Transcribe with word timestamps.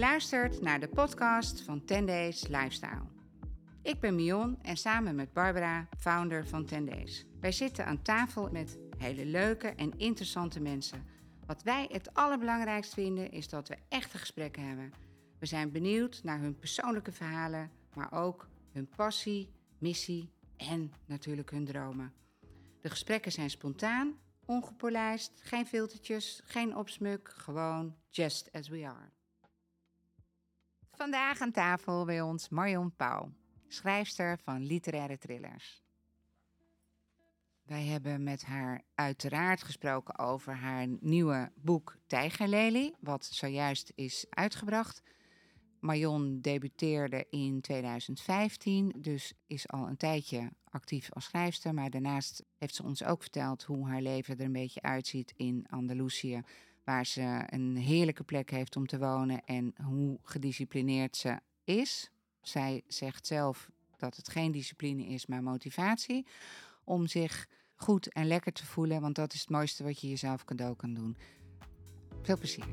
Luistert 0.00 0.60
naar 0.60 0.80
de 0.80 0.88
podcast 0.88 1.60
van 1.60 1.84
10 1.84 2.06
Days 2.06 2.46
Lifestyle. 2.46 3.06
Ik 3.82 4.00
ben 4.00 4.14
Mion 4.14 4.58
en 4.62 4.76
samen 4.76 5.14
met 5.14 5.32
Barbara, 5.32 5.88
founder 5.98 6.46
van 6.46 6.64
10 6.64 6.86
Days. 6.86 7.26
Wij 7.40 7.52
zitten 7.52 7.86
aan 7.86 8.02
tafel 8.02 8.48
met 8.50 8.78
hele 8.96 9.24
leuke 9.24 9.68
en 9.68 9.98
interessante 9.98 10.60
mensen. 10.60 11.06
Wat 11.46 11.62
wij 11.62 11.88
het 11.92 12.14
allerbelangrijkst 12.14 12.94
vinden 12.94 13.30
is 13.30 13.48
dat 13.48 13.68
we 13.68 13.76
echte 13.88 14.18
gesprekken 14.18 14.66
hebben. 14.68 14.92
We 15.38 15.46
zijn 15.46 15.72
benieuwd 15.72 16.20
naar 16.22 16.40
hun 16.40 16.58
persoonlijke 16.58 17.12
verhalen, 17.12 17.70
maar 17.94 18.12
ook 18.12 18.48
hun 18.72 18.88
passie, 18.96 19.50
missie 19.78 20.32
en 20.56 20.92
natuurlijk 21.06 21.50
hun 21.50 21.64
dromen. 21.64 22.12
De 22.80 22.90
gesprekken 22.90 23.32
zijn 23.32 23.50
spontaan, 23.50 24.14
ongepolijst, 24.44 25.32
geen 25.42 25.66
filtertjes, 25.66 26.40
geen 26.44 26.76
opsmuk, 26.76 27.32
gewoon 27.36 27.96
just 28.10 28.52
as 28.52 28.68
we 28.68 28.86
are. 28.86 29.18
Vandaag 31.00 31.40
aan 31.40 31.52
tafel 31.52 32.04
bij 32.04 32.20
ons 32.20 32.48
Marion 32.48 32.96
Pauw, 32.96 33.32
schrijfster 33.68 34.38
van 34.44 34.66
literaire 34.66 35.18
thrillers. 35.18 35.82
Wij 37.62 37.84
hebben 37.84 38.22
met 38.22 38.44
haar 38.44 38.82
uiteraard 38.94 39.62
gesproken 39.62 40.18
over 40.18 40.54
haar 40.54 40.86
nieuwe 41.00 41.52
boek 41.54 41.96
Tijgerlelie, 42.06 42.94
wat 42.98 43.24
zojuist 43.24 43.92
is 43.94 44.26
uitgebracht. 44.30 45.02
Marion 45.78 46.40
debuteerde 46.40 47.26
in 47.30 47.60
2015, 47.60 48.92
dus 48.96 49.32
is 49.46 49.68
al 49.68 49.88
een 49.88 49.96
tijdje 49.96 50.52
actief 50.64 51.12
als 51.12 51.24
schrijfster. 51.24 51.74
Maar 51.74 51.90
daarnaast 51.90 52.44
heeft 52.58 52.74
ze 52.74 52.82
ons 52.82 53.04
ook 53.04 53.20
verteld 53.20 53.62
hoe 53.62 53.88
haar 53.88 54.02
leven 54.02 54.38
er 54.38 54.44
een 54.44 54.52
beetje 54.52 54.82
uitziet 54.82 55.32
in 55.36 55.66
Andalusië. 55.68 56.42
Waar 56.90 57.06
ze 57.06 57.42
een 57.46 57.76
heerlijke 57.76 58.24
plek 58.24 58.50
heeft 58.50 58.76
om 58.76 58.86
te 58.86 58.98
wonen 58.98 59.44
en 59.44 59.74
hoe 59.82 60.18
gedisciplineerd 60.22 61.16
ze 61.16 61.40
is. 61.64 62.10
Zij 62.42 62.82
zegt 62.86 63.26
zelf 63.26 63.70
dat 63.96 64.16
het 64.16 64.28
geen 64.28 64.52
discipline 64.52 65.06
is, 65.06 65.26
maar 65.26 65.42
motivatie. 65.42 66.26
Om 66.84 67.06
zich 67.06 67.48
goed 67.74 68.12
en 68.12 68.26
lekker 68.26 68.52
te 68.52 68.66
voelen, 68.66 69.00
want 69.00 69.14
dat 69.14 69.32
is 69.32 69.40
het 69.40 69.50
mooiste 69.50 69.84
wat 69.84 70.00
je 70.00 70.08
jezelf 70.08 70.44
cadeau 70.44 70.76
kan 70.76 70.94
doen. 70.94 71.16
Veel 72.22 72.38
plezier. 72.38 72.66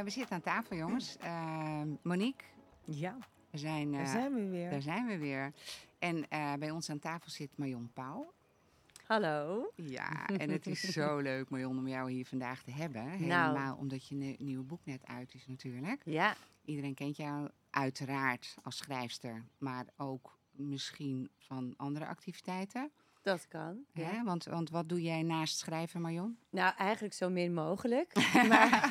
Eh, 0.00 0.06
we 0.06 0.12
zitten 0.12 0.34
aan 0.34 0.40
tafel, 0.42 0.76
jongens. 0.76 1.16
Uh, 1.24 1.82
Monique, 2.02 2.44
Ja, 2.84 3.16
we 3.50 3.58
zijn, 3.58 3.92
daar 3.92 4.00
eh, 4.00 4.10
zijn 4.10 4.34
we 4.34 4.48
weer. 4.48 4.70
daar 4.70 4.82
zijn 4.82 5.06
we 5.06 5.18
weer. 5.18 5.52
En 5.98 6.28
eh, 6.28 6.52
bij 6.54 6.70
ons 6.70 6.90
aan 6.90 6.98
tafel 6.98 7.30
zit 7.30 7.50
Marion 7.56 7.90
Pauw. 7.94 8.32
Hallo. 9.06 9.70
Ja, 9.76 10.26
en 10.38 10.50
het 10.50 10.66
is 10.66 10.80
zo 10.80 11.18
leuk, 11.18 11.50
Marion, 11.50 11.78
om 11.78 11.88
jou 11.88 12.10
hier 12.10 12.26
vandaag 12.26 12.62
te 12.62 12.70
hebben. 12.70 13.04
Nou. 13.04 13.16
Helemaal 13.18 13.76
omdat 13.76 14.08
je 14.08 14.14
ne- 14.14 14.36
nieuwe 14.38 14.64
boek 14.64 14.80
net 14.84 15.06
uit 15.06 15.34
is 15.34 15.46
natuurlijk. 15.46 16.02
Ja, 16.04 16.34
Iedereen 16.64 16.94
kent 16.94 17.16
jou 17.16 17.48
uiteraard 17.70 18.54
als 18.62 18.76
schrijfster, 18.76 19.44
maar 19.58 19.84
ook 19.96 20.38
misschien 20.52 21.30
van 21.38 21.74
andere 21.76 22.06
activiteiten. 22.06 22.90
dat 23.22 23.48
kan. 23.48 23.84
Ja. 23.92 24.04
Hè? 24.04 24.22
Want, 24.24 24.44
want 24.44 24.70
wat 24.70 24.88
doe 24.88 25.02
jij 25.02 25.22
naast 25.22 25.58
schrijven, 25.58 26.00
Marion? 26.00 26.38
Nou, 26.50 26.74
eigenlijk 26.76 27.14
zo 27.14 27.30
min 27.30 27.54
mogelijk. 27.54 28.14
maar, 28.48 28.90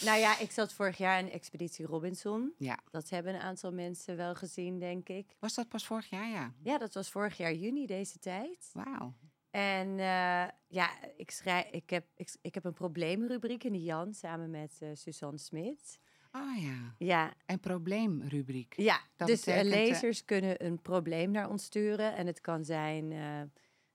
nou 0.00 0.18
ja, 0.18 0.38
ik 0.38 0.50
zat 0.50 0.72
vorig 0.72 0.98
jaar 0.98 1.18
in 1.18 1.30
Expeditie 1.30 1.86
Robinson. 1.86 2.54
Ja. 2.58 2.78
Dat 2.90 3.10
hebben 3.10 3.34
een 3.34 3.40
aantal 3.40 3.72
mensen 3.72 4.16
wel 4.16 4.34
gezien, 4.34 4.78
denk 4.78 5.08
ik. 5.08 5.36
Was 5.38 5.54
dat 5.54 5.68
pas 5.68 5.86
vorig 5.86 6.10
jaar? 6.10 6.28
Ja. 6.28 6.52
Ja, 6.62 6.78
dat 6.78 6.94
was 6.94 7.10
vorig 7.10 7.36
jaar 7.36 7.54
juni 7.54 7.86
deze 7.86 8.18
tijd. 8.18 8.70
Wauw. 8.72 9.14
En 9.50 9.88
eh, 9.88 10.48
ja, 10.68 10.90
ik, 11.16 11.30
schrijf, 11.30 11.70
ik, 11.70 11.90
heb, 11.90 12.06
ik, 12.16 12.34
ik 12.42 12.54
heb 12.54 12.64
een 12.64 12.72
probleemrubriek 12.72 13.64
in 13.64 13.72
de 13.72 13.82
Jan 13.82 14.14
samen 14.14 14.50
met 14.50 14.76
eh, 14.80 14.88
Suzanne 14.92 15.38
Smit. 15.38 15.98
Oh 16.32 16.62
ja. 16.62 16.94
Ja, 16.98 17.32
En 17.46 17.60
probleemrubriek. 17.60 18.74
Ja, 18.76 19.00
Dat 19.16 19.28
dus 19.28 19.46
eh, 19.46 19.62
betekent, 19.62 19.88
lezers 19.88 20.24
kunnen 20.24 20.64
een 20.64 20.80
probleem 20.80 21.30
naar 21.30 21.50
ons 21.50 21.64
sturen. 21.64 22.16
En 22.16 22.26
het 22.26 22.40
kan 22.40 22.64
zijn, 22.64 23.08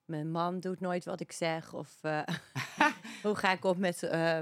mijn 0.06 0.32
man 0.32 0.60
doet 0.60 0.80
nooit 0.80 1.06
wat 1.06 1.20
ik 1.20 1.32
zeg. 1.32 1.74
Of 1.74 2.00
hoe 3.24 3.36
ga 3.36 3.52
ik 3.52 3.66
op 3.66 3.78
met, 3.78 4.04
eh, 4.04 4.40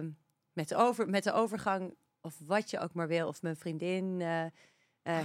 met, 0.56 0.70
de 0.70 0.76
over, 0.76 1.10
met 1.10 1.24
de 1.24 1.32
overgang, 1.34 1.96
of 2.22 2.36
wat 2.46 2.70
je 2.70 2.80
ook 2.80 2.94
maar 2.94 3.08
wil. 3.08 3.28
Of 3.28 3.42
mijn 3.42 3.56
vriendin 3.56 4.22
eh, 4.22 4.44
eh, 4.46 4.50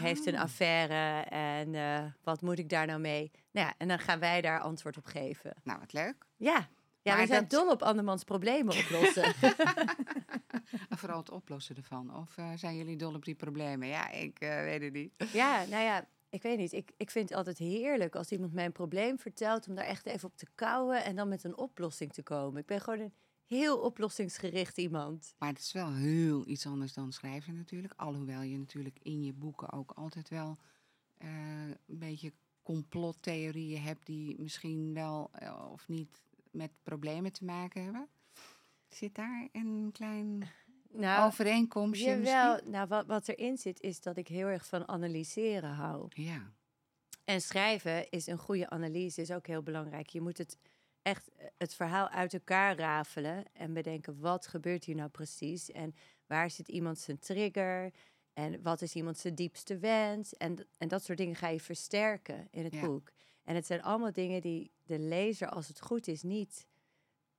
heeft 0.02 0.26
een 0.26 0.34
Ah. 0.36 0.42
affaire 0.42 1.20
en 1.30 1.74
eh, 1.74 2.04
wat 2.22 2.40
moet 2.42 2.58
ik 2.58 2.68
daar 2.68 2.86
nou 2.86 3.00
mee? 3.00 3.30
Nou 3.50 3.66
ja, 3.66 3.74
en 3.78 3.88
dan 3.88 3.98
gaan 3.98 4.18
wij 4.18 4.40
daar 4.40 4.60
antwoord 4.60 4.96
op 4.96 5.04
geven. 5.06 5.52
Nou, 5.64 5.78
wat 5.78 5.92
leuk. 5.92 6.26
Ja, 6.36 6.68
ja 7.02 7.12
Maar 7.12 7.20
we 7.20 7.26
zijn 7.26 7.40
dat- 7.48 7.50
dol 7.60 7.70
op 7.70 7.82
andermans 7.82 8.24
problemen 8.24 8.76
oplossen. 8.78 9.22
En 9.24 9.56
Vooral 10.98 11.18
het 11.18 11.30
oplossen 11.30 11.76
ervan. 11.76 12.16
Of 12.16 12.34
zijn 12.54 12.76
jullie 12.76 12.96
dol 12.96 13.14
op 13.14 13.24
die 13.24 13.34
problemen? 13.34 13.88
Ja, 13.88 14.10
ik 14.10 14.36
weet 14.38 14.82
het 14.82 14.92
niet. 14.92 15.12
Ja, 15.32 15.64
nou 15.64 15.82
ja, 15.84 16.06
ik 16.28 16.42
weet 16.42 16.58
niet. 16.58 16.72
Ik, 16.72 16.90
ik 16.96 17.10
vind 17.10 17.28
het 17.28 17.38
altijd 17.38 17.58
heerlijk 17.58 18.14
als 18.16 18.30
iemand 18.30 18.52
mij 18.52 18.64
een 18.64 18.72
probleem 18.72 19.18
vertelt... 19.18 19.68
om 19.68 19.74
daar 19.74 19.84
echt 19.84 20.06
even 20.06 20.28
op 20.28 20.36
te 20.36 20.46
kouwen 20.54 21.04
en 21.04 21.16
dan 21.16 21.28
met 21.28 21.44
een 21.44 21.56
oplossing 21.56 22.12
te 22.12 22.22
komen. 22.22 22.60
Ik 22.60 22.66
ben 22.66 22.80
gewoon 22.80 23.00
een 23.00 23.14
heel 23.50 23.78
oplossingsgericht 23.78 24.78
iemand. 24.78 25.34
Maar 25.38 25.48
het 25.48 25.58
is 25.58 25.72
wel 25.72 25.92
heel 25.92 26.48
iets 26.48 26.66
anders 26.66 26.92
dan 26.92 27.12
schrijven 27.12 27.54
natuurlijk. 27.54 27.92
Alhoewel 27.96 28.42
je 28.42 28.58
natuurlijk 28.58 28.98
in 29.02 29.24
je 29.24 29.32
boeken 29.32 29.72
ook 29.72 29.90
altijd 29.90 30.28
wel 30.28 30.56
eh, 31.18 31.28
een 31.86 31.98
beetje 31.98 32.32
complottheorieën 32.62 33.82
hebt... 33.82 34.06
die 34.06 34.40
misschien 34.40 34.94
wel 34.94 35.30
eh, 35.32 35.68
of 35.72 35.88
niet 35.88 36.22
met 36.50 36.70
problemen 36.82 37.32
te 37.32 37.44
maken 37.44 37.82
hebben. 37.84 38.08
Zit 38.88 39.14
daar 39.14 39.48
een 39.52 39.90
klein 39.92 40.42
Nou, 40.92 41.26
overeenkomstje 41.26 42.06
jawel, 42.06 42.50
misschien? 42.52 42.70
nou 42.70 42.88
wat, 42.88 43.06
wat 43.06 43.28
erin 43.28 43.58
zit 43.58 43.80
is 43.80 44.00
dat 44.00 44.16
ik 44.16 44.28
heel 44.28 44.46
erg 44.46 44.66
van 44.66 44.88
analyseren 44.88 45.70
hou. 45.70 46.06
Ja, 46.08 46.52
En 47.24 47.40
schrijven 47.40 48.10
is 48.10 48.26
een 48.26 48.38
goede 48.38 48.70
analyse, 48.70 49.20
is 49.20 49.30
ook 49.30 49.46
heel 49.46 49.62
belangrijk. 49.62 50.08
Je 50.08 50.20
moet 50.20 50.38
het 50.38 50.58
echt 51.02 51.28
eh, 51.34 51.46
het 51.58 51.74
verhaal 51.74 52.08
uit 52.08 52.32
elkaar 52.34 52.76
rafelen 52.76 53.44
en 53.52 53.72
bedenken 53.72 54.20
wat 54.20 54.46
gebeurt 54.46 54.84
hier 54.84 54.94
nou 54.94 55.08
precies 55.08 55.70
en 55.70 55.94
waar 56.26 56.50
zit 56.50 56.68
iemand 56.68 56.98
zijn 56.98 57.18
trigger 57.18 57.90
en 58.32 58.62
wat 58.62 58.82
is 58.82 58.94
iemand 58.94 59.18
zijn 59.18 59.34
diepste 59.34 59.78
wens 59.78 60.34
en, 60.36 60.66
en 60.78 60.88
dat 60.88 61.04
soort 61.04 61.18
dingen 61.18 61.34
ga 61.36 61.48
je 61.48 61.60
versterken 61.60 62.48
in 62.50 62.64
het 62.64 62.74
Ja. 62.74 62.80
boek. 62.86 63.12
En 63.44 63.54
het 63.54 63.66
zijn 63.66 63.82
allemaal 63.82 64.12
dingen 64.12 64.40
die 64.40 64.72
de 64.84 64.98
lezer, 64.98 65.48
als 65.48 65.68
het 65.68 65.80
goed 65.80 66.06
is, 66.06 66.22
niet, 66.22 66.66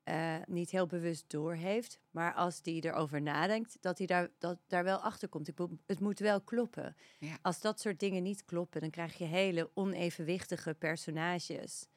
eh, 0.04 0.36
niet 0.48 0.70
heel 0.72 0.86
bewust 0.88 1.30
doorheeft, 1.30 2.00
maar 2.12 2.34
als 2.34 2.62
die 2.62 2.86
erover 2.86 3.22
nadenkt, 3.22 3.78
dat 3.82 3.98
hij 3.98 4.08
daar, 4.08 4.30
dat, 4.40 4.60
daar 4.68 4.84
wel 4.84 4.98
achter 4.98 5.28
komt. 5.30 5.48
Ik 5.48 5.58
het 5.86 6.00
moet 6.00 6.20
wel 6.20 6.42
kloppen. 6.42 6.96
ja. 7.20 7.38
Als 7.42 7.62
dat 7.62 7.80
soort 7.80 8.00
dingen 8.00 8.24
niet 8.24 8.46
kloppen, 8.46 8.82
dan 8.82 8.90
krijg 8.90 9.18
je 9.18 9.24
hele 9.26 9.70
onevenwichtige 9.74 10.74
personages. 10.74 11.88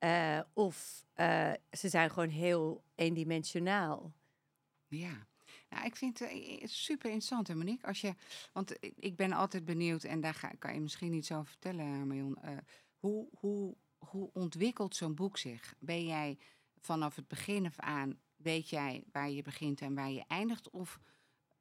Eh, 0.00 0.40
of 0.52 1.04
eh, 1.12 1.52
ze 1.70 1.88
zijn 1.88 2.10
gewoon 2.10 2.28
heel 2.28 2.84
eendimensionaal. 2.94 4.12
Ja. 4.88 5.26
Nou, 5.68 5.84
ik 5.84 5.96
vind 5.96 6.18
het 6.18 6.28
eh, 6.30 6.66
super 6.66 7.04
interessant, 7.10 7.48
Monique. 7.54 7.86
Als 7.86 8.00
je, 8.00 8.14
want 8.52 8.76
ik- 8.80 9.16
ben 9.16 9.32
altijd 9.32 9.64
benieuwd, 9.64 10.04
en 10.04 10.20
daar 10.20 10.34
ga, 10.34 10.48
kan 10.58 10.74
je 10.74 10.80
misschien 10.80 11.12
iets 11.12 11.32
over 11.32 11.46
vertellen, 11.46 12.06
Marion. 12.06 12.38
hoe, 12.98 13.28
hoe, 13.38 13.76
hoe 13.98 14.30
ontwikkelt 14.32 14.96
zo'n 14.96 15.14
boek 15.14 15.38
zich? 15.38 15.74
Ben 15.78 16.04
jij 16.04 16.38
vanaf 16.80 17.16
het 17.16 17.28
begin 17.28 17.66
af 17.66 17.78
aan, 17.78 18.20
weet 18.36 18.68
jij 18.68 19.04
waar 19.12 19.30
je 19.30 19.42
begint 19.42 19.80
en 19.80 19.94
waar 19.94 20.10
je 20.10 20.24
eindigt? 20.26 20.70
Of 20.70 21.00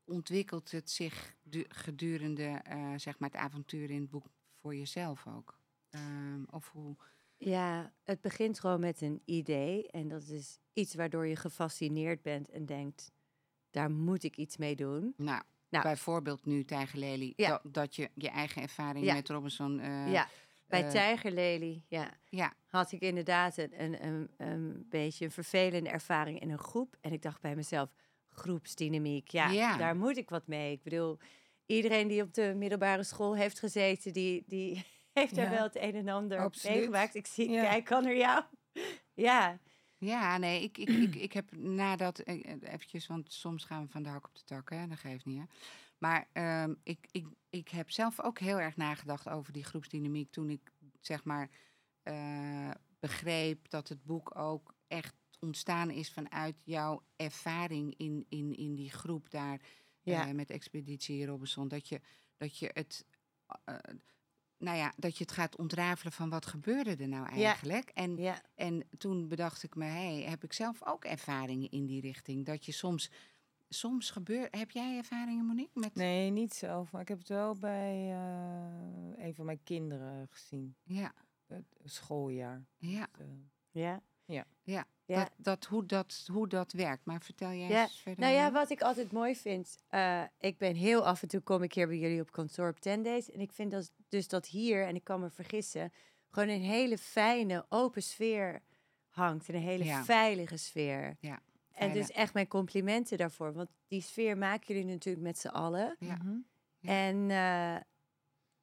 ontwikkelt 0.03 0.71
het 0.71 0.89
zich 0.89 1.35
du- 1.43 1.65
gedurende 1.67 2.61
zeg 2.95 3.19
maar 3.19 3.29
het 3.29 3.39
avontuur 3.39 3.89
in 3.89 4.01
het 4.01 4.09
boek 4.09 4.25
voor 4.61 4.75
jezelf 4.75 5.27
ook? 5.27 5.59
Ehm, 5.89 6.43
of 6.49 6.69
hoe... 6.69 6.95
Ja, 7.41 7.93
het 8.03 8.21
begint 8.21 8.59
gewoon 8.59 8.79
met 8.79 9.01
een 9.01 9.21
idee. 9.25 9.87
En 9.91 10.07
dat 10.07 10.27
is 10.27 10.59
iets 10.73 10.95
waardoor 10.95 11.27
je 11.27 11.35
gefascineerd 11.35 12.21
bent 12.21 12.49
en 12.49 12.65
denkt, 12.65 13.11
daar 13.71 13.91
moet 13.91 14.23
ik 14.23 14.37
iets 14.37 14.57
mee 14.57 14.75
doen. 14.75 15.13
Nou, 15.17 15.41
Nou. 15.69 15.83
bijvoorbeeld 15.83 16.45
nu 16.45 16.65
Tijgerlelie, 16.65 17.33
Ja. 17.35 17.49
dat, 17.49 17.73
dat 17.73 17.95
je 17.95 18.09
je 18.13 18.29
eigen 18.29 18.61
ervaring 18.61 19.05
Ja. 19.05 19.13
met 19.13 19.29
Robinson... 19.29 19.79
eh, 19.79 20.11
ja, 20.11 20.27
bij 20.67 20.89
Tijgerlelie, 20.89 21.83
ja. 21.87 22.11
Ja, 22.29 22.53
had 22.65 22.91
ik 22.91 23.01
inderdaad 23.01 23.57
een, 23.57 23.83
een, 23.83 24.05
een, 24.07 24.29
een 24.37 24.85
beetje 24.89 25.25
een 25.25 25.31
vervelende 25.31 25.89
ervaring 25.89 26.39
in 26.39 26.49
een 26.49 26.57
groep. 26.59 26.97
En 27.01 27.13
ik 27.13 27.21
dacht 27.21 27.41
bij 27.41 27.55
mezelf, 27.55 27.89
groepsdynamiek, 28.29 29.27
ja, 29.27 29.49
Ja. 29.51 29.77
daar 29.77 29.95
moet 29.95 30.17
ik 30.17 30.29
wat 30.29 30.47
mee. 30.47 30.71
Ik 30.71 30.83
bedoel, 30.83 31.17
iedereen 31.65 32.07
die 32.07 32.21
op 32.21 32.33
de 32.33 32.53
middelbare 32.55 33.03
school 33.03 33.35
heeft 33.35 33.59
gezeten, 33.59 34.13
die, 34.13 34.43
die 34.47 34.85
heeft 35.19 35.35
daar 35.35 35.45
Ja, 35.45 35.51
wel 35.51 35.63
het 35.63 35.75
een 35.75 35.95
en 35.95 36.07
ander 36.07 36.39
absoluut. 36.39 36.75
meegemaakt. 36.75 37.15
Ik 37.15 37.27
zie, 37.27 37.49
Ja. 37.49 37.61
kijk, 37.63 37.85
kan 37.85 38.05
er 38.05 38.17
jou. 38.17 38.43
Ja, 39.13 39.59
Ja, 39.97 40.37
nee, 40.37 40.63
ik, 40.63 40.77
ik, 40.77 40.89
ik, 40.89 41.15
ik 41.15 41.33
heb 41.33 41.55
nadat, 41.55 42.19
eh, 42.19 42.45
eventjes, 42.61 43.07
want 43.07 43.33
soms 43.33 43.63
gaan 43.63 43.83
we 43.85 43.91
van 43.91 44.03
de 44.03 44.09
hak 44.09 44.27
op 44.27 44.35
de 44.35 44.43
tak, 44.43 44.69
hè, 44.69 44.87
dat 44.87 44.97
geeft 44.97 45.25
niet, 45.25 45.37
hè. 45.39 45.45
Maar 45.97 46.27
ehm, 46.33 46.73
ik, 46.83 47.07
ik, 47.11 47.27
ik 47.49 47.69
heb 47.69 47.91
zelf 47.91 48.21
ook 48.21 48.39
heel 48.39 48.59
erg 48.59 48.75
nagedacht 48.77 49.29
over 49.29 49.53
die 49.53 49.63
groepsdynamiek 49.63 50.31
toen 50.31 50.49
ik 50.49 50.71
zeg 50.99 51.23
maar 51.23 51.49
eh, 52.03 52.71
begreep 52.99 53.69
dat 53.69 53.87
het 53.89 54.03
boek 54.03 54.35
ook 54.37 54.73
echt 54.87 55.15
ontstaan 55.39 55.89
is 55.91 56.11
vanuit 56.11 56.61
jouw 56.65 57.03
ervaring 57.15 57.93
in, 57.97 58.25
in, 58.29 58.55
in 58.55 58.75
die 58.75 58.91
groep 58.91 59.29
daar 59.29 59.61
Ja. 60.01 60.27
eh, 60.27 60.33
met 60.33 60.49
Expeditie 60.49 61.25
Robinson. 61.25 61.67
Dat 61.67 61.87
je, 61.89 62.01
dat 62.37 62.57
je 62.57 62.69
het. 62.73 63.05
eh, 63.65 63.75
nou 64.59 64.77
ja, 64.77 64.93
dat 64.97 65.17
je 65.17 65.23
het 65.23 65.33
gaat 65.33 65.55
ontrafelen 65.57 66.13
van 66.13 66.29
wat 66.29 66.45
gebeurde 66.45 66.95
er 66.95 67.07
nou 67.07 67.25
Ja. 67.35 67.45
eigenlijk. 67.45 67.89
En 67.89 68.17
Ja, 68.17 68.41
en 68.55 68.83
toen 68.97 69.27
bedacht 69.27 69.63
ik 69.63 69.75
me, 69.75 69.85
hey, 69.85 70.21
heb 70.21 70.43
ik 70.43 70.53
zelf 70.53 70.85
ook 70.87 71.05
ervaringen 71.05 71.69
in 71.71 71.85
die 71.85 72.01
richting? 72.01 72.45
Dat 72.45 72.65
je 72.65 72.71
soms, 72.71 73.11
soms 73.69 74.11
gebeurt. 74.11 74.55
Heb 74.57 74.71
jij 74.71 74.97
ervaringen, 74.97 75.45
Monique? 75.45 75.79
Met, 75.79 75.95
Nee, 75.95 76.29
niet 76.29 76.53
zelf. 76.53 76.91
Maar 76.91 77.01
ik 77.01 77.07
heb 77.07 77.17
het 77.17 77.27
wel 77.29 77.55
bij 77.55 78.11
eh, 78.11 79.25
een 79.25 79.35
van 79.35 79.45
mijn 79.45 79.63
kinderen 79.63 80.27
gezien. 80.29 80.75
Ja, 80.83 81.13
Het 81.47 81.65
schooljaar. 81.83 82.65
ja, 82.77 83.07
Dus, 83.17 83.25
eh, 83.27 83.33
ja. 83.81 84.01
Ja. 84.33 84.45
Ja. 84.63 84.85
Dat, 85.05 85.31
dat, 85.37 85.65
hoe, 85.65 85.85
dat, 85.85 86.23
hoe 86.31 86.47
dat 86.47 86.71
werkt. 86.71 87.05
Maar 87.05 87.21
vertel 87.21 87.51
jij 87.51 87.67
Ja, 87.67 87.81
eens 87.81 88.01
verder. 88.01 88.19
Nou 88.23 88.33
ja, 88.33 88.51
wat 88.51 88.69
ik 88.69 88.81
altijd 88.81 89.11
mooi 89.11 89.35
vind, 89.35 89.77
eh, 89.87 90.23
ik 90.39 90.57
ben 90.57 90.75
heel 90.75 91.05
af 91.05 91.21
en 91.21 91.27
toe 91.27 91.41
kom 91.41 91.63
ik 91.63 91.73
hier 91.73 91.87
bij 91.87 91.97
jullie 91.97 92.21
op 92.21 92.31
kantoor 92.31 92.69
op 92.69 92.79
10 92.79 93.03
days. 93.03 93.31
En 93.31 93.39
ik 93.39 93.51
vind 93.51 93.71
dat, 93.71 93.91
dus 94.09 94.27
dat 94.27 94.45
hier, 94.47 94.85
en 94.87 94.95
ik 94.95 95.03
kan 95.03 95.19
me 95.19 95.29
vergissen, 95.29 95.93
gewoon 96.29 96.49
een 96.49 96.61
hele 96.61 96.97
fijne, 96.97 97.65
open 97.69 98.03
sfeer 98.03 98.61
hangt. 99.07 99.49
En 99.49 99.55
een 99.55 99.61
hele 99.61 99.83
Ja. 99.83 100.03
veilige 100.03 100.57
sfeer. 100.57 101.17
Ja, 101.19 101.39
En 101.71 101.93
dus 101.93 102.11
echt 102.11 102.33
mijn 102.33 102.47
complimenten 102.47 103.17
daarvoor. 103.17 103.53
Want 103.53 103.69
die 103.87 104.01
sfeer 104.01 104.37
maken 104.37 104.75
jullie 104.75 104.91
natuurlijk 104.91 105.23
met 105.25 105.37
z'n 105.37 105.47
allen. 105.47 105.95
Ja. 105.99 106.15
mhm. 106.15 106.37
Ja. 106.79 106.89
En 106.89 107.29
eh, 107.29 107.81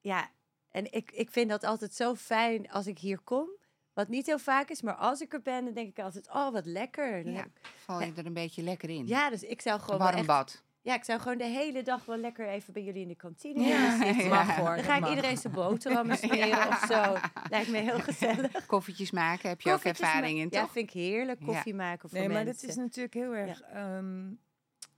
ja, 0.01 0.31
en 0.69 0.93
ik, 0.93 1.11
ik 1.13 1.31
vind 1.31 1.51
dat 1.51 1.65
altijd 1.65 1.95
zo 1.95 2.15
fijn 2.15 2.71
als 2.71 2.87
ik 2.87 2.99
hier 2.99 3.19
kom. 3.21 3.49
Wat 3.97 4.09
niet 4.09 4.27
heel 4.27 4.39
vaak 4.39 4.69
is, 4.69 4.83
maar 4.83 4.95
als 4.95 5.21
ik 5.21 5.33
er 5.33 5.43
ben, 5.43 5.65
dan 5.65 5.75
denk 5.75 5.89
ik 5.89 6.05
altijd, 6.05 6.29
oh, 6.29 6.53
wat 6.53 6.67
lekker. 6.67 7.25
Dan 7.25 7.33
Ja, 7.33 7.45
ik- 7.45 7.61
val 7.77 8.01
je 8.01 8.13
er 8.17 8.27
een 8.27 8.33
beetje 8.33 8.63
lekker 8.63 8.89
in. 8.91 9.07
ja 9.07 9.31
dus 9.31 9.43
ik 9.43 9.61
zou 9.61 9.81
gewoon 9.81 9.97
wel 9.99 10.07
Warm 10.07 10.19
echt 10.19 10.27
bad. 10.27 10.63
ja, 10.81 10.95
ik 10.95 11.05
zou 11.05 11.21
gewoon 11.21 11.39
de 11.39 11.45
hele 11.45 11.83
dag 11.83 12.05
wel 12.05 12.17
lekker 12.17 12.49
even 12.49 12.73
bij 12.73 12.83
jullie 12.83 13.03
in 13.03 13.09
de 13.09 13.15
kantine 13.17 13.61
Ja, 13.63 13.77
willen 13.99 14.07
zitten. 14.07 14.25
ja. 14.25 14.45
Mag 14.45 14.57
hoor. 14.57 14.75
Dan 14.75 14.85
ga 14.85 14.95
ik 14.95 15.01
mag. 15.01 15.09
iedereen 15.11 15.37
zijn 15.37 15.53
boterhammen 15.53 16.17
smeren 16.29 16.49
Ja. 16.49 16.69
of 16.69 16.79
zo. 16.89 17.17
Lijkt 17.51 17.69
me 17.71 17.79
heel 17.79 18.01
gezellig. 18.01 18.67
Koffietjes 18.67 19.11
maken, 19.11 19.49
heb 19.49 19.61
je 19.61 19.73
ook 19.73 19.85
ervaring 19.85 20.39
in, 20.39 20.49
Ja, 20.51 20.61
toch? 20.61 20.73
vind 20.73 20.89
ik 20.89 20.95
heerlijk. 20.95 21.39
Ja. 21.41 21.47
Koffie 21.47 21.75
maken 21.75 22.09
voor 22.09 22.19
Nee, 22.19 22.29
maar 22.29 22.45
mensen. 22.45 22.67
dat 22.69 22.77
is 22.77 22.83
natuurlijk 22.83 23.15
heel 23.15 23.35
erg 23.35 23.61
ehm, 23.61 24.31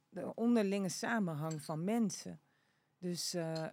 de 0.09 0.35
onderlinge 0.35 0.89
samenhang 0.89 1.63
van 1.63 1.85
mensen. 1.85 2.41
Dus 2.99 3.35
eh, 3.35 3.65
eh, 3.65 3.71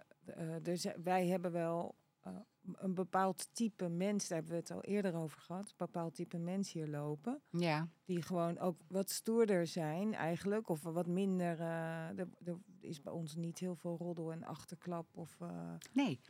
dus 0.62 0.86
wij 1.02 1.26
hebben 1.26 1.52
wel 1.52 1.94
eh, 2.22 2.32
een 2.74 2.94
bepaald 2.94 3.48
type 3.52 3.88
mens, 3.88 4.28
daar 4.28 4.38
hebben 4.38 4.54
we 4.54 4.60
het 4.60 4.70
al 4.70 4.82
eerder 4.82 5.14
over 5.14 5.40
gehad, 5.40 5.64
een 5.68 5.74
bepaald 5.76 6.14
type 6.14 6.38
mens 6.38 6.72
hier 6.72 6.86
lopen. 6.88 7.40
Ja, 7.50 7.88
Die 8.04 8.22
gewoon 8.22 8.58
ook 8.58 8.76
wat 8.88 9.10
stoerder 9.10 9.66
zijn 9.66 10.14
eigenlijk, 10.14 10.68
of 10.68 10.82
wat 10.82 11.06
minder. 11.06 11.60
eh, 11.60 12.08
er, 12.18 12.28
er 12.44 12.56
is 12.80 13.02
bij 13.02 13.12
ons 13.12 13.34
niet 13.34 13.58
heel 13.58 13.74
veel 13.76 13.96
roddel 13.96 14.32
en 14.32 14.44
achterklap. 14.44 15.06
Of 15.14 15.36
eh, 15.40 15.48
nee. 15.92 16.20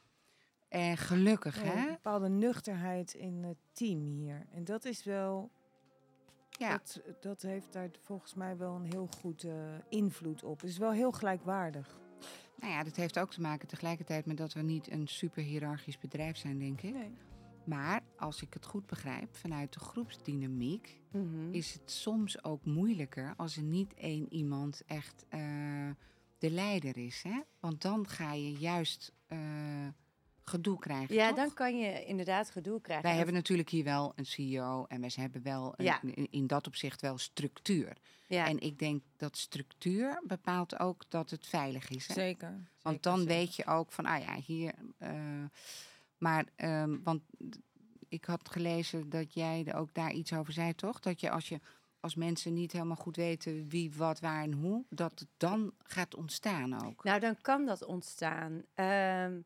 En 0.69 0.97
gelukkig, 0.97 1.63
hè? 1.63 1.87
een 1.87 1.93
bepaalde 1.93 2.29
nuchterheid 2.29 3.15
in 3.15 3.43
het 3.45 3.59
team 3.73 4.05
hier. 4.05 4.47
En 4.53 4.65
dat 4.65 4.85
is 4.85 5.05
wel 5.05 5.51
Ja. 6.59 6.71
Dat, 6.71 7.01
dat 7.21 7.43
heeft 7.43 7.73
daar 7.73 7.91
volgens 8.03 8.35
mij 8.35 8.57
wel 8.57 8.75
een 8.75 8.85
heel 8.85 9.09
goed 9.21 9.45
eh, 9.45 9.53
invloed 9.89 10.43
op. 10.45 10.61
Het 10.61 10.71
is 10.71 10.79
wel 10.79 10.93
heel 10.93 11.13
gelijkwaardig. 11.13 11.99
Nou 12.61 12.73
ja, 12.73 12.83
dat 12.85 12.97
heeft 12.97 13.19
ook 13.19 13.31
te 13.31 13.41
maken 13.41 13.69
tegelijkertijd 13.69 14.27
met 14.27 14.37
dat 14.37 14.53
we 14.53 14.63
niet 14.63 14.91
een 14.91 15.07
super 15.09 15.43
hiërarchisch 15.43 15.99
bedrijf 15.99 16.37
zijn, 16.37 16.59
denk 16.59 16.81
ik. 16.83 16.93
Nee. 16.95 17.11
Maar 17.65 18.03
als 18.17 18.43
ik 18.43 18.55
het 18.55 18.67
goed 18.67 18.87
begrijp, 18.87 19.37
vanuit 19.37 19.73
de 19.73 19.81
groepsdynamiek 19.81 21.01
Mhm. 21.11 21.53
is 21.53 21.73
het 21.73 21.91
soms 21.91 22.45
ook 22.45 22.65
moeilijker 22.65 23.35
als 23.37 23.57
er 23.57 23.63
niet 23.63 23.95
één 23.95 24.33
iemand 24.33 24.83
echt 24.87 25.25
eh, 25.29 25.41
de 26.39 26.51
leider 26.51 26.97
is. 26.97 27.23
Hè? 27.23 27.41
Want 27.61 27.83
dan 27.83 28.09
ga 28.09 28.33
je 28.33 28.53
juist 28.53 29.13
eh, 29.27 29.39
gedoe 30.51 30.79
krijgen. 30.79 31.15
Ja, 31.15 31.29
toch? 31.29 31.37
dan 31.37 31.53
kan 31.55 31.79
je 31.79 32.05
inderdaad 32.05 32.51
gedoe 32.51 32.81
krijgen. 32.81 33.03
Wij 33.03 33.11
En 33.13 33.17
hebben 33.17 33.35
natuurlijk 33.37 33.69
hier 33.71 33.85
wel 33.85 34.13
een 34.17 34.27
CEO 34.27 34.85
en 34.89 35.01
wij 35.01 35.11
hebben 35.15 35.43
wel 35.43 35.75
een- 35.77 35.85
Ja. 35.85 36.03
in, 36.03 36.27
in 36.31 36.47
dat 36.47 36.67
opzicht 36.67 37.01
wel 37.01 37.19
structuur. 37.19 37.97
ja. 38.29 38.47
En 38.47 38.59
ik 38.61 38.79
denk 38.79 39.03
dat 39.17 39.37
structuur 39.37 40.23
bepaalt 40.27 40.79
ook 40.81 41.05
dat 41.09 41.31
het 41.31 41.47
veilig 41.47 41.89
is. 41.91 42.07
Hè? 42.09 42.15
Zeker. 42.15 42.49
Want 42.51 42.65
zeker, 42.83 43.01
dan 43.01 43.19
zeker. 43.19 43.35
weet 43.35 43.55
je 43.57 43.67
ook 43.67 43.93
van, 43.93 44.07
ah 44.07 44.23
ja, 44.23 44.35
hier. 44.35 44.75
eh, 44.99 45.11
maar, 46.19 46.45
ehm, 46.57 46.97
want 47.03 47.23
ik 48.09 48.25
had 48.25 48.49
gelezen 48.51 49.09
dat 49.11 49.35
jij 49.35 49.65
er 49.67 49.75
ook 49.75 49.95
daar 49.95 50.13
iets 50.13 50.33
over 50.33 50.53
zei, 50.53 50.75
toch? 50.75 51.01
Dat 51.01 51.21
je 51.21 51.31
als 51.31 51.49
je 51.49 51.61
als 52.01 52.15
mensen 52.15 52.55
niet 52.55 52.73
helemaal 52.73 52.97
goed 52.97 53.17
weten 53.17 53.69
wie, 53.69 53.93
wat, 53.97 54.21
waar 54.21 54.43
en 54.43 54.53
hoe, 54.53 54.85
dat 54.89 55.19
het 55.19 55.29
dan 55.37 55.73
gaat 55.83 56.15
ontstaan 56.15 56.87
ook. 56.87 57.05
Nou, 57.05 57.21
dan 57.21 57.41
kan 57.41 57.67
dat 57.67 57.85
ontstaan. 57.85 58.63
Ehm, 58.75 59.41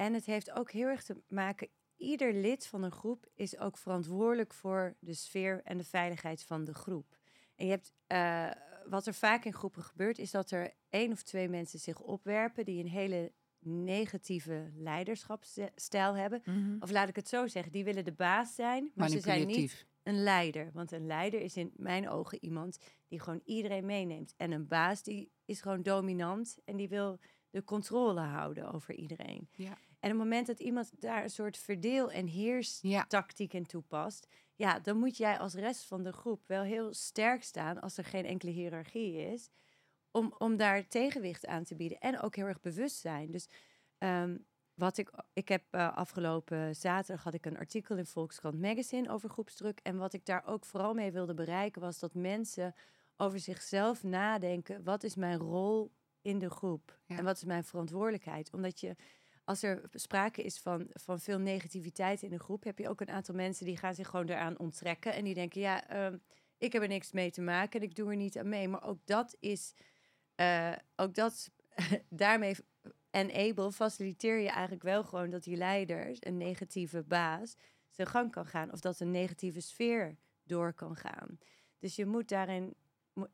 en 0.00 0.14
het 0.14 0.26
heeft 0.26 0.50
ook 0.50 0.70
heel 0.70 0.86
erg 0.86 1.02
te 1.02 1.22
maken. 1.28 1.68
Ieder 1.96 2.34
lid 2.34 2.66
van 2.66 2.82
een 2.82 2.92
groep 2.92 3.26
is 3.34 3.58
ook 3.58 3.78
verantwoordelijk 3.78 4.54
voor 4.54 4.96
de 5.00 5.14
sfeer 5.14 5.60
en 5.64 5.78
de 5.78 5.84
veiligheid 5.84 6.42
van 6.42 6.64
de 6.64 6.74
groep. 6.74 7.18
En 7.56 7.64
je 7.66 7.70
hebt, 7.70 7.92
eh, 8.06 8.50
wat 8.86 9.06
er 9.06 9.14
vaak 9.14 9.44
in 9.44 9.52
groepen 9.52 9.82
gebeurt, 9.82 10.18
is 10.18 10.30
dat 10.30 10.50
er 10.50 10.72
één 10.88 11.12
of 11.12 11.22
twee 11.22 11.48
mensen 11.48 11.78
zich 11.78 12.00
opwerpen 12.00 12.64
die 12.64 12.82
een 12.82 12.90
hele 12.90 13.32
negatieve 13.58 14.70
leiderschapsstijl 14.74 16.14
hebben. 16.14 16.42
Mhm. 16.44 16.76
Of 16.80 16.90
laat 16.90 17.08
ik 17.08 17.16
het 17.16 17.28
zo 17.28 17.46
zeggen, 17.46 17.72
die 17.72 17.84
willen 17.84 18.04
de 18.04 18.12
baas 18.12 18.54
zijn, 18.54 18.90
maar 18.94 19.08
ze 19.08 19.20
zijn 19.20 19.46
niet 19.46 19.86
een 20.02 20.22
leider. 20.22 20.70
Want 20.72 20.92
een 20.92 21.06
leider 21.06 21.40
is 21.40 21.56
in 21.56 21.72
mijn 21.76 22.08
ogen 22.08 22.44
iemand 22.44 22.78
die 23.08 23.20
gewoon 23.20 23.40
iedereen 23.44 23.86
meeneemt. 23.86 24.34
En 24.36 24.52
een 24.52 24.66
baas 24.66 25.02
die 25.02 25.30
is 25.44 25.60
gewoon 25.60 25.82
dominant 25.82 26.58
en 26.64 26.76
die 26.76 26.88
wil 26.88 27.18
de 27.50 27.64
controle 27.64 28.20
houden 28.20 28.72
over 28.72 28.94
iedereen. 28.94 29.48
Ja. 29.52 29.78
En 30.00 30.12
op 30.12 30.18
het 30.18 30.28
moment 30.28 30.46
dat 30.46 30.60
iemand 30.60 30.90
daar 31.00 31.22
een 31.22 31.30
soort 31.30 31.56
verdeel- 31.56 32.10
en 32.10 32.26
heerstactiek 32.26 33.52
in 33.52 33.66
toepast, 33.66 34.26
ja, 34.54 34.78
dan 34.78 34.98
moet 34.98 35.16
jij 35.16 35.38
als 35.38 35.54
rest 35.54 35.84
van 35.84 36.02
de 36.02 36.12
groep 36.12 36.42
wel 36.46 36.62
heel 36.62 36.94
sterk 36.94 37.42
staan 37.42 37.80
als 37.80 37.96
er 37.96 38.04
geen 38.04 38.24
enkele 38.24 38.50
hiërarchie 38.50 39.16
is, 39.16 39.48
om, 40.10 40.34
om 40.38 40.56
daar 40.56 40.86
tegenwicht 40.86 41.46
aan 41.46 41.64
te 41.64 41.74
bieden. 41.74 41.98
En 41.98 42.20
ook 42.20 42.36
heel 42.36 42.46
erg 42.46 42.60
bewust 42.60 42.96
zijn. 42.96 43.30
Dus 43.30 43.48
ehm, 43.98 44.36
wat 44.74 44.98
ik, 44.98 45.10
ik 45.32 45.48
heb 45.48 45.62
eh, 45.70 45.96
afgelopen 45.96 46.76
zaterdag 46.76 47.24
had 47.24 47.34
ik 47.34 47.46
een 47.46 47.58
artikel 47.58 47.96
in 47.96 48.06
Volkskrant 48.06 48.60
Magazine 48.60 49.10
over 49.10 49.28
groepsdruk. 49.28 49.80
En 49.82 49.96
wat 49.96 50.12
ik 50.12 50.26
daar 50.26 50.46
ook 50.46 50.64
vooral 50.64 50.94
mee 50.94 51.12
wilde 51.12 51.34
bereiken 51.34 51.80
was 51.80 51.98
dat 51.98 52.14
mensen 52.14 52.74
over 53.16 53.38
zichzelf 53.38 54.02
nadenken. 54.02 54.84
Wat 54.84 55.02
is 55.02 55.14
mijn 55.14 55.38
rol 55.38 55.92
in 56.22 56.38
de 56.38 56.50
groep? 56.50 56.98
Ja. 57.06 57.16
En 57.16 57.24
wat 57.24 57.36
is 57.36 57.44
mijn 57.44 57.64
verantwoordelijkheid? 57.64 58.52
Omdat 58.52 58.80
je, 58.80 58.96
als 59.50 59.62
er 59.62 59.82
sprake 59.92 60.42
is 60.42 60.58
van, 60.58 60.86
van 60.92 61.20
veel 61.20 61.38
negativiteit 61.38 62.22
in 62.22 62.32
een 62.32 62.40
groep, 62.40 62.64
heb 62.64 62.78
je 62.78 62.88
ook 62.88 63.00
een 63.00 63.10
aantal 63.10 63.34
mensen 63.34 63.66
die 63.66 63.76
gaan 63.76 63.94
zich 63.94 64.08
gewoon 64.08 64.28
eraan 64.28 64.58
onttrekken. 64.58 65.12
En 65.14 65.24
die 65.24 65.34
denken, 65.34 65.60
ja, 65.60 65.88
ehm, 65.88 66.16
ik 66.58 66.72
heb 66.72 66.82
er 66.82 66.88
niks 66.88 67.12
mee 67.12 67.30
te 67.30 67.40
maken 67.40 67.80
en 67.80 67.86
ik 67.86 67.94
doe 67.94 68.10
er 68.10 68.16
niet 68.16 68.38
aan 68.38 68.48
mee. 68.48 68.68
Maar 68.68 68.84
ook 68.84 68.98
dat 69.04 69.36
is, 69.40 69.74
eh, 70.34 70.72
ook 70.96 71.14
dat, 71.14 71.50
daarmee 72.08 72.54
enable, 73.10 73.72
faciliteer 73.72 74.38
je 74.38 74.48
eigenlijk 74.48 74.82
wel 74.82 75.04
gewoon 75.04 75.30
dat 75.30 75.42
die 75.42 75.56
leider, 75.56 76.16
een 76.20 76.36
negatieve 76.36 77.02
baas, 77.02 77.56
zijn 77.90 78.08
gang 78.08 78.30
kan 78.30 78.46
gaan. 78.46 78.72
Of 78.72 78.80
dat 78.80 79.00
een 79.00 79.10
negatieve 79.10 79.60
sfeer 79.60 80.16
door 80.44 80.72
kan 80.72 80.96
gaan. 80.96 81.38
Dus 81.78 81.96
je 81.96 82.06
moet 82.06 82.28
daarin, 82.28 82.74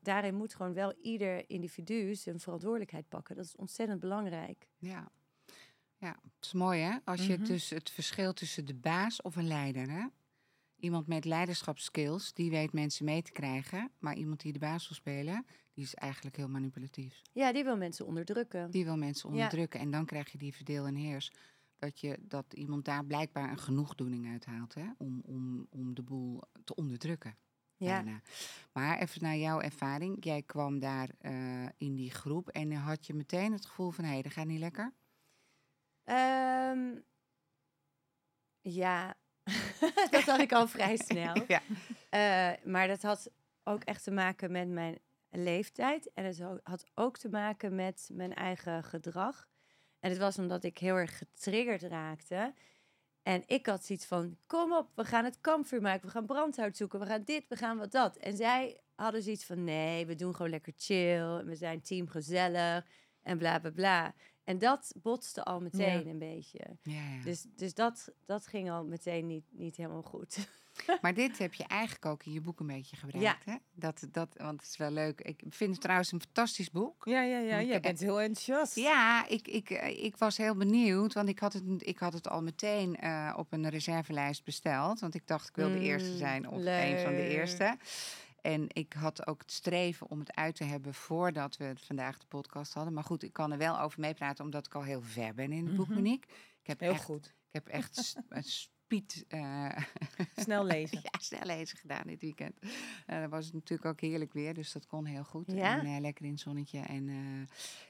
daarin 0.01 0.35
moet 0.35 0.55
gewoon 0.55 0.73
wel 0.73 0.93
ieder 1.01 1.49
individu 1.49 2.15
zijn 2.15 2.39
verantwoordelijkheid 2.39 3.09
pakken. 3.09 3.35
Dat 3.35 3.45
is 3.45 3.55
ontzettend 3.55 3.99
belangrijk. 3.99 4.67
ja. 4.77 5.11
Ja, 5.99 6.19
het 6.23 6.45
is 6.45 6.53
mooi 6.53 6.81
hè? 6.81 6.97
Als 7.03 7.25
je 7.25 7.33
Mhm. 7.37 7.45
dus 7.45 7.69
het 7.69 7.89
verschil 7.89 8.33
tussen 8.33 8.65
de 8.65 8.75
baas 8.75 9.21
of 9.21 9.35
een 9.35 9.47
leider, 9.47 9.89
hè? 9.91 10.05
Iemand 10.79 11.07
met 11.07 11.25
leiderschapskills, 11.25 12.33
die 12.33 12.49
weet 12.49 12.73
mensen 12.73 13.05
mee 13.05 13.21
te 13.21 13.31
krijgen. 13.31 13.91
Maar 13.99 14.15
iemand 14.15 14.41
die 14.41 14.53
de 14.53 14.59
baas 14.59 14.87
wil 14.87 14.97
spelen, 14.97 15.45
die 15.73 15.83
is 15.83 15.95
eigenlijk 15.95 16.35
heel 16.35 16.49
manipulatief. 16.49 17.21
Ja, 17.33 17.51
die 17.53 17.63
wil 17.63 17.77
mensen 17.77 18.05
onderdrukken. 18.05 18.71
Die 18.71 18.83
wil 18.85 18.97
mensen 18.97 19.29
Ja. 19.29 19.35
onderdrukken. 19.35 19.79
En 19.79 19.91
dan 19.91 20.05
krijg 20.05 20.31
je 20.31 20.37
die 20.37 20.53
verdeel 20.55 20.85
en 20.85 20.95
heers. 20.95 21.31
Dat, 21.77 21.99
je, 21.99 22.17
dat 22.21 22.53
iemand 22.53 22.85
daar 22.85 23.05
blijkbaar 23.05 23.49
een 23.51 23.59
genoegdoening 23.59 24.27
uithaalt. 24.27 24.73
Hè? 24.73 24.85
Om, 24.97 25.21
om, 25.25 25.67
om 25.69 25.93
de 25.93 26.01
boel 26.03 26.41
te 26.63 26.75
onderdrukken. 26.75 27.35
Ja. 27.77 28.03
bijna. 28.03 28.21
Maar 28.73 28.97
even 28.99 29.21
naar 29.23 29.37
jouw 29.37 29.61
ervaring. 29.61 30.23
Jij 30.23 30.41
kwam 30.41 30.79
daar 30.79 31.09
eh, 31.19 31.65
in 31.77 31.95
die 31.95 32.11
groep. 32.11 32.49
En 32.49 32.71
had 32.71 33.05
je 33.07 33.13
meteen 33.13 33.51
het 33.51 33.65
gevoel 33.65 33.91
van... 33.91 34.03
hé, 34.03 34.11
hey, 34.11 34.21
dat 34.21 34.31
gaat 34.31 34.45
niet 34.45 34.59
lekker? 34.59 34.93
Ehm, 36.07 36.95
ja, 38.61 39.15
dat 40.11 40.23
had 40.23 40.39
ik 40.39 40.51
al 40.51 40.67
vrij 40.67 40.97
snel. 41.07 41.43
Ja. 41.47 41.61
Eh, 42.09 42.65
maar 42.65 42.87
dat 42.87 43.01
had 43.01 43.31
ook 43.63 43.83
echt 43.83 44.03
te 44.03 44.11
maken 44.11 44.51
met 44.51 44.67
mijn 44.67 44.99
leeftijd. 45.29 46.13
En 46.13 46.25
het 46.25 46.41
had 46.63 46.85
ook 46.93 47.17
te 47.17 47.29
maken 47.29 47.75
met 47.75 48.09
mijn 48.11 48.33
eigen 48.33 48.83
gedrag. 48.83 49.47
En 49.99 50.09
het 50.09 50.19
was 50.19 50.37
omdat 50.39 50.63
ik 50.63 50.77
heel 50.77 50.95
erg 50.95 51.17
getriggerd 51.17 51.81
raakte. 51.81 52.53
En 53.23 53.43
ik 53.45 53.65
had 53.65 53.85
zoiets 53.85 54.05
van, 54.05 54.37
kom 54.45 54.73
op, 54.73 54.89
we 54.95 55.05
gaan 55.05 55.23
het 55.25 55.41
kampvuur 55.41 55.81
maken. 55.81 56.05
We 56.05 56.11
gaan 56.11 56.25
brandhout 56.25 56.77
zoeken, 56.77 56.99
we 56.99 57.05
gaan 57.05 57.23
dit, 57.23 57.47
we 57.47 57.55
gaan 57.55 57.77
wat 57.77 57.91
dat. 57.91 58.17
En 58.17 58.37
zij 58.37 58.81
hadden 58.95 59.21
zoiets 59.21 59.45
van, 59.45 59.63
nee, 59.63 60.05
we 60.05 60.15
doen 60.15 60.35
gewoon 60.35 60.51
lekker 60.51 60.73
chill. 60.77 61.43
We 61.43 61.55
zijn 61.55 61.81
team 61.81 62.07
gezellig 62.07 62.85
en 63.21 63.37
bla, 63.37 63.59
bla, 63.59 63.71
bla. 63.71 64.13
En 64.47 64.57
dat 64.57 64.93
botste 65.01 65.43
al 65.43 65.61
meteen 65.61 66.07
een 66.07 66.17
beetje. 66.19 66.59
Ja, 66.81 66.93
ja. 66.93 67.23
Dus, 67.23 67.45
dus 67.55 67.73
dat, 67.73 68.11
dat 68.25 68.47
ging 68.47 68.71
al 68.71 68.85
meteen 68.85 69.27
niet, 69.27 69.45
niet 69.51 69.75
helemaal 69.75 70.01
goed. 70.01 70.37
Maar 71.01 71.13
dit 71.13 71.37
heb 71.37 71.53
je 71.53 71.63
eigenlijk 71.63 72.05
ook 72.05 72.23
in 72.23 72.31
je 72.33 72.41
boek 72.41 72.59
een 72.59 72.67
beetje 72.67 72.95
gebruikt, 72.95 73.45
hè? 73.45 73.55
Dat, 73.73 74.07
dat, 74.11 74.29
want 74.37 74.61
het 74.61 74.69
is 74.69 74.77
wel 74.77 74.91
leuk. 74.91 75.21
Ik 75.21 75.41
vind 75.49 75.71
het 75.71 75.81
trouwens 75.81 76.11
een 76.11 76.21
fantastisch 76.21 76.71
boek. 76.71 77.05
Ja, 77.05 77.21
ja, 77.21 77.37
ja. 77.37 77.61
Jij 77.61 77.67
heb- 77.73 77.81
bent 77.81 77.99
heel 77.99 78.21
enthousiast. 78.21 78.75
Ja, 78.75 79.27
ik, 79.27 79.47
ik, 79.47 79.69
eh, 79.69 80.03
ik 80.03 80.17
was 80.17 80.37
heel 80.37 80.55
benieuwd, 80.55 81.13
want 81.13 81.29
ik 81.29 81.39
had 81.39 81.53
het, 81.53 81.63
ik 81.77 81.97
had 81.97 82.13
het 82.13 82.29
al 82.29 82.41
meteen 82.41 82.95
eh, 82.95 83.33
op 83.37 83.53
een 83.53 83.69
reservelijst 83.69 84.43
besteld. 84.43 84.99
Want 84.99 85.13
ik 85.15 85.27
dacht, 85.27 85.49
ik 85.49 85.55
wil 85.55 85.69
de 85.71 85.79
eerste 85.79 86.09
Mm, 86.11 86.17
zijn 86.17 86.49
of 86.49 86.57
een 86.65 86.99
van 86.99 87.11
de 87.15 87.27
eerste. 87.27 87.77
En 88.51 88.65
ik 88.67 88.93
had 88.93 89.27
ook 89.27 89.41
het 89.41 89.51
streven 89.51 90.09
om 90.09 90.19
het 90.19 90.35
uit 90.35 90.55
te 90.55 90.63
hebben 90.63 90.93
voordat 90.93 91.57
we 91.57 91.63
het 91.63 91.81
vandaag 91.81 92.17
de 92.17 92.25
podcast 92.27 92.73
hadden. 92.73 92.93
Maar 92.93 93.03
goed, 93.03 93.23
ik 93.23 93.33
kan 93.33 93.51
er 93.51 93.57
wel 93.57 93.79
over 93.79 93.99
meepraten, 93.99 94.45
omdat 94.45 94.65
ik 94.65 94.75
al 94.75 94.83
heel 94.83 95.01
ver 95.01 95.33
ben 95.33 95.51
in 95.51 95.65
het 95.65 95.75
boek, 95.75 95.87
Mhm. 95.87 95.95
Monique. 95.95 96.29
Ik 96.61 96.67
heb 96.67 96.79
Heel 96.79 96.91
echt, 96.91 97.03
goed. 97.03 97.25
Ik 97.25 97.33
heb 97.51 97.67
echt 97.67 98.15
een 98.29 98.43
speed... 98.43 99.25
eh, 99.27 99.77
Snel 100.35 100.63
lezen. 100.65 100.99
ja, 101.11 101.19
snel 101.19 101.45
lezen 101.45 101.77
gedaan 101.77 102.07
dit 102.07 102.21
weekend. 102.21 102.59
Eh 103.05 103.19
dan 103.19 103.29
was 103.29 103.45
het 103.45 103.53
natuurlijk 103.53 103.89
ook 103.89 104.01
heerlijk 104.01 104.33
weer, 104.33 104.53
dus 104.53 104.71
dat 104.71 104.85
kon 104.87 105.05
heel 105.05 105.23
goed. 105.23 105.51
Ja? 105.51 105.79
En 105.79 105.85
eh, 105.85 105.99
lekker 106.01 106.25
in 106.25 106.31
het 106.31 106.39
zonnetje 106.39 106.79
en 106.79 107.09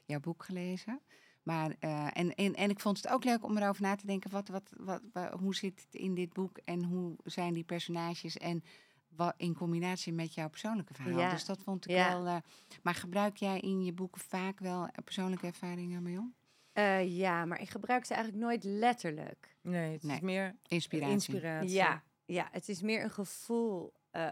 jouw 0.05 0.19
boek 0.19 0.43
gelezen. 0.43 0.99
Maar, 1.43 1.75
en, 1.79 2.35
en, 2.35 2.53
en 2.55 2.69
ik 2.69 2.79
vond 2.79 2.97
het 2.97 3.07
ook 3.07 3.23
leuk 3.23 3.43
om 3.43 3.57
erover 3.57 3.81
na 3.81 3.95
te 3.95 4.05
denken, 4.05 4.31
wat, 4.31 4.47
wat, 4.47 4.73
wat, 4.77 5.01
wa- 5.13 5.37
hoe 5.37 5.55
zit 5.55 5.81
het 5.85 6.01
in 6.01 6.13
dit 6.15 6.33
boek 6.33 6.57
en 6.65 6.83
hoe 6.83 7.15
zijn 7.23 7.53
die 7.53 7.63
personages 7.63 8.37
en 8.37 8.63
in 9.37 9.53
combinatie 9.53 10.13
met 10.13 10.33
jouw 10.33 10.49
persoonlijke 10.49 10.93
verhaal. 10.93 11.19
Ja. 11.19 11.29
Dus 11.31 11.45
dat 11.45 11.61
vond 11.63 11.85
ik 11.85 11.91
Ja. 11.91 12.09
wel... 12.09 12.25
eh, 12.27 12.37
maar 12.83 12.95
gebruik 12.95 13.37
jij 13.37 13.59
in 13.59 13.83
je 13.83 13.93
boeken 13.93 14.21
vaak 14.21 14.59
wel 14.59 14.83
eh, 14.87 15.03
persoonlijke 15.03 15.45
ervaringen, 15.47 16.03
Marion? 16.03 16.35
Eh, 16.73 17.17
ja, 17.17 17.45
maar 17.45 17.61
ik 17.61 17.69
gebruik 17.69 18.05
ze 18.05 18.13
eigenlijk 18.13 18.43
nooit 18.45 18.63
letterlijk. 18.63 19.55
Nee, 19.61 19.91
het 19.91 20.03
Nee. 20.03 20.15
is 20.15 20.21
meer 20.21 20.55
Inspiratie. 20.67 21.13
inspiratie. 21.13 21.69
Ja, 21.71 22.03
ja, 22.25 22.47
het 22.51 22.69
is 22.69 22.81
meer 22.81 23.03
een 23.03 23.11
gevoel 23.11 23.93
eh, 24.11 24.31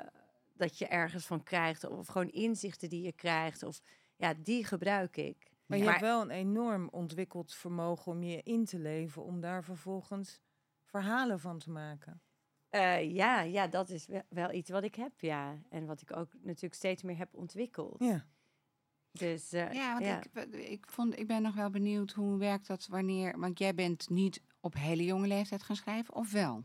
dat 0.54 0.78
je 0.78 0.88
ergens 0.88 1.26
van 1.26 1.44
krijgt. 1.44 1.84
Of 1.90 2.08
gewoon 2.08 2.30
inzichten 2.30 2.90
die 2.90 3.02
je 3.02 3.12
krijgt. 3.14 3.64
Of 3.64 3.82
ja, 4.16 4.34
die 4.34 4.66
gebruik 4.66 5.18
ik. 5.18 5.52
Maar 5.66 5.78
je 5.78 5.84
Maar- 5.84 5.94
hebt 5.94 6.06
wel 6.06 6.22
een 6.22 6.30
enorm 6.32 6.88
ontwikkeld 6.92 7.54
vermogen 7.54 8.12
om 8.12 8.24
je 8.24 8.42
in 8.44 8.66
te 8.66 8.80
leven, 8.80 9.24
om 9.24 9.40
daar 9.42 9.64
vervolgens 9.64 10.40
verhalen 10.84 11.40
van 11.40 11.60
te 11.60 11.72
maken. 11.72 12.22
Eh, 12.76 13.14
ja, 13.14 13.42
ja, 13.42 13.68
dat 13.68 13.90
is 13.90 14.06
wel, 14.06 14.22
wel 14.30 14.52
iets 14.52 14.70
wat 14.70 14.84
ik 14.84 14.96
heb, 14.96 15.12
ja. 15.20 15.58
En 15.70 15.86
wat 15.86 16.02
ik 16.02 16.16
ook 16.16 16.34
natuurlijk 16.42 16.74
steeds 16.74 17.04
meer 17.04 17.18
heb 17.18 17.30
ontwikkeld. 17.32 17.96
Ja. 18.00 18.26
Dus 19.12 19.52
eh, 19.54 19.72
Ja, 19.72 19.94
want 19.94 20.06
ja. 20.06 20.22
Ik, 20.42 20.54
ik, 20.70 20.86
vond, 20.90 21.20
ik 21.20 21.28
ben 21.28 21.42
nog 21.42 21.56
wel 21.56 21.70
benieuwd 21.70 22.12
hoe 22.12 22.38
werkt 22.38 22.68
dat 22.68 22.88
wanneer... 22.88 23.40
Want 23.40 23.60
jij 23.60 23.76
bent 23.76 24.10
niet 24.10 24.42
op 24.60 24.74
hele 24.74 25.06
jonge 25.06 25.28
leeftijd 25.28 25.64
gaan 25.64 25.76
schrijven, 25.76 26.16
of 26.16 26.32
wel? 26.32 26.64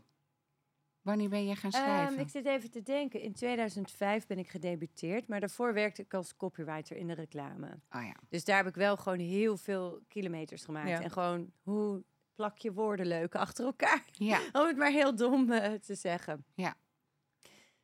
Wanneer 1.01 1.29
ben 1.29 1.45
je 1.45 1.55
gaan 1.55 1.71
schrijven? 1.71 2.13
Ehm, 2.13 2.19
ik 2.19 2.29
zit 2.29 2.45
even 2.45 2.71
te 2.71 2.81
denken. 2.81 3.21
In 3.21 3.33
2005 3.33 4.27
ben 4.27 4.37
ik 4.37 4.49
gedebuteerd, 4.49 5.27
maar 5.27 5.39
daarvoor 5.39 5.73
werkte 5.73 6.01
ik 6.01 6.13
als 6.13 6.35
copywriter 6.35 6.97
in 6.97 7.07
de 7.07 7.13
reclame. 7.13 7.79
Oh 7.91 8.03
ja. 8.03 8.15
Dus 8.29 8.43
daar 8.43 8.57
heb 8.57 8.67
ik 8.67 8.75
wel 8.75 8.97
gewoon 8.97 9.19
heel 9.19 9.57
veel 9.57 10.01
kilometers 10.07 10.63
gemaakt. 10.63 10.89
Ja. 10.89 11.01
En 11.01 11.11
gewoon 11.11 11.51
hoe 11.61 12.03
plak 12.35 12.57
je 12.57 12.73
woorden 12.73 13.05
leuk 13.05 13.35
achter 13.35 13.65
elkaar. 13.65 14.05
Ja, 14.11 14.39
Om 14.61 14.67
het 14.67 14.77
maar 14.77 14.91
heel 14.91 15.15
dom 15.15 15.51
eh, 15.51 15.73
te 15.73 15.95
zeggen. 15.95 16.45
Ja. 16.55 16.75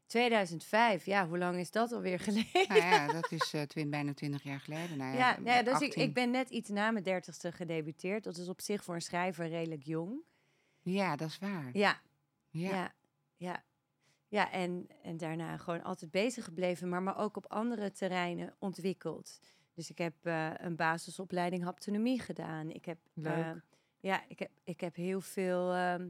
2005, 0.06 1.06
ja, 1.06 1.28
hoe 1.28 1.38
lang 1.38 1.58
is 1.58 1.72
dat 1.72 1.92
alweer 1.92 2.20
geleden? 2.30 2.68
nou 2.68 2.80
ja, 2.82 3.08
dat 3.08 3.32
is 3.32 3.56
twin, 3.68 3.90
bijna 3.90 4.14
twintig 4.14 4.44
jaar 4.44 4.60
geleden. 4.60 4.98
Nou 4.98 5.18
Ja, 5.18 5.32
nou 5.40 5.46
ja, 5.58 5.64
dus 5.64 5.80
ik, 5.80 5.88
18. 5.88 6.02
ik 6.04 6.14
ben 6.14 6.32
net 6.32 6.50
iets 6.50 6.70
na 6.70 6.92
mijn 6.92 7.04
dertigste 7.04 7.52
gedebuteerd. 7.52 8.24
Dat 8.24 8.38
is 8.38 8.48
op 8.48 8.62
zich 8.62 8.84
voor 8.84 8.96
een 8.96 9.02
schrijver 9.02 9.48
redelijk 9.48 9.84
jong. 9.84 10.22
Ja, 10.82 11.16
dat 11.16 11.30
is 11.30 11.38
waar. 11.38 11.70
Ja, 11.74 12.02
Ja. 12.50 12.70
ja, 12.70 12.94
ja. 13.36 13.64
Ja, 14.30 14.52
en, 14.52 14.88
en 15.04 15.18
daarna 15.18 15.58
gewoon 15.58 15.84
altijd 15.84 16.12
bezig 16.12 16.44
gebleven, 16.44 16.90
maar, 16.90 17.02
maar 17.04 17.18
ook 17.18 17.38
op 17.38 17.46
andere 17.46 17.92
terreinen 17.92 18.56
ontwikkeld. 18.60 19.40
Dus 19.74 19.90
ik 19.90 19.98
heb 19.98 20.14
eh, 20.22 20.50
een 20.58 20.76
basisopleiding 20.76 21.64
haptonomie 21.64 22.22
gedaan. 22.22 22.70
Ik 22.70 22.86
heb, 22.86 22.98
Leuk. 23.14 23.62
Ja, 24.00 24.24
ik 24.28 24.40
heb, 24.40 24.50
ik 24.64 24.82
heb 24.82 24.96
heel 24.96 25.22
veel 25.22 25.74
ehm, 25.74 26.08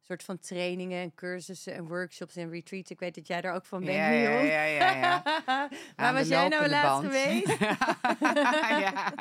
soort 0.00 0.22
van 0.22 0.38
trainingen 0.38 1.02
en 1.02 1.14
cursussen 1.14 1.74
en 1.74 1.86
workshops 1.86 2.36
en 2.36 2.50
retreats. 2.50 2.90
Ik 2.90 2.98
weet 3.00 3.14
dat 3.14 3.26
jij 3.26 3.40
daar 3.40 3.54
ook 3.54 3.64
van 3.66 3.80
bent, 3.84 3.92
Ja, 3.96 4.08
ja, 4.08 4.30
Mion. 4.30 4.46
ja, 4.46 4.64
ja, 4.64 5.22
de 5.96 6.12
was 6.12 6.28
jij 6.28 6.48
nou 6.48 6.68
laatst 6.68 7.02
band. 7.02 7.14
geweest? 7.14 7.58
ja. 8.84 9.12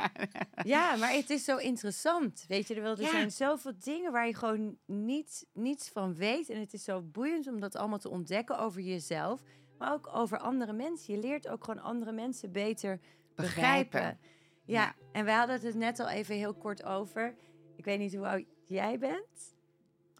Ja, 0.63 0.95
maar 0.95 1.11
het 1.11 1.29
is 1.29 1.43
zo 1.43 1.57
interessant. 1.57 2.45
Weet 2.47 2.67
je, 2.67 2.75
er, 2.75 2.81
wel, 2.81 2.95
er 2.95 3.01
Ja. 3.01 3.09
zijn 3.09 3.31
zoveel 3.31 3.73
dingen 3.79 4.11
waar 4.11 4.27
je 4.27 4.35
gewoon 4.35 4.77
niet, 4.85 5.45
niets 5.53 5.89
van 5.89 6.15
weet. 6.15 6.49
En 6.49 6.59
het 6.59 6.73
is 6.73 6.83
zo 6.83 7.01
boeiend 7.01 7.47
om 7.47 7.59
dat 7.59 7.75
allemaal 7.75 7.99
te 7.99 8.09
ontdekken 8.09 8.59
over 8.59 8.81
jezelf. 8.81 9.41
Maar 9.77 9.93
ook 9.93 10.09
over 10.13 10.37
andere 10.37 10.73
mensen. 10.73 11.13
Je 11.13 11.19
leert 11.19 11.47
ook 11.47 11.63
gewoon 11.63 11.83
andere 11.83 12.11
mensen 12.11 12.51
beter 12.51 12.99
begrijpen. 13.35 13.89
Begrijpen. 13.91 14.19
Ja, 14.65 14.93
en 15.11 15.25
we 15.25 15.31
hadden 15.31 15.61
het 15.61 15.75
net 15.75 15.99
al 15.99 16.09
even 16.09 16.35
heel 16.35 16.53
kort 16.53 16.83
over. 16.83 17.35
Ik 17.75 17.85
weet 17.85 17.99
niet 17.99 18.15
hoe 18.15 18.27
oud 18.27 18.43
jij 18.65 18.97
bent. 18.99 19.53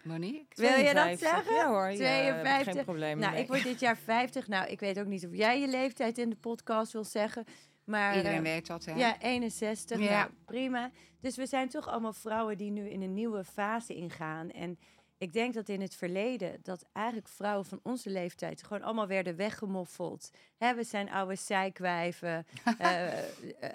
Monique? 0.03 0.45
Wil 0.55 0.69
je 0.69 0.83
dat 0.93 0.93
52. 0.93 1.29
zeggen? 1.29 1.55
Ja 1.55 1.67
hoor, 1.67 1.91
ja, 1.91 1.97
daar 1.97 2.23
heb 2.23 2.35
ik 2.35 2.41
52. 2.41 2.73
geen 2.73 2.83
probleem 2.83 3.19
Nou, 3.19 3.33
mee. 3.33 3.41
ik 3.41 3.47
word 3.47 3.63
dit 3.63 3.79
jaar 3.79 3.97
50. 3.97 4.47
Nou, 4.47 4.67
ik 4.67 4.79
weet 4.79 4.99
ook 4.99 5.05
niet 5.05 5.25
of 5.25 5.33
jij 5.33 5.59
je 5.59 5.67
leeftijd 5.67 6.17
in 6.17 6.29
de 6.29 6.35
podcast 6.35 6.93
wil 6.93 7.03
zeggen. 7.03 7.45
Maar, 7.83 8.15
Iedereen 8.15 8.37
eh, 8.37 8.43
weet 8.43 8.67
dat, 8.67 8.85
hè? 8.85 8.93
ja, 8.93 9.21
61. 9.21 9.99
Ja. 9.99 10.09
Nou, 10.09 10.29
prima. 10.45 10.91
Dus 11.19 11.35
we 11.35 11.45
zijn 11.45 11.69
toch 11.69 11.87
allemaal 11.87 12.13
vrouwen 12.13 12.57
die 12.57 12.71
nu 12.71 12.89
in 12.89 13.01
een 13.01 13.13
nieuwe 13.13 13.43
fase 13.43 13.95
ingaan. 13.95 14.51
En 14.51 14.79
ik 15.17 15.33
denk 15.33 15.53
dat 15.53 15.69
in 15.69 15.81
het 15.81 15.95
verleden 15.95 16.59
dat 16.61 16.85
eigenlijk 16.93 17.27
vrouwen 17.27 17.65
van 17.65 17.79
onze 17.83 18.09
leeftijd 18.09 18.63
gewoon 18.63 18.83
allemaal 18.83 19.07
werden 19.07 19.35
weggemoffeld. 19.35 20.29
Hè, 20.57 20.75
we 20.75 20.83
zijn 20.83 21.09
oude 21.09 21.35
zijkwijven. 21.35 22.45
Eh, 22.77 23.07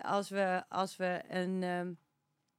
als, 0.02 0.28
we, 0.28 0.62
als, 0.68 0.96
we 0.96 1.20
een, 1.28 1.62
ehm, 1.62 1.92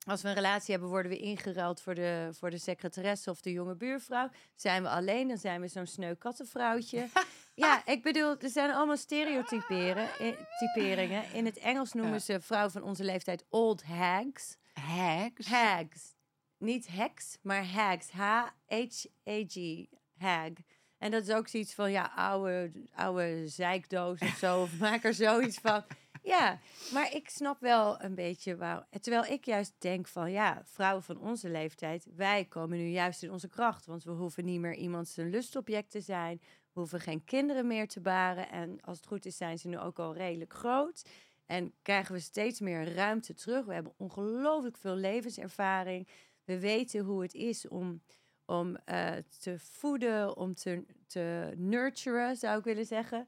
als 0.08 0.22
we 0.22 0.27
een 0.27 0.34
relatie 0.34 0.72
hebben, 0.72 0.89
worden 0.89 1.12
we 1.12 1.17
ingeruild 1.17 1.81
voor 1.81 1.96
de, 1.96 2.29
voor 2.31 2.50
de 2.50 2.58
secretaresse 2.58 3.29
of 3.29 3.41
de 3.41 3.51
jonge 3.51 3.75
buurvrouw. 3.75 4.29
Zijn 4.55 4.84
we 4.84 4.89
alleen, 4.89 5.27
dan 5.27 5.38
zijn 5.38 5.62
we 5.62 5.67
zo'n 5.67 5.86
sneu 5.88 6.13
kattenvrouwtje. 6.15 7.08
ja, 7.55 7.86
ik 7.86 8.03
bedoel, 8.03 8.38
er 8.39 8.50
zijn 8.50 8.72
allemaal 8.72 8.98
stereotyperen, 8.98 10.10
eh, 10.20 10.34
typeringen. 10.60 11.24
In 11.34 11.46
het 11.46 11.58
Engels 11.58 11.93
noemen 11.93 12.13
Ja. 12.13 12.20
ze 12.20 12.41
vrouwen 12.41 12.72
van 12.72 12.84
onze 12.84 13.03
leeftijd 13.03 13.46
old 13.50 13.84
hags. 13.84 14.58
Hags. 14.74 15.48
Hags. 15.48 16.15
Niet 16.58 16.88
heks, 16.88 17.38
maar 17.41 17.65
hags. 17.65 18.10
H-H-A-G. 18.12 19.86
Hag. 20.17 20.50
En 20.98 21.12
dat 21.12 21.27
is 21.27 21.34
ook 21.34 21.48
zoiets 21.48 21.74
van, 21.74 21.91
ja, 21.91 22.12
oude, 22.15 22.72
oude 22.96 23.48
zeikdoos 23.48 24.20
of 24.20 24.36
zo. 24.38 24.62
Of 24.62 24.77
maak 24.79 25.03
er 25.03 25.13
zoiets 25.13 25.58
van. 25.58 25.84
Ja, 26.23 26.59
maar 26.93 27.13
ik 27.15 27.29
snap 27.29 27.59
wel 27.59 28.01
een 28.01 28.15
beetje 28.15 28.55
waar. 28.55 28.87
Terwijl 29.01 29.25
ik 29.25 29.45
juist 29.45 29.73
denk 29.77 30.07
van, 30.07 30.31
ja, 30.31 30.61
vrouwen 30.65 31.03
van 31.03 31.17
onze 31.17 31.49
leeftijd, 31.49 32.07
wij 32.15 32.45
komen 32.45 32.77
nu 32.77 32.87
juist 32.87 33.23
in 33.23 33.31
onze 33.31 33.47
kracht. 33.47 33.85
Want 33.85 34.03
we 34.03 34.11
hoeven 34.11 34.45
niet 34.45 34.59
meer 34.59 34.75
iemand 34.75 35.07
zijn 35.07 35.29
lustobject 35.29 35.91
te 35.91 36.01
zijn. 36.01 36.41
We 36.73 36.79
hoeven 36.79 36.99
geen 36.99 37.23
kinderen 37.23 37.67
meer 37.67 37.87
te 37.87 37.99
baren. 37.99 38.49
En 38.49 38.81
als 38.81 38.97
het 38.97 39.07
goed 39.07 39.25
is, 39.25 39.37
zijn 39.37 39.59
ze 39.59 39.67
nu 39.67 39.79
ook 39.79 39.99
al 39.99 40.13
redelijk 40.13 40.53
groot. 40.53 41.03
En 41.45 41.73
krijgen 41.81 42.13
we 42.13 42.19
steeds 42.19 42.59
meer 42.59 42.93
ruimte 42.93 43.33
terug. 43.33 43.65
We 43.65 43.73
hebben 43.73 43.93
ongelooflijk 43.97 44.77
veel 44.77 44.95
levenservaring. 44.95 46.07
We 46.43 46.59
weten 46.59 47.03
hoe 47.03 47.21
het 47.21 47.33
is 47.33 47.67
om, 47.67 48.01
om 48.45 48.75
eh, 48.75 49.11
te 49.39 49.59
voeden, 49.59 50.37
om 50.37 50.55
te, 50.55 50.85
te 51.07 51.53
nurturen, 51.55 52.35
zou 52.35 52.57
ik 52.57 52.63
willen 52.63 52.85
zeggen. 52.85 53.27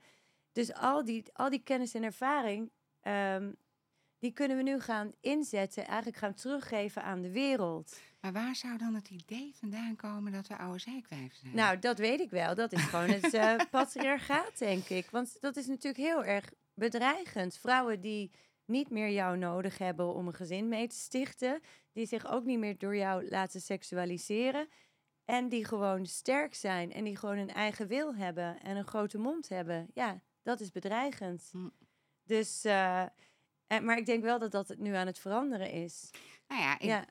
Dus 0.52 0.74
al 0.74 1.06
die, 1.06 1.24
al 1.34 1.50
die 1.50 1.64
kennis 1.64 1.94
en 1.94 2.04
ervaring, 2.04 2.72
ehm, 3.04 3.52
die 4.20 4.32
kunnen 4.32 4.58
we 4.58 4.64
nu 4.64 4.80
gaan 4.80 5.12
inzetten, 5.20 5.86
eigenlijk 5.86 6.18
gaan 6.18 6.34
teruggeven 6.34 7.04
aan 7.04 7.22
de 7.22 7.32
wereld. 7.32 8.00
Maar 8.20 8.34
waar 8.34 8.56
zou 8.56 8.78
dan 8.78 8.94
het 8.94 9.10
idee 9.10 9.56
vandaan 9.56 9.96
komen 9.96 10.32
dat 10.32 10.48
we 10.48 10.58
oude 10.58 10.80
zijkwijven 10.80 11.38
zijn? 11.38 11.56
Nou, 11.56 11.80
dat 11.80 11.98
weet 11.98 12.20
ik 12.20 12.30
wel. 12.30 12.56
Dat 12.56 12.72
is 12.72 12.82
gewoon 12.82 13.10
het 13.10 13.34
eh 13.34 13.56
patriarchaat, 13.72 14.58
denk 14.58 14.88
ik. 14.88 15.10
Want 15.10 15.38
dat 15.40 15.56
is 15.58 15.68
natuurlijk 15.68 16.04
heel 16.04 16.24
erg 16.24 16.52
bedreigend. 16.74 17.58
Vrouwen 17.58 18.02
die 18.02 18.32
niet 18.66 18.90
meer 18.90 19.10
jou 19.10 19.38
nodig 19.38 19.78
hebben 19.78 20.14
om 20.14 20.28
een 20.28 20.34
gezin 20.34 20.68
mee 20.68 20.88
te 20.88 20.96
stichten, 20.96 21.62
die 21.92 22.06
zich 22.06 22.28
ook 22.28 22.44
niet 22.44 22.60
meer 22.60 22.78
door 22.78 22.96
jou 22.96 23.30
laten 23.30 23.62
seksualiseren. 23.62 24.68
En 25.26 25.50
die 25.50 25.66
gewoon 25.66 26.06
sterk 26.06 26.56
zijn 26.56 26.92
en 26.92 27.04
die 27.04 27.18
gewoon 27.18 27.38
een 27.38 27.54
eigen 27.54 27.88
wil 27.88 28.16
hebben 28.16 28.62
en 28.62 28.78
een 28.78 28.88
grote 28.88 29.18
mond 29.18 29.50
hebben. 29.50 29.88
Ja, 29.94 30.22
dat 30.42 30.60
is 30.60 30.72
bedreigend. 30.72 31.50
Hm. 31.52 31.68
Dus, 32.26 32.64
eh, 32.66 33.02
en, 33.68 33.86
maar 33.86 33.98
ik 33.98 34.06
denk 34.06 34.24
wel 34.24 34.40
dat 34.40 34.52
dat 34.52 34.68
het 34.68 34.80
nu 34.80 34.94
aan 34.94 35.08
het 35.08 35.20
veranderen 35.20 35.72
is. 35.72 36.10
Nou 36.48 36.62
ja, 36.62 36.80
ik, 36.80 37.06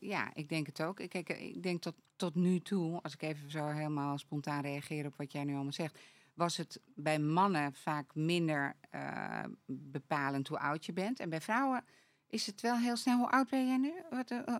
Ja. 0.00 0.34
ik 0.34 0.48
denk 0.48 0.66
het 0.66 0.82
ook. 0.82 1.00
Ik, 1.00 1.08
kijk, 1.08 1.28
ik 1.28 1.62
denk 1.62 1.82
tot, 1.82 1.94
tot 2.16 2.34
nu 2.34 2.60
toe, 2.60 3.02
als 3.02 3.14
ik 3.14 3.22
even 3.22 3.50
zo 3.50 3.66
helemaal 3.66 4.18
spontaan 4.18 4.62
reageer 4.62 5.06
op 5.06 5.14
wat 5.16 5.32
jij 5.32 5.44
nu 5.44 5.54
allemaal 5.54 5.72
zegt, 5.72 5.98
was 6.34 6.56
het 6.56 6.80
bij 6.94 7.18
mannen 7.18 7.74
vaak 7.74 8.14
minder 8.14 8.76
eh, 8.90 9.44
bepalend 9.66 10.48
hoe 10.48 10.58
oud 10.58 10.86
je 10.86 10.92
bent. 10.92 11.20
En 11.20 11.28
bij 11.28 11.40
vrouwen 11.40 11.84
is 12.26 12.46
het 12.46 12.60
wel 12.60 12.76
heel 12.76 12.96
snel, 12.96 13.18
hoe 13.18 13.30
oud 13.30 13.50
ben 13.50 13.66
jij 13.66 13.76
nu? 13.76 13.92
Wat, 14.10 14.30
eh, 14.30 14.54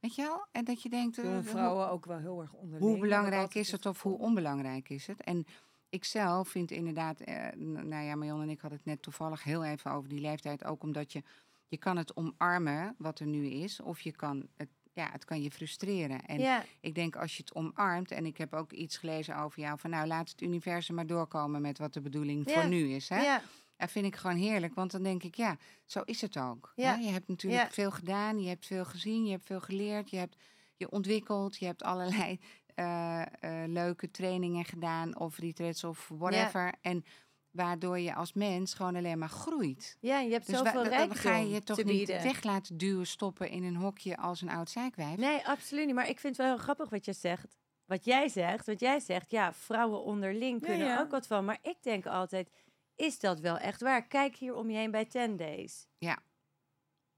weet 0.00 0.14
je 0.14 0.22
wel? 0.22 0.46
En 0.52 0.64
dat 0.64 0.82
je 0.82 0.88
denkt, 0.88 1.16
Doen 1.16 1.34
hoe- 1.34 1.42
vrouwen 1.42 1.88
ook 1.90 2.04
wel 2.06 2.18
heel 2.18 2.40
erg 2.40 2.52
onderling. 2.52 2.84
hoe 2.90 2.98
belangrijk 2.98 3.54
is 3.54 3.72
het 3.72 3.86
of 3.86 4.02
hoe 4.02 4.18
onbelangrijk 4.18 4.88
is 4.88 5.06
het? 5.06 5.22
En 5.22 5.46
ik 5.94 6.04
zelf 6.04 6.48
vind 6.48 6.70
inderdaad, 6.70 7.20
eh, 7.20 7.36
nou 7.56 8.04
ja, 8.04 8.14
Marion 8.14 8.42
en 8.42 8.48
ik 8.48 8.60
hadden 8.60 8.78
het 8.78 8.88
net 8.88 9.02
toevallig 9.02 9.42
heel 9.42 9.64
even 9.64 9.90
over 9.90 10.08
die 10.08 10.20
leeftijd. 10.20 10.64
Ook 10.64 10.82
omdat 10.82 11.12
je, 11.12 11.22
je 11.68 11.76
kan 11.76 11.96
het 11.96 12.16
omarmen 12.16 12.94
wat 12.98 13.18
er 13.18 13.26
nu 13.26 13.46
is, 13.46 13.80
of 13.80 14.00
je 14.00 14.12
kan 14.12 14.48
het, 14.56 14.68
ja, 14.92 15.08
het 15.12 15.24
kan 15.24 15.42
je 15.42 15.50
frustreren. 15.50 16.24
En 16.24 16.40
ja, 16.40 16.64
ik 16.80 16.94
denk 16.94 17.16
als 17.16 17.36
je 17.36 17.42
het 17.42 17.54
omarmt, 17.54 18.10
en 18.10 18.26
ik 18.26 18.36
heb 18.36 18.54
ook 18.54 18.72
iets 18.72 18.96
gelezen 18.96 19.36
over 19.36 19.60
jou, 19.60 19.78
van 19.78 19.90
nou 19.90 20.06
laat 20.06 20.30
het 20.30 20.40
universum 20.40 20.94
maar 20.94 21.06
doorkomen 21.06 21.60
met 21.60 21.78
wat 21.78 21.92
de 21.92 22.00
bedoeling 22.00 22.50
Ja, 22.50 22.60
voor 22.60 22.68
nu 22.68 22.88
is. 22.88 23.08
Hè? 23.08 23.22
ja, 23.22 23.42
Dat 23.76 23.90
vind 23.90 24.06
ik 24.06 24.16
gewoon 24.16 24.36
heerlijk, 24.36 24.74
want 24.74 24.90
dan 24.90 25.02
denk 25.02 25.22
ik, 25.22 25.34
ja, 25.34 25.56
zo 25.84 26.00
is 26.00 26.20
het 26.20 26.36
ook. 26.36 26.72
Ja. 26.74 26.94
Je 26.94 27.10
hebt 27.10 27.28
natuurlijk 27.28 27.72
veel 27.72 27.90
gedaan, 27.90 28.42
je 28.42 28.48
hebt 28.48 28.66
veel 28.66 28.84
gezien, 28.84 29.24
je 29.24 29.30
hebt 29.30 29.46
veel 29.46 29.60
geleerd, 29.60 30.10
je 30.10 30.16
hebt 30.16 30.36
je 30.76 30.90
ontwikkeld, 30.90 31.56
je 31.56 31.66
hebt 31.66 31.82
allerlei 31.82 32.40
eh, 32.74 33.20
eh, 33.22 33.68
leuke 33.70 34.10
trainingen 34.10 34.64
gedaan 34.64 35.18
of 35.18 35.38
retreats 35.38 35.84
of 35.84 36.08
whatever. 36.08 36.74
En 36.80 37.04
waardoor 37.50 37.98
je 37.98 38.14
als 38.14 38.32
mens 38.32 38.74
gewoon 38.74 38.96
alleen 38.96 39.18
maar 39.18 39.28
groeit. 39.28 39.96
ja, 40.00 40.20
je 40.20 40.32
hebt 40.32 40.46
Dus 40.46 40.56
zoveel 40.56 40.72
wa- 40.74 40.82
dan 40.82 40.88
rijkdom 40.92 41.16
ga 41.16 41.36
je 41.36 41.48
je 41.48 41.62
toch 41.62 41.84
niet 41.84 42.08
weg 42.08 42.42
laten 42.42 42.76
duwen, 42.78 43.06
stoppen 43.06 43.48
in 43.48 43.64
een 43.64 43.76
hokje 43.76 44.16
als 44.16 44.40
een 44.40 44.48
oud 44.50 44.70
zijkwijf. 44.70 45.16
Nee, 45.16 45.46
absoluut 45.46 45.86
niet. 45.86 45.94
Maar 45.94 46.08
ik 46.08 46.20
vind 46.20 46.36
het 46.36 46.46
wel 46.46 46.54
heel 46.54 46.64
grappig 46.64 46.88
wat 46.90 47.04
je 47.04 47.12
zegt. 47.12 47.56
Wat 47.84 48.04
jij 48.04 48.28
zegt, 48.28 48.66
wat 48.66 48.80
jij 48.80 49.00
zegt, 49.00 49.30
ja, 49.30 49.52
vrouwen 49.52 50.02
onderling 50.02 50.60
Ja, 50.60 50.66
kunnen 50.66 50.86
ja. 50.86 51.00
ook 51.00 51.10
wat 51.10 51.26
van. 51.26 51.44
Maar 51.44 51.58
ik 51.62 51.76
denk 51.82 52.06
altijd, 52.06 52.50
is 52.94 53.18
dat 53.20 53.40
wel 53.40 53.58
echt 53.58 53.80
waar? 53.80 54.06
Kijk 54.06 54.36
hier 54.36 54.54
om 54.54 54.70
je 54.70 54.76
heen 54.76 54.90
bij 54.90 55.04
10 55.04 55.36
Days. 55.36 55.86
Ja. 55.98 56.18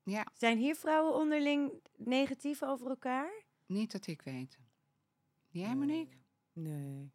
Ja, 0.02 0.26
Zijn 0.34 0.58
hier 0.58 0.74
vrouwen 0.76 1.14
onderling 1.14 1.72
negatief 1.96 2.62
over 2.62 2.88
elkaar? 2.88 3.44
niet 3.66 3.92
dat 3.92 4.06
ik 4.06 4.22
weet. 4.22 4.58
Jij, 5.58 5.76
Monique? 5.76 6.16
Nee. 6.52 7.12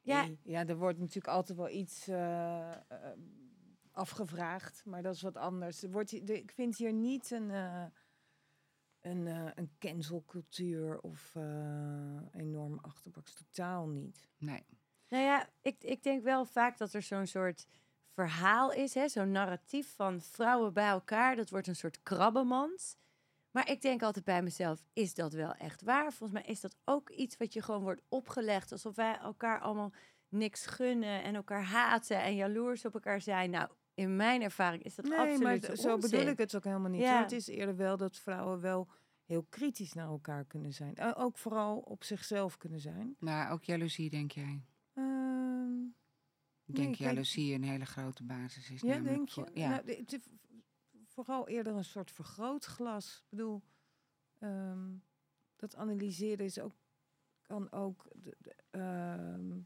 Ja, 0.00 0.22
Nee. 0.22 0.38
Ja, 0.42 0.66
er 0.66 0.76
wordt 0.76 0.98
natuurlijk 0.98 1.34
altijd 1.34 1.58
wel 1.58 1.68
iets 1.68 2.08
eh, 2.08 2.70
eh, 2.70 2.78
afgevraagd, 3.92 4.84
maar 4.84 5.02
dat 5.02 5.14
is 5.14 5.22
wat 5.22 5.36
anders. 5.36 5.82
Er 5.82 5.90
wordt, 5.90 6.12
ik 6.30 6.50
vind 6.50 6.76
hier 6.76 6.92
niet 6.92 7.30
een, 7.30 7.50
eh, 7.50 7.84
een, 9.00 9.26
eh, 9.26 9.50
een 9.54 9.70
cancelcultuur 9.78 11.00
of 11.00 11.34
eh, 11.34 12.16
enorm 12.32 12.78
achterbaks. 12.78 13.34
Totaal 13.34 13.86
niet. 13.86 14.28
Nee. 14.36 14.64
Nou 15.08 15.24
ja, 15.24 15.48
ik, 15.62 15.84
ik 15.84 16.02
denk 16.02 16.22
wel 16.22 16.44
vaak 16.44 16.78
dat 16.78 16.92
er 16.92 17.02
zo'n 17.02 17.26
soort 17.26 17.66
verhaal 18.12 18.72
is, 18.72 18.94
hè? 18.94 19.08
zo'n 19.08 19.30
narratief 19.30 19.94
van 19.94 20.20
vrouwen 20.20 20.72
bij 20.72 20.88
elkaar. 20.88 21.36
Dat 21.36 21.50
wordt 21.50 21.66
een 21.66 21.76
soort 21.76 22.02
krabbenmand. 22.02 22.98
Maar 23.50 23.70
ik 23.70 23.80
denk 23.82 24.02
altijd 24.02 24.24
bij 24.24 24.42
mezelf, 24.42 24.84
is 24.92 25.14
dat 25.14 25.32
wel 25.32 25.52
echt 25.54 25.82
waar? 25.82 26.12
Volgens 26.12 26.40
mij 26.40 26.50
is 26.52 26.60
dat 26.60 26.76
ook 26.84 27.10
iets 27.10 27.36
wat 27.36 27.52
je 27.52 27.62
gewoon 27.62 27.82
wordt 27.82 28.02
opgelegd. 28.08 28.72
Alsof 28.72 28.94
wij 28.96 29.18
elkaar 29.18 29.60
allemaal 29.60 29.92
niks 30.28 30.66
gunnen 30.66 31.22
en 31.22 31.34
elkaar 31.34 31.62
haten 31.64 32.22
en 32.22 32.34
jaloers 32.34 32.84
op 32.84 32.94
elkaar 32.94 33.20
zijn. 33.20 33.50
Nou, 33.50 33.68
in 33.94 34.16
mijn 34.16 34.42
ervaring 34.42 34.82
is 34.82 34.94
dat 34.94 35.04
Nee, 35.04 35.18
absoluut 35.18 35.68
maar 35.68 35.76
zo 35.76 35.98
bedoel 35.98 36.26
ik 36.26 36.38
het 36.38 36.56
ook 36.56 36.64
helemaal 36.64 36.90
niet. 36.90 37.00
Ja. 37.00 37.22
Het 37.22 37.32
is 37.32 37.46
eerder 37.46 37.76
wel 37.76 37.96
dat 37.96 38.16
vrouwen 38.16 38.60
wel 38.60 38.88
heel 39.24 39.46
kritisch 39.48 39.92
naar 39.92 40.06
elkaar 40.06 40.44
kunnen 40.44 40.72
zijn. 40.72 40.94
Eh, 40.94 41.10
ook 41.16 41.38
vooral 41.38 41.78
op 41.78 42.04
zichzelf 42.04 42.56
kunnen 42.56 42.80
zijn. 42.80 43.16
Maar 43.18 43.50
ook 43.50 43.64
jaloezie, 43.64 44.10
denk 44.10 44.32
jij? 44.32 44.64
Ehm, 44.94 45.08
Ik 46.64 46.76
Nee, 46.76 46.84
denk 46.84 46.96
kijk- 46.96 47.10
jaloezie 47.10 47.54
een 47.54 47.64
hele 47.64 47.84
grote 47.86 48.22
basis 48.24 48.70
is. 48.70 48.80
Ja, 48.80 48.98
denk 48.98 49.28
je? 49.28 49.34
voor- 49.40 49.50
ja. 49.54 49.68
Nou, 49.68 50.04
vooral 51.24 51.48
eerder 51.48 51.74
een 51.74 51.84
soort 51.84 52.10
vergrootglas. 52.10 53.16
Ik 53.24 53.28
bedoel, 53.30 53.62
ehm, 54.38 54.88
dat 55.56 55.76
analyseren 55.76 56.44
is 56.44 56.58
ook, 56.58 56.72
kan 57.42 57.72
ook 57.72 58.06
de- 58.14 58.36
de, 58.38 58.54
ehm, 58.70 59.58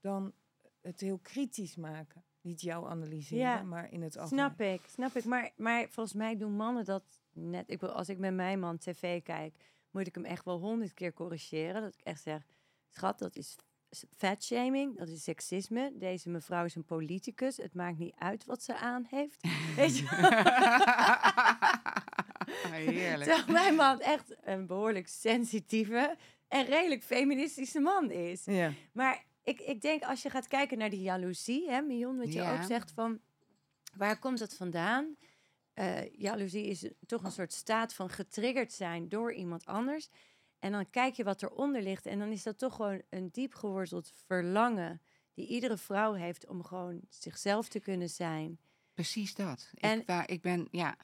dan 0.00 0.32
het 0.80 1.00
heel 1.00 1.18
kritisch 1.18 1.76
maken. 1.76 2.24
Niet 2.40 2.60
jou 2.60 2.88
analyseren, 2.88 3.44
Ja, 3.44 3.62
maar 3.62 3.92
in 3.92 4.02
het 4.02 4.18
algemeen. 4.18 4.44
Snap 4.44 4.60
ik, 4.60 4.80
snap 4.88 5.14
ik. 5.14 5.24
Maar, 5.24 5.50
maar 5.56 5.88
volgens 5.88 6.14
mij 6.16 6.36
doen 6.36 6.52
mannen 6.56 6.84
dat 6.84 7.04
net. 7.32 7.70
Ik 7.70 7.78
bedoel, 7.78 7.94
als 7.96 8.08
ik 8.08 8.18
met 8.18 8.34
mijn 8.34 8.60
man 8.60 8.78
tv 8.78 9.22
kijk, 9.22 9.56
moet 9.90 10.06
ik 10.06 10.14
hem 10.14 10.24
echt 10.24 10.44
wel 10.44 10.58
honderd 10.58 10.94
keer 10.94 11.12
corrigeren. 11.12 11.82
Dat 11.82 11.94
ik 11.94 12.00
echt 12.00 12.22
zeg, 12.22 12.46
schat, 12.88 13.18
dat 13.18 13.36
is 13.36 13.56
fatshaming, 14.16 14.98
dat 14.98 15.08
is 15.08 15.22
seksisme. 15.22 15.92
Deze 15.94 16.28
mevrouw 16.28 16.64
is 16.64 16.74
een 16.74 16.84
politicus. 16.84 17.56
Het 17.56 17.74
maakt 17.74 17.98
niet 17.98 18.14
uit 18.18 18.44
wat 18.44 18.62
ze 18.62 18.76
aan 18.76 19.06
heeft. 19.10 19.40
Weet 19.76 19.98
je? 19.98 20.06
Heerlijk. 22.70 23.30
Terwijl 23.30 23.52
mijn 23.52 23.74
man 23.74 24.00
echt 24.00 24.36
een 24.42 24.66
behoorlijk 24.66 25.08
sensitieve 25.08 26.16
en 26.48 26.64
redelijk 26.64 27.02
feministische 27.02 27.80
man 27.80 28.10
is. 28.10 28.44
Ja. 28.44 28.72
Maar 28.92 29.24
ik, 29.44 29.60
ik 29.60 29.80
denk 29.80 30.02
als 30.02 30.22
je 30.22 30.30
gaat 30.30 30.48
kijken 30.48 30.78
naar 30.78 30.90
die 30.90 31.02
jaloezie, 31.02 31.70
hè, 31.70 31.80
Mion, 31.80 32.16
wat 32.18 32.32
je 32.32 32.38
Ja. 32.38 32.54
ook 32.56 32.62
zegt 32.62 32.90
van 32.92 33.20
waar 33.96 34.18
komt 34.18 34.38
het 34.38 34.54
vandaan? 34.56 35.16
Eh 35.74 36.12
jaloezie 36.12 36.66
is 36.66 36.88
toch 37.06 37.24
een 37.24 37.30
soort 37.32 37.52
staat 37.52 37.94
van 37.94 38.08
getriggerd 38.10 38.72
zijn 38.72 39.08
door 39.08 39.32
iemand 39.34 39.66
anders. 39.66 40.08
En 40.62 40.72
dan 40.72 40.90
kijk 40.90 41.14
je 41.14 41.24
wat 41.24 41.42
eronder 41.42 41.82
ligt 41.82 42.06
en 42.06 42.18
dan 42.18 42.28
is 42.32 42.42
dat 42.42 42.58
toch 42.58 42.76
gewoon 42.76 43.02
een 43.10 43.28
diep 43.32 43.54
geworteld 43.54 44.12
verlangen 44.26 45.00
die 45.34 45.46
iedere 45.46 45.76
vrouw 45.76 46.12
heeft 46.12 46.46
om 46.46 46.64
gewoon 46.64 47.00
zichzelf 47.08 47.68
te 47.68 47.80
kunnen 47.80 48.08
zijn. 48.08 48.58
Precies 48.94 49.34
dat. 49.34 49.70
En- 49.74 50.00
ik, 50.00 50.06
waar, 50.06 50.30
ik 50.30 50.40
ben, 50.42 50.68
ja, 50.70 50.96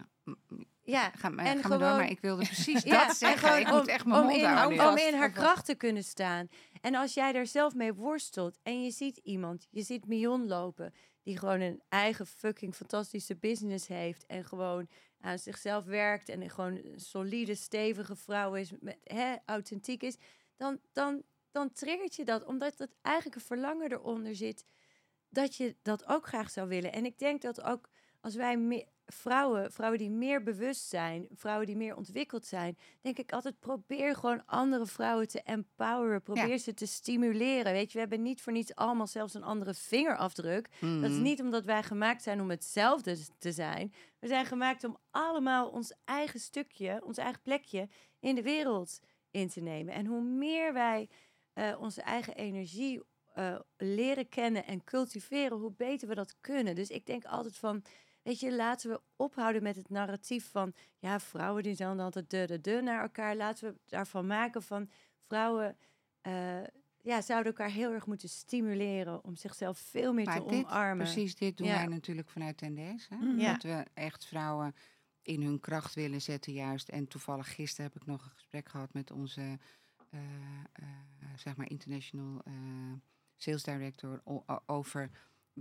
Ja, 0.82 1.10
ga, 1.10 1.28
maar, 1.28 1.44
en 1.44 1.62
ga 1.62 1.68
maar 1.68 1.78
door, 1.78 1.88
maar 1.96 2.10
ik 2.10 2.20
wilde 2.20 2.44
precies 2.54 2.82
Ja, 2.82 2.98
dat 2.98 3.08
en 3.08 3.14
zeggen. 3.14 3.38
gewoon 3.48 3.58
Ik 3.60 3.66
moet 3.70 3.80
om- 3.80 3.86
echt 3.86 4.04
mijn 4.04 4.20
om 4.20 4.26
mond 4.26 4.36
in, 4.38 4.44
houden. 4.44 4.78
om, 4.78 4.84
nu. 4.84 4.90
om 5.02 5.08
in 5.08 5.14
haar 5.18 5.30
kracht 5.30 5.64
te 5.64 5.74
kunnen 5.74 6.04
staan. 6.04 6.48
En 6.80 6.94
als 6.94 7.14
jij 7.14 7.32
daar 7.32 7.46
zelf 7.46 7.74
mee 7.74 7.94
worstelt 7.94 8.58
en 8.62 8.82
je 8.82 8.90
ziet 8.90 9.16
iemand, 9.16 9.66
je 9.70 9.82
ziet 9.82 10.06
Mion 10.06 10.46
lopen, 10.46 10.92
die 11.28 11.38
gewoon 11.38 11.60
een 11.60 11.82
eigen 11.88 12.26
fucking 12.26 12.74
fantastische 12.74 13.36
business 13.36 13.86
heeft 13.86 14.26
en 14.26 14.44
gewoon 14.44 14.88
aan 15.20 15.38
zichzelf 15.38 15.84
werkt 15.84 16.28
en 16.28 16.50
gewoon 16.50 16.76
een 16.76 17.00
solide, 17.00 17.54
stevige 17.54 18.16
vrouw 18.16 18.54
is, 18.54 18.70
met, 18.80 18.98
hè, 19.04 19.36
authentiek 19.44 20.02
is, 20.02 20.16
dan, 20.56 20.80
dan, 20.92 21.22
dan 21.50 21.72
triggert 21.72 22.14
je 22.14 22.24
dat, 22.24 22.44
omdat 22.44 22.78
het 22.78 22.94
eigenlijk 23.02 23.36
een 23.36 23.46
verlangen 23.46 23.92
eronder 23.92 24.36
zit 24.36 24.64
dat 25.28 25.56
je 25.56 25.76
dat 25.82 26.06
ook 26.06 26.26
graag 26.26 26.50
zou 26.50 26.68
willen. 26.68 26.92
En 26.92 27.04
ik 27.04 27.18
denk 27.18 27.42
dat 27.42 27.62
ook 27.62 27.88
als 28.20 28.34
wij 28.34 28.86
vrouwen, 29.12 29.72
vrouwen 29.72 29.98
die 29.98 30.10
meer 30.10 30.42
bewust 30.42 30.88
zijn, 30.88 31.26
vrouwen 31.34 31.66
die 31.66 31.76
meer 31.76 31.96
ontwikkeld 31.96 32.46
zijn, 32.46 32.78
denk 33.00 33.18
ik 33.18 33.32
altijd 33.32 33.58
probeer 33.60 34.14
gewoon 34.14 34.46
andere 34.46 34.86
vrouwen 34.86 35.28
te 35.28 35.42
empoweren, 35.42 36.22
probeer 36.22 36.58
ze 36.58 36.74
te 36.74 36.86
stimuleren. 36.86 37.72
Weet 37.72 37.86
je, 37.86 37.92
we 37.92 37.98
hebben 37.98 38.22
niet 38.22 38.40
voor 38.42 38.52
niets 38.52 38.74
allemaal 38.74 39.06
zelfs 39.06 39.34
een 39.34 39.42
andere 39.42 39.74
vingerafdruk. 39.74 40.68
Dat 40.80 41.10
is 41.10 41.16
Mhm. 41.16 41.22
niet 41.22 41.40
omdat 41.40 41.64
wij 41.64 41.82
gemaakt 41.82 42.22
zijn 42.22 42.40
om 42.40 42.50
hetzelfde 42.50 43.16
te 43.38 43.52
zijn. 43.52 43.92
We 44.18 44.26
zijn 44.26 44.46
gemaakt 44.46 44.84
om 44.84 44.96
allemaal 45.10 45.68
ons 45.68 45.92
eigen 46.04 46.40
stukje, 46.40 47.00
ons 47.04 47.16
eigen 47.16 47.42
plekje 47.42 47.88
in 48.20 48.34
de 48.34 48.42
wereld 48.42 49.00
in 49.30 49.48
te 49.48 49.60
nemen. 49.60 49.94
En 49.94 50.06
hoe 50.06 50.22
meer 50.22 50.72
wij 50.72 51.08
eh, 51.52 51.76
onze 51.80 52.02
eigen 52.02 52.34
energie 52.34 53.02
eh, 53.34 53.58
leren 53.76 54.28
kennen 54.28 54.66
en 54.66 54.84
cultiveren, 54.84 55.58
hoe 55.58 55.72
beter 55.76 56.08
we 56.08 56.14
dat 56.14 56.34
kunnen. 56.40 56.74
Dus 56.74 56.88
ik 56.90 57.06
denk 57.06 57.24
altijd 57.24 57.56
van, 57.56 57.82
weet 58.28 58.40
je, 58.40 58.56
laten 58.56 58.90
we 58.90 59.00
ophouden 59.16 59.62
met 59.62 59.76
het 59.76 59.90
narratief 59.90 60.50
van, 60.50 60.72
ja, 60.98 61.20
vrouwen 61.20 61.62
die 61.62 61.74
zijn 61.74 61.96
dan 61.96 62.04
altijd 62.04 62.30
de, 62.30 62.44
de, 62.46 62.60
de 62.60 62.80
naar 62.82 63.02
elkaar. 63.02 63.36
Laten 63.36 63.68
we 63.72 63.78
daarvan 63.86 64.26
maken 64.26 64.62
van 64.62 64.90
vrouwen, 65.26 65.76
eh, 66.20 66.62
ja, 67.02 67.20
zouden 67.20 67.52
elkaar 67.52 67.70
heel 67.70 67.92
erg 67.92 68.06
moeten 68.06 68.28
stimuleren 68.28 69.24
om 69.24 69.36
zichzelf 69.36 69.78
veel 69.78 70.12
meer 70.12 70.24
te 70.24 70.30
Maar 70.30 70.48
dit, 70.48 70.64
omarmen. 70.64 71.04
precies 71.04 71.34
dit 71.34 71.56
doen 71.56 71.66
Ja. 71.66 71.74
wij 71.74 71.86
natuurlijk 71.86 72.28
vanuit 72.28 72.56
Tendes. 72.56 73.08
Hè? 73.08 73.16
Mhm. 73.16 73.38
Ja. 73.40 73.52
Dat 73.52 73.62
we 73.62 73.84
echt 73.94 74.26
vrouwen 74.26 74.74
in 75.22 75.42
hun 75.42 75.60
kracht 75.60 75.94
willen 75.94 76.22
zetten 76.22 76.52
juist. 76.52 76.88
En 76.88 77.08
toevallig 77.08 77.54
gisteren 77.54 77.90
heb 77.92 78.00
ik 78.00 78.06
nog 78.06 78.24
een 78.24 78.30
gesprek 78.30 78.68
gehad 78.68 78.92
met 78.92 79.10
onze, 79.10 79.58
eh, 80.10 80.20
eh, 80.72 80.84
zeg 81.36 81.56
maar, 81.56 81.70
international 81.70 82.42
sales 83.36 83.62
director 83.62 84.22
over 84.66 85.10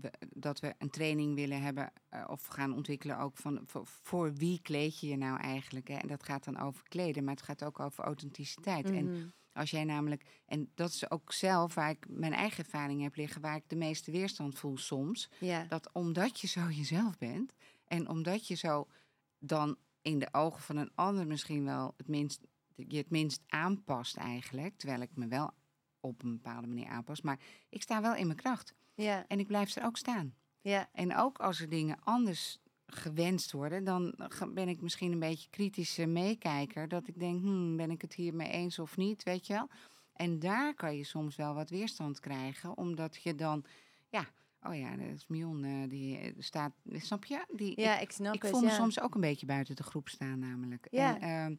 we- 0.02 0.14
dat 0.36 0.60
we 0.60 0.76
een 0.78 0.90
training 0.90 1.36
willen 1.36 1.62
hebben 1.62 1.92
eh, 2.10 2.24
of 2.28 2.46
gaan 2.46 2.74
ontwikkelen 2.74 3.18
ook 3.20 3.38
van 3.38 3.62
voor, 3.66 3.86
voor 3.86 4.34
wie 4.34 4.62
kleed 4.62 5.00
je 5.00 5.08
je 5.08 5.18
nou 5.18 5.40
eigenlijk. 5.40 5.88
Hè? 5.88 5.96
En 5.96 6.08
dat 6.08 6.24
gaat 6.24 6.44
dan 6.44 6.58
over 6.60 6.84
kleden, 6.88 7.24
maar 7.24 7.34
het 7.34 7.44
gaat 7.44 7.64
ook 7.64 7.80
over 7.80 8.04
authenticiteit. 8.04 8.86
En 8.90 9.06
Mhm. 9.12 9.28
Als 9.54 9.70
jij 9.72 9.84
namelijk, 9.84 10.24
en 10.46 10.72
dat 10.76 10.90
is 10.90 11.12
ook 11.12 11.32
zelf 11.34 11.74
waar 11.74 11.90
ik 11.90 12.06
mijn 12.10 12.34
eigen 12.34 12.64
ervaring 12.64 13.02
heb 13.02 13.16
liggen, 13.16 13.42
waar 13.42 13.56
ik 13.56 13.64
de 13.68 13.76
meeste 13.76 14.12
weerstand 14.12 14.60
voel 14.60 14.78
soms. 14.78 15.30
Ja. 15.40 15.64
Dat 15.64 15.90
omdat 15.94 16.40
je 16.40 16.48
zo 16.48 16.70
jezelf 16.70 17.18
bent 17.18 17.54
en 17.86 18.10
omdat 18.10 18.48
je 18.48 18.56
zo 18.56 18.88
dan 19.40 19.78
in 20.02 20.20
de 20.20 20.28
ogen 20.32 20.62
van 20.62 20.78
een 20.78 20.92
ander 20.96 21.28
misschien 21.28 21.64
wel 21.64 21.94
het 21.98 22.08
minst, 22.08 22.42
je 22.76 22.98
het 22.98 23.10
minst 23.10 23.42
aanpast 23.48 24.16
eigenlijk. 24.18 24.78
Terwijl 24.78 25.02
ik 25.02 25.16
me 25.16 25.28
wel 25.28 25.52
op 26.00 26.24
een 26.24 26.32
bepaalde 26.42 26.68
manier 26.68 26.88
aanpas. 26.88 27.22
Maar 27.22 27.40
ik 27.70 27.82
sta 27.82 28.02
wel 28.02 28.16
in 28.16 28.26
mijn 28.28 28.40
kracht. 28.40 28.74
Ja. 28.98 29.26
En 29.28 29.40
ik 29.40 29.48
blijf 29.48 29.76
er 29.76 29.86
ook 29.86 29.98
staan. 29.98 30.36
Ja. 30.62 30.90
En 30.92 31.16
ook 31.16 31.38
als 31.38 31.60
er 31.62 31.70
dingen 31.70 31.98
anders 32.04 32.60
gewenst 32.86 33.52
worden, 33.52 33.84
dan 33.84 34.16
ben 34.54 34.68
ik 34.68 34.82
misschien 34.82 35.12
een 35.12 35.20
beetje 35.20 35.50
kritische 35.50 36.06
meekijker. 36.06 36.88
Dat 36.88 37.08
ik 37.08 37.20
denk, 37.20 37.42
hmm, 37.42 37.78
ben 37.78 37.92
ik 37.92 38.02
het 38.02 38.14
hiermee 38.14 38.50
eens 38.50 38.80
of 38.80 38.98
niet, 38.98 39.24
weet 39.24 39.48
je 39.48 39.54
wel? 39.54 39.70
En 40.14 40.40
daar 40.40 40.74
kan 40.74 40.96
je 40.98 41.04
soms 41.04 41.36
wel 41.36 41.54
wat 41.54 41.70
weerstand 41.70 42.20
krijgen, 42.20 42.78
omdat 42.78 43.16
je 43.24 43.36
dan, 43.36 43.66
ja, 44.10 44.26
oh 44.62 44.76
ja, 44.76 44.96
dat 44.96 45.08
is 45.08 45.28
Mion, 45.28 45.64
eh, 45.64 45.90
die 45.90 46.18
eh, 46.18 46.34
staat, 46.38 46.74
snap 46.92 47.26
je? 47.26 47.46
Die, 47.52 47.82
Ja, 47.82 48.00
ik 48.00 48.12
snap 48.12 48.34
ik 48.34 48.42
het. 48.42 48.52
voel 48.52 48.62
me 48.62 48.68
ja. 48.68 48.76
soms 48.76 49.00
ook 49.00 49.16
een 49.16 49.22
beetje 49.22 49.46
buiten 49.46 49.76
de 49.76 49.84
groep 49.84 50.10
staan, 50.10 50.40
namelijk. 50.40 50.88
Ja. 50.92 51.20
En, 51.20 51.22
ehm, 51.22 51.56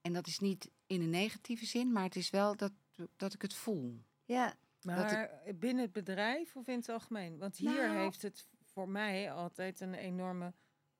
en 0.00 0.12
dat 0.12 0.26
is 0.26 0.38
niet 0.38 0.70
in 0.86 1.00
een 1.00 1.10
negatieve 1.10 1.66
zin, 1.66 1.92
maar 1.92 2.02
het 2.02 2.16
is 2.16 2.30
wel 2.30 2.56
dat, 2.56 2.72
dat 3.16 3.34
ik 3.34 3.42
het 3.42 3.54
voel. 3.54 4.02
Ja. 4.24 4.54
Maar 4.84 5.30
binnen 5.54 5.82
het 5.84 5.92
bedrijf 5.92 6.56
of 6.56 6.66
in 6.68 6.76
het 6.78 6.88
algemeen? 6.88 7.38
Want 7.38 7.56
hier 7.56 7.86
Nou- 7.86 7.98
heeft 7.98 8.22
het 8.22 8.46
voor 8.62 8.88
mij 8.88 9.32
altijd 9.32 9.80
een 9.80 9.94
enorme 9.94 10.52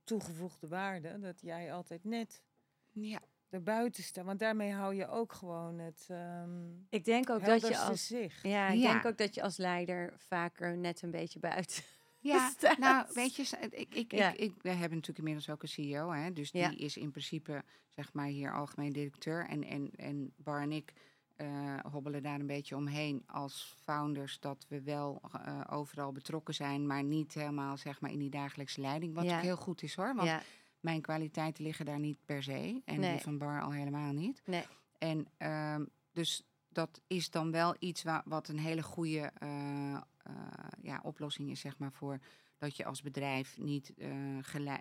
toegevoegde 0.05 0.69
waarde. 0.69 1.19
Dat 1.19 1.41
jij 1.41 1.73
altijd 1.73 2.05
net 2.05 2.43
Ja, 2.91 3.21
erbuiten 3.49 4.03
staat. 4.03 4.25
Want 4.25 4.39
daarmee 4.39 4.73
hou 4.73 4.95
je 4.95 5.09
ook 5.09 5.33
gewoon 5.33 5.79
het 5.79 6.07
ehm 6.11 6.71
Ik 6.89 7.05
denk 7.05 7.31
ook 7.31 7.45
dat 7.45 7.61
je 7.67 7.79
als... 7.79 8.07
zicht. 8.07 8.43
Ja, 8.43 8.69
ik 8.69 8.79
Ja. 8.79 8.93
denk 8.93 9.05
ook 9.07 9.19
dat 9.19 9.35
je 9.35 9.43
als 9.43 9.57
leider 9.57 10.13
vaker 10.17 10.77
net 10.77 11.03
een 11.03 11.11
beetje 11.11 11.39
buiten 11.39 11.83
ja 12.19 12.49
staat. 12.59 12.79
nou, 12.79 13.07
weet 13.15 13.37
je, 13.37 13.57
ik, 13.71 13.95
ik, 13.95 14.13
Ja. 14.13 14.31
ik, 14.33 14.39
ik, 14.39 14.55
we 14.63 14.69
hebben 14.69 14.91
natuurlijk 14.99 15.19
inmiddels 15.19 15.51
ook 15.51 15.63
een 15.63 15.69
CEO, 15.69 16.11
hè, 16.13 16.33
dus 16.33 16.51
Ja. 16.51 16.69
die 16.69 16.79
is 16.79 16.97
in 16.97 17.11
principe, 17.11 17.65
zeg 17.89 18.13
maar, 18.13 18.27
hier 18.27 18.55
algemeen 18.55 18.93
directeur. 18.93 19.47
En, 19.49 19.65
en, 19.65 19.91
en 19.97 20.33
Bar 20.37 20.61
en 20.63 20.73
ik 20.73 20.93
eh, 21.37 21.77
hobbelen 21.93 22.23
daar 22.23 22.41
een 22.41 22.47
beetje 22.47 22.77
omheen 22.77 23.23
als 23.27 23.75
founders, 23.83 24.41
dat 24.41 24.67
we 24.69 24.83
wel 24.83 25.21
eh, 25.33 25.61
overal 25.71 26.13
betrokken 26.13 26.55
zijn, 26.55 26.87
maar 26.87 27.05
niet 27.05 27.35
helemaal, 27.35 27.77
zeg 27.77 28.01
maar, 28.01 28.11
in 28.11 28.19
die 28.19 28.31
dagelijkse 28.31 28.81
leiding. 28.81 29.15
Wat 29.15 29.25
Ja. 29.25 29.37
ook 29.37 29.43
heel 29.43 29.57
goed 29.57 29.83
is 29.83 29.95
hoor, 29.95 30.15
want 30.15 30.29
Ja, 30.29 30.43
mijn 30.81 31.01
kwaliteiten 31.01 31.65
liggen 31.65 31.85
daar 31.85 31.99
niet 32.01 32.19
per 32.25 32.43
se. 32.43 32.81
En 32.85 33.01
Nee. 33.01 33.13
die 33.13 33.21
van 33.23 33.39
Bar 33.39 33.63
al 33.63 33.73
helemaal 33.73 34.13
niet. 34.13 34.43
nee. 34.47 34.65
En 34.99 35.27
ehm, 35.37 35.85
dus 36.13 36.43
dat 36.69 37.01
is 37.07 37.31
dan 37.31 37.51
wel 37.51 37.77
iets 37.79 38.03
wa 38.03 38.23
wat 38.25 38.49
een 38.49 38.59
hele 38.59 38.83
goede 38.83 39.31
eh, 39.39 39.97
ja, 40.83 41.01
oplossing 41.03 41.51
is, 41.51 41.61
zeg 41.61 41.79
maar, 41.79 41.93
voor 41.93 42.19
dat 42.59 42.77
je 42.77 42.85
als 42.85 43.03
bedrijf 43.03 43.59
niet, 43.59 43.93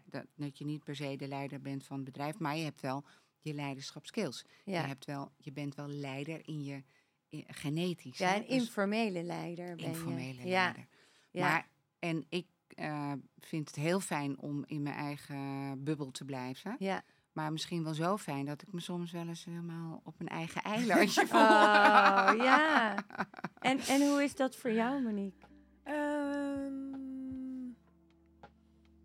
dat, 0.09 0.25
dat 0.35 0.57
je 0.57 0.65
niet 0.65 0.83
per 0.83 0.95
se 0.95 1.15
de 1.15 1.27
leider 1.27 1.61
bent 1.61 1.85
van 1.85 1.95
het 1.95 2.05
bedrijf, 2.05 2.39
maar 2.39 2.57
je 2.57 2.63
hebt 2.63 2.81
wel 2.81 3.03
je 3.43 3.53
leiderschapskills. 3.53 4.45
Ja. 4.65 4.81
Je, 4.81 4.87
hebt 4.87 5.05
wel, 5.05 5.31
je 5.37 5.51
bent 5.51 5.75
wel 5.75 5.87
leider 5.87 6.47
in 6.47 6.63
je 6.63 6.83
in- 7.29 7.45
genetisch. 7.47 8.17
ja, 8.17 8.35
een 8.35 8.41
Dus 8.41 8.49
informele 8.49 9.23
leider 9.23 9.75
ben 9.75 9.85
informele 9.85 10.41
je. 10.41 10.47
Ja, 10.47 10.63
leider. 10.63 10.87
ja. 11.31 11.41
Maar, 11.49 11.67
en 11.99 12.25
ik 12.29 12.47
eh, 12.67 13.11
vind 13.39 13.67
het 13.67 13.75
heel 13.75 13.99
fijn 13.99 14.39
om 14.39 14.63
in 14.67 14.81
mijn 14.81 14.95
eigen 14.95 15.83
bubbel 15.83 16.11
te 16.11 16.25
blijven. 16.25 16.75
ja. 16.79 17.03
Maar 17.33 17.51
misschien 17.51 17.83
wel 17.83 17.93
zo 17.93 18.17
fijn 18.17 18.45
dat 18.45 18.61
ik 18.61 18.71
me 18.73 18.79
soms 18.79 19.11
wel 19.11 19.27
eens 19.27 19.45
helemaal 19.45 20.01
op 20.03 20.19
een 20.19 20.27
eigen 20.27 20.61
eilandje 20.61 21.27
voel. 21.27 21.39
Oh, 21.39 22.31
ja. 22.35 22.95
En, 23.59 23.79
en 23.79 24.09
hoe 24.09 24.23
is 24.23 24.35
dat 24.35 24.55
voor 24.55 24.71
jou, 24.71 25.01
Monique? 25.01 25.47
Ehm, 25.83 27.69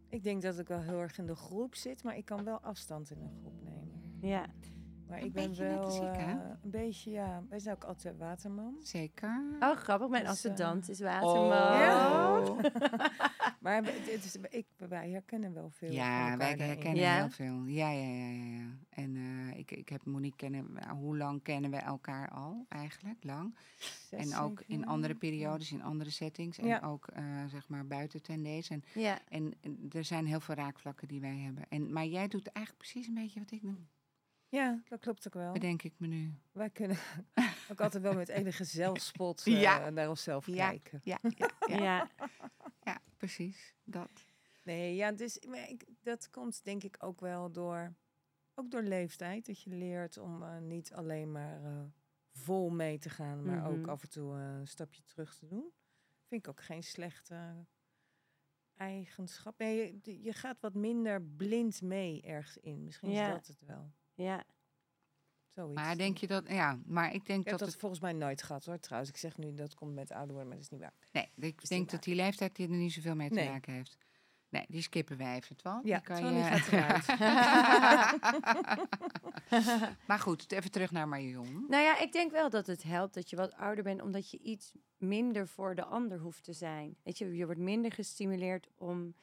ik 0.09 0.23
denk 0.23 0.43
dat 0.43 0.59
ik 0.59 0.69
wel 0.69 0.81
heel 0.81 1.01
erg 1.01 1.19
in 1.19 1.27
de 1.27 1.35
groep 1.37 1.75
zit, 1.75 2.03
maar 2.03 2.17
ik 2.17 2.25
kan 2.25 2.45
wel 2.45 2.61
afstand 2.61 3.11
in 3.11 3.21
een 3.21 3.37
groep 3.41 3.63
nemen. 3.63 3.78
Ja. 4.21 4.47
Maar 5.09 5.19
Een 5.19 5.25
ik 5.27 5.33
ben 5.33 5.57
wel 5.57 5.81
als 5.85 5.97
ik, 5.97 6.03
hè? 6.03 6.33
eh, 6.33 6.51
een 6.63 6.71
beetje, 6.71 7.11
ja, 7.11 7.43
wij 7.49 7.59
zijn 7.59 7.75
ook 7.75 7.85
altijd 7.85 8.17
waterman. 8.19 8.77
Zeker. 8.83 9.43
Oh, 9.61 9.77
grappig. 9.77 10.09
Mijn 10.09 10.23
Dus, 10.23 10.33
ascendant 10.33 10.85
eh, 10.85 10.89
is 10.91 11.01
waterman. 11.01 11.49
Ja. 11.79 12.43
Maar 13.61 13.85
het 13.85 14.25
is, 14.25 14.37
ik, 14.51 14.67
wij 14.89 15.11
herkennen 15.11 15.53
wel 15.55 15.71
veel. 15.71 15.91
Ja, 15.93 16.37
wij 16.37 16.55
herkennen 16.57 17.03
Ja? 17.03 17.17
heel 17.17 17.31
veel. 17.31 17.65
Ja, 17.65 17.91
ja, 17.91 18.07
ja, 18.09 18.29
ja. 18.29 18.57
ja. 18.59 18.65
En 18.91 19.17
eh, 19.17 19.59
ik, 19.59 19.71
ik 19.71 19.89
heb 19.89 20.05
Monique 20.05 20.37
kennen. 20.37 20.75
we- 20.75 20.89
Hoe 20.95 21.17
lang 21.17 21.43
kennen 21.43 21.71
we 21.71 21.77
elkaar 21.77 22.29
al 22.31 22.67
eigenlijk? 22.69 23.25
Lang. 23.25 23.57
Zes, 24.09 24.31
en 24.31 24.39
ook 24.39 24.63
in 24.67 24.87
andere 24.87 25.15
periodes, 25.15 25.73
in 25.73 25.83
andere 25.83 26.11
settings. 26.11 26.59
En 26.59 26.67
Ja. 26.67 26.81
ook 26.81 27.07
eh, 27.07 27.23
zeg 27.47 27.69
maar 27.69 27.87
buiten 27.87 28.23
ten 28.23 28.43
deze. 28.43 28.73
En, 28.73 28.83
Ja. 28.95 29.19
en, 29.29 29.53
en 29.61 29.79
er 29.93 30.05
zijn 30.05 30.27
heel 30.27 30.41
veel 30.41 30.55
raakvlakken 30.55 31.09
die 31.09 31.21
wij 31.21 31.37
hebben. 31.37 31.65
En, 31.69 31.93
maar 31.93 32.07
jij 32.07 32.29
doet 32.29 32.47
eigenlijk 32.53 32.89
precies 32.89 33.07
een 33.09 33.15
beetje 33.15 33.41
wat 33.41 33.51
ik 33.51 33.63
doe. 33.63 33.77
Ja, 34.51 34.83
dat 34.89 35.01
klopt 35.01 35.27
ook 35.27 35.35
wel. 35.35 35.53
Bedenk 35.53 35.83
ik 35.83 35.95
me 35.99 36.07
nu. 36.07 36.35
Wij 36.53 36.71
kunnen 36.71 36.97
ook 37.71 37.81
altijd 37.81 38.03
wel 38.03 38.15
met 38.15 38.29
enige 38.29 38.65
zelfspot 38.65 39.43
eh, 39.47 39.61
Ja. 39.61 39.91
naar 39.91 40.09
onszelf 40.09 40.47
Ja. 40.47 40.69
kijken. 40.69 41.01
Ja, 41.03 41.19
ja, 41.23 41.51
ja. 41.67 41.77
Ja. 41.79 42.11
ja, 42.83 43.01
precies. 43.17 43.75
Dat. 43.85 44.11
Nee, 44.65 44.95
ja, 44.95 45.13
dus 45.13 45.39
maar 45.49 45.69
ik, 45.71 45.85
dat 46.03 46.31
komt 46.31 46.65
denk 46.65 46.83
ik 46.85 46.97
ook 46.99 47.21
wel 47.21 47.53
door, 47.53 47.95
ook 48.55 48.71
door 48.71 48.83
leeftijd. 48.83 49.47
Dat 49.47 49.63
je 49.63 49.71
leert 49.71 50.17
om 50.19 50.43
eh, 50.43 50.59
niet 50.59 50.93
alleen 50.93 51.33
maar 51.33 51.65
eh, 51.65 51.83
vol 52.33 52.71
mee 52.71 52.99
te 52.99 53.11
gaan, 53.11 53.45
maar 53.45 53.67
ook 53.67 53.77
Mhm. 53.79 53.89
af 53.89 54.03
en 54.03 54.09
toe 54.11 54.35
eh, 54.37 54.59
een 54.59 54.69
stapje 54.69 55.03
terug 55.03 55.35
te 55.37 55.47
doen. 55.47 55.73
Vind 56.27 56.43
ik 56.47 56.49
ook 56.49 56.61
geen 56.63 56.83
slechte 56.83 57.67
eigenschap. 58.77 59.59
Nee, 59.59 59.99
je, 60.03 60.23
je 60.23 60.33
gaat 60.33 60.61
wat 60.61 60.75
minder 60.75 61.23
blind 61.23 61.83
mee 61.83 62.23
ergens 62.23 62.57
in. 62.57 62.85
Misschien 62.85 63.11
Ja. 63.11 63.27
is 63.27 63.33
dat 63.35 63.47
het 63.47 63.61
wel. 63.67 63.93
Ja. 64.25 64.45
Zoiets. 65.55 65.75
Maar 65.75 65.97
denk 65.97 66.19
je 66.19 66.27
dat... 66.27 66.49
Ja, 66.49 66.79
maar 66.87 67.15
ik 67.15 67.27
denk 67.27 67.39
Ik 67.41 67.45
heb 67.45 67.51
dat 67.51 67.59
dat 67.59 67.69
het... 67.69 67.79
volgens 67.79 68.01
mij 68.01 68.13
nooit 68.13 68.43
gehad 68.43 68.65
hoor. 68.65 68.79
Trouwens, 68.79 69.11
ik 69.11 69.17
zeg 69.17 69.37
nu 69.37 69.55
dat 69.55 69.75
komt 69.75 69.95
met 69.95 70.11
ouder 70.13 70.31
worden, 70.33 70.49
maar 70.49 70.57
dat 70.57 70.65
is 70.65 70.71
niet 70.71 70.81
waar. 70.81 70.95
Nee, 71.13 71.31
ik 71.51 71.69
denk 71.69 71.91
dat 71.91 72.03
die 72.03 72.15
leeftijd 72.15 72.57
die 72.57 72.69
er 72.69 72.77
niet 72.77 72.93
zoveel 72.93 73.15
mee 73.15 73.29
te 73.29 73.35
Nee. 73.35 73.49
maken 73.49 73.73
heeft. 73.73 73.97
Nee, 74.49 74.65
die 74.69 74.83
skippen 74.83 75.17
wij 75.17 75.37
even, 75.37 75.57
toch? 75.57 75.81
Ja, 75.85 75.97
die 75.97 76.05
kan 76.07 76.35
je... 76.35 76.43
gaat 76.43 76.73
eruit. 76.73 77.07
maar 80.09 80.19
goed, 80.19 80.53
even 80.53 80.71
terug 80.71 80.91
naar 80.91 81.09
Marion. 81.09 81.65
Nou 81.69 81.83
ja, 81.83 81.99
ik 81.99 82.13
denk 82.13 82.31
wel 82.31 82.51
dat 82.51 82.67
het 82.67 82.83
helpt 82.83 83.15
dat 83.15 83.31
je 83.31 83.37
wat 83.37 83.55
ouder 83.55 83.85
bent, 83.85 84.03
omdat 84.03 84.31
je 84.31 84.39
iets 84.39 84.73
minder 84.97 85.49
voor 85.49 85.75
de 85.75 85.85
ander 85.85 86.19
hoeft 86.19 86.45
te 86.45 86.53
zijn. 86.53 86.97
Weet 87.03 87.19
je, 87.19 87.37
je 87.37 87.45
wordt 87.45 87.61
minder 87.61 87.93
gestimuleerd 87.93 88.69
om, 88.77 89.15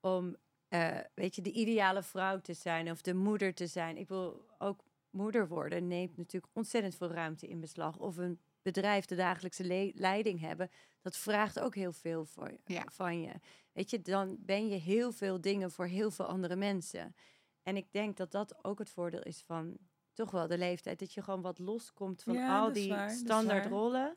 om 0.00 0.36
eh, 0.74 0.98
weet 1.14 1.34
je, 1.34 1.42
de 1.42 1.52
ideale 1.52 2.02
vrouw 2.02 2.40
te 2.40 2.54
zijn 2.54 2.90
of 2.90 3.00
de 3.02 3.14
moeder 3.14 3.54
te 3.54 3.66
zijn. 3.66 3.96
Ik 3.96 4.08
wil 4.08 4.46
ook 4.58 4.84
moeder 5.10 5.48
worden, 5.48 5.86
neemt 5.86 6.16
natuurlijk 6.16 6.52
ontzettend 6.56 6.94
veel 6.94 7.10
ruimte 7.10 7.46
in 7.48 7.60
beslag. 7.60 7.98
Of 7.98 8.16
een 8.16 8.40
bedrijf 8.62 9.04
de 9.04 9.14
dagelijkse 9.14 9.64
le- 9.64 9.92
leiding 9.94 10.40
hebben, 10.40 10.70
dat 11.00 11.16
vraagt 11.16 11.60
ook 11.60 11.74
heel 11.74 11.92
veel 11.92 12.24
voor, 12.24 12.50
je- 12.50 12.60
Ja. 12.74 12.84
van 12.92 13.20
je. 13.20 13.32
Weet 13.72 13.90
je, 13.90 14.00
dan 14.02 14.36
ben 14.40 14.68
je 14.68 14.76
heel 14.76 15.12
veel 15.12 15.40
dingen 15.40 15.70
voor 15.70 15.86
heel 15.86 16.10
veel 16.10 16.24
andere 16.26 16.56
mensen. 16.56 17.14
En 17.62 17.76
ik 17.76 17.92
denk 17.92 18.16
dat 18.16 18.30
dat 18.30 18.64
ook 18.64 18.78
het 18.78 18.90
voordeel 18.90 19.22
is 19.22 19.42
van 19.46 19.76
toch 20.12 20.30
wel 20.30 20.46
de 20.46 20.58
leeftijd. 20.58 20.98
Dat 20.98 21.12
je 21.14 21.22
gewoon 21.22 21.42
wat 21.42 21.58
loskomt 21.58 22.22
van 22.22 22.34
Ja, 22.34 22.58
al 22.60 22.72
die 22.72 22.88
waar, 22.88 23.10
standaard 23.10 23.66
rollen. 23.66 24.16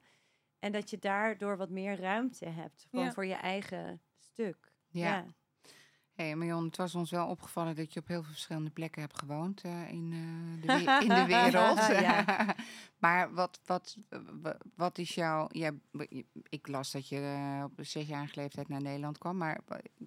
En 0.59 0.71
dat 0.71 0.89
je 0.89 0.97
daardoor 0.99 1.57
wat 1.57 1.69
meer 1.69 1.99
ruimte 1.99 2.45
hebt. 2.45 2.85
Gewoon 2.89 3.05
Ja. 3.05 3.11
voor 3.13 3.25
je 3.25 3.33
eigen 3.33 4.01
stuk. 4.17 4.73
Ja. 4.87 5.25
Ja. 6.17 6.23
Hey, 6.23 6.35
Marion, 6.35 6.65
het 6.65 6.77
was 6.77 6.95
ons 6.95 7.11
wel 7.11 7.27
opgevallen 7.27 7.75
dat 7.75 7.93
je 7.93 7.99
op 7.99 8.07
heel 8.07 8.21
veel 8.23 8.31
verschillende 8.31 8.69
plekken 8.69 9.01
hebt 9.01 9.19
gewoond 9.19 9.61
eh, 9.61 9.89
in, 9.91 10.11
eh, 10.13 10.77
de, 10.77 11.01
in 11.03 11.09
de 11.09 11.25
wereld. 11.35 11.77
Ja. 11.87 12.55
maar 13.03 13.33
wat, 13.33 13.59
wat, 13.65 13.97
wa- 14.41 14.57
wat 14.75 14.97
is 14.97 15.15
jouw... 15.15 15.47
jij- 15.51 15.79
ik 16.49 16.67
las 16.67 16.91
dat 16.91 17.07
je 17.09 17.19
eh, 17.19 17.63
op 17.63 17.71
zesjarige 17.85 18.39
leeftijd 18.39 18.67
naar 18.67 18.81
Nederland 18.81 19.17
kwam, 19.17 19.37
maar 19.37 19.59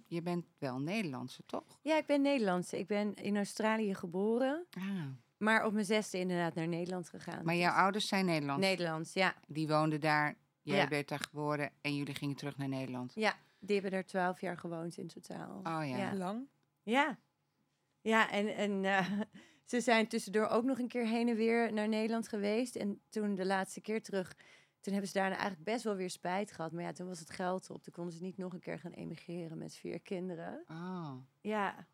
je 0.07 0.23
bent 0.23 0.47
wel 0.59 0.79
Nederlandse, 0.81 1.43
toch? 1.47 1.79
ja, 1.83 1.97
ik 1.97 2.07
ben 2.07 2.23
Nederlandse. 2.23 2.79
Ik 2.79 2.87
ben 2.87 3.15
in 3.15 3.37
Australië 3.37 3.95
geboren. 3.95 4.67
Ah. 4.79 4.85
Maar 5.39 5.65
op 5.67 5.73
mijn 5.73 5.85
zesde 5.85 6.19
inderdaad 6.19 6.55
naar 6.55 6.69
Nederland 6.69 7.09
gegaan. 7.09 7.45
Maar 7.45 7.57
jouw 7.57 7.71
Dus- 7.73 7.81
ouders 7.81 8.09
zijn 8.09 8.25
Nederlands? 8.27 8.67
Nederlands, 8.67 9.13
ja. 9.13 9.35
Die 9.47 9.69
woonden 9.69 10.01
daar, 10.01 10.35
jij 10.63 10.77
Ja. 10.77 10.89
werd 10.89 11.09
daar 11.09 11.21
geboren 11.21 11.71
en 11.81 11.97
jullie 11.97 12.15
gingen 12.15 12.37
terug 12.37 12.57
naar 12.57 12.69
Nederland. 12.69 13.13
Ja, 13.15 13.35
die 13.61 13.81
hebben 13.81 13.99
er 13.99 14.07
twaalf 14.07 14.41
jaar 14.41 14.57
gewoond 14.59 14.97
in 14.97 15.07
totaal. 15.09 15.57
Oh 15.59 15.89
ja. 15.89 15.97
Ja. 15.97 16.15
Lang? 16.15 16.49
Ja, 16.83 17.19
ja 18.01 18.31
en, 18.31 18.57
en 18.57 18.85
eh, 18.85 19.11
ze 19.71 19.81
zijn 19.81 20.07
tussendoor 20.09 20.47
ook 20.47 20.65
nog 20.65 20.79
een 20.79 20.89
keer 20.89 21.07
heen 21.07 21.29
en 21.29 21.37
weer 21.37 21.73
naar 21.73 21.89
Nederland 21.89 22.29
geweest. 22.29 22.77
En 22.77 23.01
toen 23.09 23.35
de 23.35 23.47
laatste 23.47 23.81
keer 23.81 24.03
terug, 24.03 24.37
toen 24.81 24.93
hebben 24.93 25.11
ze 25.11 25.19
daarna 25.19 25.35
eigenlijk 25.37 25.65
best 25.65 25.85
wel 25.85 25.95
weer 25.97 26.11
spijt 26.11 26.53
gehad. 26.53 26.73
Maar 26.73 26.83
ja, 26.83 26.93
toen 26.93 27.07
was 27.07 27.19
het 27.21 27.31
geld 27.31 27.71
op. 27.71 27.83
Toen 27.83 27.93
konden 27.93 28.15
ze 28.15 28.23
niet 28.23 28.37
nog 28.37 28.53
een 28.53 28.61
keer 28.61 28.79
gaan 28.79 28.93
emigreren 28.93 29.59
met 29.59 29.75
vier 29.75 30.01
kinderen. 30.01 30.65
Oh. 30.67 31.13
Ja, 31.41 31.87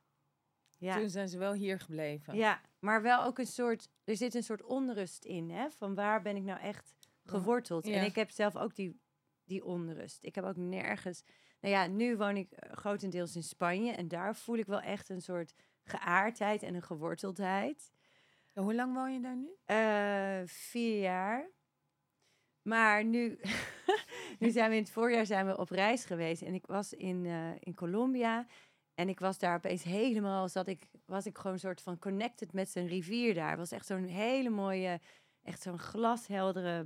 Ja. 0.79 0.96
Toen 0.98 1.09
zijn 1.09 1.29
ze 1.29 1.38
wel 1.38 1.52
hier 1.52 1.81
gebleven. 1.81 2.35
ja, 2.37 2.61
maar 2.79 3.02
wel 3.02 3.24
ook 3.24 3.38
een 3.38 3.46
soort, 3.46 3.88
er 4.05 4.16
zit 4.16 4.35
een 4.35 4.42
soort 4.42 4.62
onrust 4.62 5.24
in, 5.24 5.50
hè? 5.50 5.70
Van 5.70 5.94
waar 5.94 6.22
ben 6.22 6.37
ik 6.37 6.42
nou 6.42 6.61
echt 6.61 6.94
geworteld? 7.24 7.87
Ja. 7.87 7.94
En 7.94 8.05
ik 8.05 8.14
heb 8.14 8.31
zelf 8.31 8.57
ook 8.57 8.74
die, 8.74 9.00
die 9.44 9.64
onrust. 9.64 10.18
Ik 10.24 10.35
heb 10.35 10.44
ook 10.44 10.57
nergens, 10.57 11.22
nou 11.61 11.75
ja, 11.75 11.87
nu 11.87 12.16
woon 12.16 12.37
ik 12.37 12.53
eh, 12.53 12.73
grotendeels 12.73 13.37
in 13.37 13.42
Spanje 13.42 13.92
en 13.92 14.09
daar 14.09 14.37
voel 14.37 14.57
ik 14.57 14.66
wel 14.66 14.81
echt 14.81 15.09
een 15.09 15.23
soort 15.23 15.55
geaardheid 15.85 16.62
en 16.62 16.75
een 16.75 16.83
geworteldheid. 16.83 17.92
En 18.53 18.62
Hoe 18.62 18.75
lang 18.75 18.95
woon 18.95 19.12
je 19.12 19.21
daar 19.21 19.37
nu? 19.37 19.57
Eh, 19.64 20.49
vier 20.49 21.01
jaar. 21.01 21.51
Maar 22.62 23.05
nu, 23.05 23.38
nu 24.38 24.51
zijn 24.51 24.71
we 24.71 24.77
in 24.77 24.83
het 24.83 24.92
voorjaar 24.92 25.27
zijn 25.27 25.47
we 25.47 25.59
op 25.59 25.71
reis 25.71 26.05
geweest. 26.05 26.42
En 26.42 26.55
ik 26.55 26.66
was 26.66 26.92
in, 26.92 27.27
eh, 27.27 27.51
in 27.61 27.75
Colombia. 27.75 28.47
En 28.95 29.09
ik 29.09 29.19
was 29.19 29.38
daar 29.38 29.57
opeens 29.57 29.83
helemaal, 29.83 30.49
zat 30.49 30.66
ik, 30.66 30.87
was 31.05 31.27
ik 31.27 31.37
gewoon 31.37 31.53
een 31.53 31.59
soort 31.59 31.83
van 31.83 31.99
connected 31.99 32.53
met 32.53 32.69
zijn 32.69 32.87
rivier 32.87 33.35
daar. 33.35 33.51
Het 33.51 33.59
was 33.59 33.73
echt 33.73 33.87
zo'n 33.87 34.05
hele 34.05 34.49
mooie, 34.51 35.01
echt 35.42 35.62
zo'n 35.62 35.79
glasheldere 35.79 36.85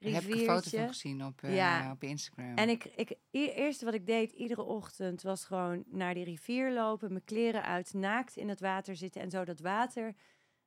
Daar 0.00 0.12
heb 0.12 0.22
ik 0.22 0.34
een 0.34 0.44
foto 0.44 0.70
van 0.78 0.88
gezien 0.88 1.24
op, 1.24 1.42
eh, 1.42 1.54
Ja. 1.54 1.90
op 1.90 2.02
Instagram. 2.02 2.54
En 2.56 2.68
ik, 2.68 2.84
ik, 2.84 3.10
e- 3.30 3.44
eerste 3.52 3.84
wat 3.84 3.94
ik 3.94 4.06
deed 4.06 4.32
iedere 4.32 4.62
ochtend 4.62 5.22
was 5.22 5.44
gewoon 5.44 5.84
naar 5.86 6.14
die 6.14 6.24
rivier 6.24 6.72
lopen, 6.72 7.12
mijn 7.12 7.24
kleren 7.24 7.62
uit, 7.64 7.94
naakt 7.94 8.36
in 8.36 8.48
het 8.48 8.60
water 8.60 8.96
zitten 8.96 9.20
en 9.22 9.30
zo 9.30 9.44
dat 9.44 9.60
water 9.60 10.14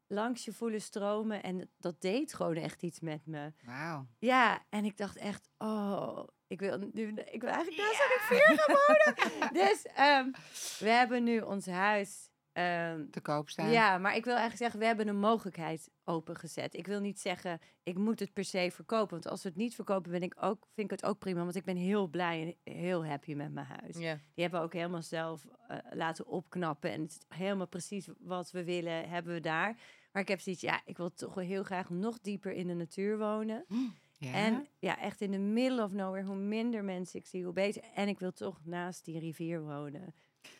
langs 0.08 0.46
je 0.46 0.54
voelen 0.54 0.82
stromen. 0.82 1.44
En 1.44 1.70
dat 1.78 2.02
deed 2.02 2.34
gewoon 2.34 2.56
echt 2.56 2.84
iets 2.84 3.00
met 3.00 3.26
me. 3.26 3.54
Wauw. 3.66 4.08
Ja, 4.20 4.66
en 4.70 4.86
ik 4.86 4.98
dacht 4.98 5.18
echt, 5.18 5.50
oh, 5.58 6.28
ik 6.48 6.60
wil 6.60 6.78
nu, 6.94 7.14
ik 7.14 7.42
wil 7.42 7.50
eigenlijk 7.50 7.78
naast 7.78 8.00
een 8.02 8.38
rivier 8.38 8.58
gaan 8.60 8.76
wonen. 8.88 9.54
dus 9.68 9.82
ehm, 9.86 10.32
we 10.80 10.90
hebben 10.90 11.24
nu 11.24 11.40
ons 11.42 11.66
huis. 11.66 12.30
Ehm, 12.54 13.10
Te 13.10 13.22
koop 13.22 13.50
staan. 13.50 13.72
ja, 13.72 13.98
maar 13.98 14.16
ik 14.16 14.24
wil 14.24 14.36
eigenlijk 14.36 14.62
zeggen, 14.62 14.80
we 14.80 14.86
hebben 14.86 15.08
een 15.08 15.20
mogelijkheid 15.20 15.90
opengezet. 16.04 16.74
Ik 16.74 16.88
wil 16.88 17.00
niet 17.00 17.20
zeggen, 17.20 17.60
ik 17.84 17.98
moet 17.98 18.20
het 18.20 18.34
per 18.34 18.46
se 18.46 18.70
verkopen. 18.72 19.10
Want 19.10 19.28
als 19.28 19.44
we 19.44 19.50
het 19.50 19.58
niet 19.58 19.76
verkopen, 19.76 20.12
ben 20.12 20.24
ik 20.24 20.36
ook, 20.40 20.68
vind 20.74 20.92
ik 20.92 21.00
het 21.00 21.10
ook 21.10 21.20
prima. 21.20 21.44
Want 21.44 21.56
ik 21.56 21.66
ben 21.66 21.76
heel 21.76 22.08
blij 22.08 22.58
en 22.64 22.74
heel 22.74 23.06
happy 23.06 23.34
met 23.34 23.54
mijn 23.54 23.66
huis. 23.66 23.96
Die 23.96 24.44
hebben 24.44 24.60
we 24.60 24.66
ook 24.66 24.74
helemaal 24.74 25.02
zelf 25.02 25.48
eh, 25.68 25.78
laten 25.92 26.28
opknappen. 26.28 26.92
En 26.92 27.02
het 27.02 27.12
is 27.12 27.38
helemaal 27.38 27.68
precies 27.68 28.08
wat 28.20 28.52
we 28.52 28.64
willen, 28.64 29.10
hebben 29.10 29.34
we 29.34 29.40
daar. 29.40 29.78
Maar 30.12 30.22
ik 30.22 30.28
heb 30.28 30.40
zoiets, 30.40 30.62
ja, 30.62 30.82
ik 30.86 30.98
wil 30.98 31.14
toch 31.14 31.34
wel 31.34 31.46
heel 31.46 31.64
graag 31.64 31.90
nog 31.90 32.20
dieper 32.20 32.52
in 32.52 32.68
de 32.68 32.74
natuur 32.74 33.18
wonen. 33.18 33.66
Ja? 34.18 34.34
En 34.34 34.68
ja, 34.80 35.00
echt 35.00 35.22
in 35.22 35.32
the 35.32 35.38
middle 35.38 35.84
of 35.84 35.92
nowhere. 35.92 36.26
Hoe 36.26 36.36
minder 36.36 36.84
mensen 36.84 37.20
ik 37.20 37.26
zie, 37.26 37.44
hoe 37.44 37.54
beter. 37.54 37.84
En 37.96 38.08
ik 38.08 38.20
wil 38.20 38.32
toch 38.32 38.60
naast 38.66 39.06
die 39.06 39.20
rivier 39.20 39.62
wonen. 39.62 40.14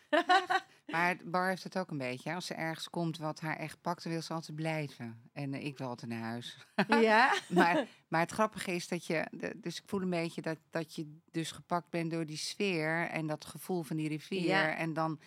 Maar 0.94 1.18
Bar 1.26 1.48
heeft 1.48 1.64
het 1.64 1.78
ook 1.78 1.92
een 1.92 1.98
beetje. 1.98 2.34
Als 2.34 2.46
ze 2.46 2.54
ergens 2.54 2.90
komt 2.90 3.18
wat 3.18 3.40
haar 3.40 3.58
echt 3.58 3.82
pakt, 3.82 4.04
dan 4.04 4.12
wil 4.12 4.22
ze 4.22 4.34
altijd 4.34 4.56
blijven. 4.56 5.22
En 5.32 5.54
eh, 5.54 5.66
ik 5.66 5.78
wil 5.78 5.88
altijd 5.88 6.12
naar 6.12 6.22
huis. 6.22 6.58
ja? 6.88 7.34
maar, 7.50 7.88
maar 8.08 8.22
het 8.22 8.32
grappige 8.32 8.72
is 8.72 8.88
dat 8.88 9.06
je... 9.06 9.52
dus 9.56 9.78
ik 9.78 9.84
voel 9.86 10.02
een 10.02 10.10
beetje 10.10 10.42
dat, 10.42 10.58
dat 10.70 10.96
je 10.96 11.18
dus 11.32 11.52
gepakt 11.52 11.90
bent 11.90 12.12
door 12.12 12.26
die 12.26 12.38
sfeer... 12.38 13.08
en 13.10 13.28
dat 13.28 13.46
gevoel 13.46 13.84
van 13.84 13.98
die 13.98 14.08
rivier. 14.08 14.46
Ja. 14.46 14.76
En 14.76 14.94
dan 14.94 15.20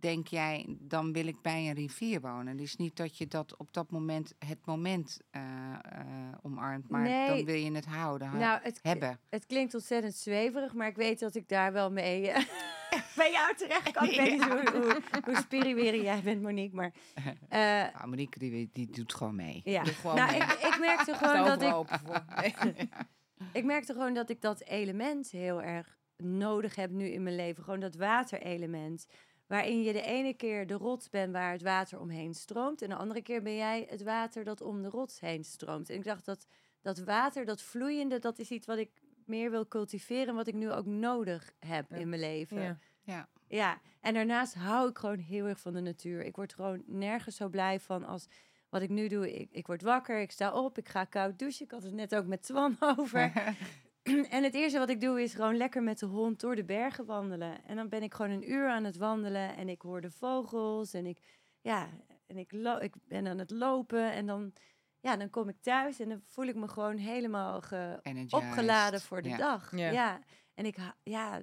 denk 0.00 0.26
jij, 0.26 0.66
dan 0.80 1.12
wil 1.12 1.26
ik 1.26 1.42
bij 1.42 1.68
een 1.68 1.74
rivier 1.74 2.20
wonen. 2.20 2.56
Dus 2.56 2.76
niet 2.76 2.96
dat 2.96 3.18
je 3.18 3.26
dat 3.26 3.56
op 3.56 3.72
dat 3.72 3.90
moment, 3.90 4.34
het 4.46 4.66
moment 4.66 5.20
eh, 5.30 5.42
eh, 5.72 5.98
omarmt... 6.42 6.88
maar 6.88 7.02
Nee. 7.02 7.28
dan 7.28 7.44
wil 7.44 7.54
je 7.54 7.72
het 7.72 7.86
houden, 7.86 8.28
ha- 8.28 8.38
Nou, 8.38 8.60
het, 8.62 8.78
hebben. 8.82 9.20
het 9.28 9.46
klinkt 9.46 9.74
ontzettend 9.74 10.14
zweverig, 10.14 10.74
maar 10.74 10.88
ik 10.88 10.96
weet 10.96 11.20
dat 11.20 11.34
ik 11.34 11.48
daar 11.48 11.72
wel 11.72 11.90
mee 11.90 12.30
eh, 12.30 12.44
bij 13.16 13.30
jou 13.32 13.54
terecht 13.56 13.90
kan. 13.90 14.08
Ik 14.08 14.16
weet 14.16 14.30
niet 14.30 14.44
hoe, 14.44 15.02
hoe, 15.24 16.02
jij 16.02 16.22
bent, 16.22 16.42
Monique, 16.42 16.76
maar... 16.76 16.92
Nou, 17.48 18.08
Monique, 18.10 18.38
die, 18.38 18.70
die 18.72 18.90
doet 18.90 19.14
gewoon 19.14 19.34
mee. 19.34 19.60
ja. 19.64 19.84
Gewoon 19.84 20.16
Nou, 20.16 20.30
mee. 20.30 20.40
ik, 20.40 20.52
ik 20.52 20.76
merkte 20.80 21.14
gewoon 21.14 21.58
dat 21.58 21.62
ik... 21.62 22.56
Ik 23.52 23.64
merkte 23.64 23.92
gewoon 23.92 24.14
dat 24.14 24.30
ik 24.30 24.40
dat 24.40 24.60
element 24.64 25.30
heel 25.30 25.62
erg 25.62 25.98
nodig 26.16 26.74
heb 26.74 26.90
nu 26.90 27.06
in 27.08 27.22
mijn 27.22 27.36
leven. 27.36 27.64
Gewoon 27.64 27.80
dat 27.80 27.94
waterelement. 27.96 29.06
Waarin 29.48 29.82
je 29.82 29.92
de 29.92 30.02
ene 30.02 30.34
keer 30.34 30.66
de 30.66 30.74
rots 30.74 31.08
bent 31.10 31.32
waar 31.32 31.52
het 31.52 31.62
water 31.62 32.00
omheen 32.00 32.34
stroomt. 32.34 32.82
En 32.82 32.88
de 32.88 32.94
andere 32.94 33.22
keer 33.22 33.42
ben 33.42 33.54
jij 33.56 33.86
het 33.90 34.02
water 34.02 34.44
dat 34.44 34.60
om 34.60 34.82
de 34.82 34.88
rots 34.88 35.20
heen 35.20 35.44
stroomt. 35.44 35.90
En 35.90 35.96
ik 35.96 36.04
dacht 36.04 36.24
dat 36.24 36.46
dat 36.82 36.98
water, 36.98 37.44
dat 37.44 37.62
vloeiende, 37.62 38.18
dat 38.18 38.38
is 38.38 38.50
iets 38.50 38.66
wat 38.66 38.78
ik 38.78 38.90
meer 39.26 39.50
wil 39.50 39.68
cultiveren. 39.68 40.34
Wat 40.34 40.46
ik 40.46 40.54
nu 40.54 40.70
ook 40.72 40.86
nodig 40.86 41.52
heb 41.58 41.90
Ja. 41.90 41.96
in 41.96 42.08
mijn 42.08 42.20
leven. 42.20 42.60
Ja. 42.60 42.78
Ja. 43.02 43.28
Ja, 43.46 43.80
en 44.00 44.14
daarnaast 44.14 44.54
hou 44.54 44.88
ik 44.88 44.98
gewoon 44.98 45.18
heel 45.18 45.46
erg 45.46 45.60
van 45.60 45.72
de 45.72 45.80
natuur. 45.80 46.24
Ik 46.24 46.36
word 46.36 46.54
gewoon 46.54 46.82
nergens 46.86 47.36
zo 47.36 47.48
blij 47.48 47.80
van 47.80 48.04
als 48.04 48.28
wat 48.68 48.82
ik 48.82 48.88
nu 48.88 49.08
doe. 49.08 49.38
Ik, 49.40 49.48
ik 49.52 49.66
word 49.66 49.82
wakker, 49.82 50.20
ik 50.20 50.30
sta 50.30 50.52
op, 50.52 50.78
ik 50.78 50.88
ga 50.88 51.04
koud 51.04 51.38
douchen. 51.38 51.64
Ik 51.64 51.70
had 51.70 51.82
het 51.82 51.92
net 51.92 52.14
ook 52.14 52.26
met 52.26 52.42
Twan 52.42 52.76
over. 52.96 53.32
en 54.30 54.42
het 54.42 54.54
eerste 54.54 54.78
wat 54.78 54.88
ik 54.88 55.00
doe 55.00 55.22
is 55.22 55.34
gewoon 55.34 55.56
lekker 55.56 55.82
met 55.82 55.98
de 55.98 56.06
hond 56.06 56.40
door 56.40 56.56
de 56.56 56.64
bergen 56.64 57.04
wandelen. 57.06 57.64
En 57.64 57.76
dan 57.76 57.88
ben 57.88 58.02
ik 58.02 58.14
gewoon 58.14 58.30
een 58.30 58.50
uur 58.50 58.68
aan 58.68 58.84
het 58.84 58.96
wandelen 58.96 59.56
en 59.56 59.68
ik 59.68 59.82
hoor 59.82 60.00
de 60.00 60.10
vogels 60.10 60.92
en 60.92 61.06
ik, 61.06 61.18
ja, 61.60 61.88
en 62.26 62.36
ik, 62.36 62.52
ik 62.80 62.94
ben 63.04 63.26
aan 63.26 63.38
het 63.38 63.50
lopen. 63.50 64.12
En 64.12 64.26
dan, 64.26 64.52
ja, 65.00 65.16
dan 65.16 65.30
kom 65.30 65.48
ik 65.48 65.56
thuis 65.60 65.98
en 66.00 66.08
dan 66.08 66.20
voel 66.24 66.44
ik 66.46 66.54
me 66.54 66.68
gewoon 66.68 66.96
helemaal 66.96 67.56
opgeladen 68.30 69.00
voor 69.00 69.22
de 69.22 69.28
Ja. 69.28 69.36
dag. 69.36 69.76
Ja. 69.76 69.90
Ja. 69.90 70.20
en 70.54 70.64
ik, 70.66 70.76
ja, 71.02 71.42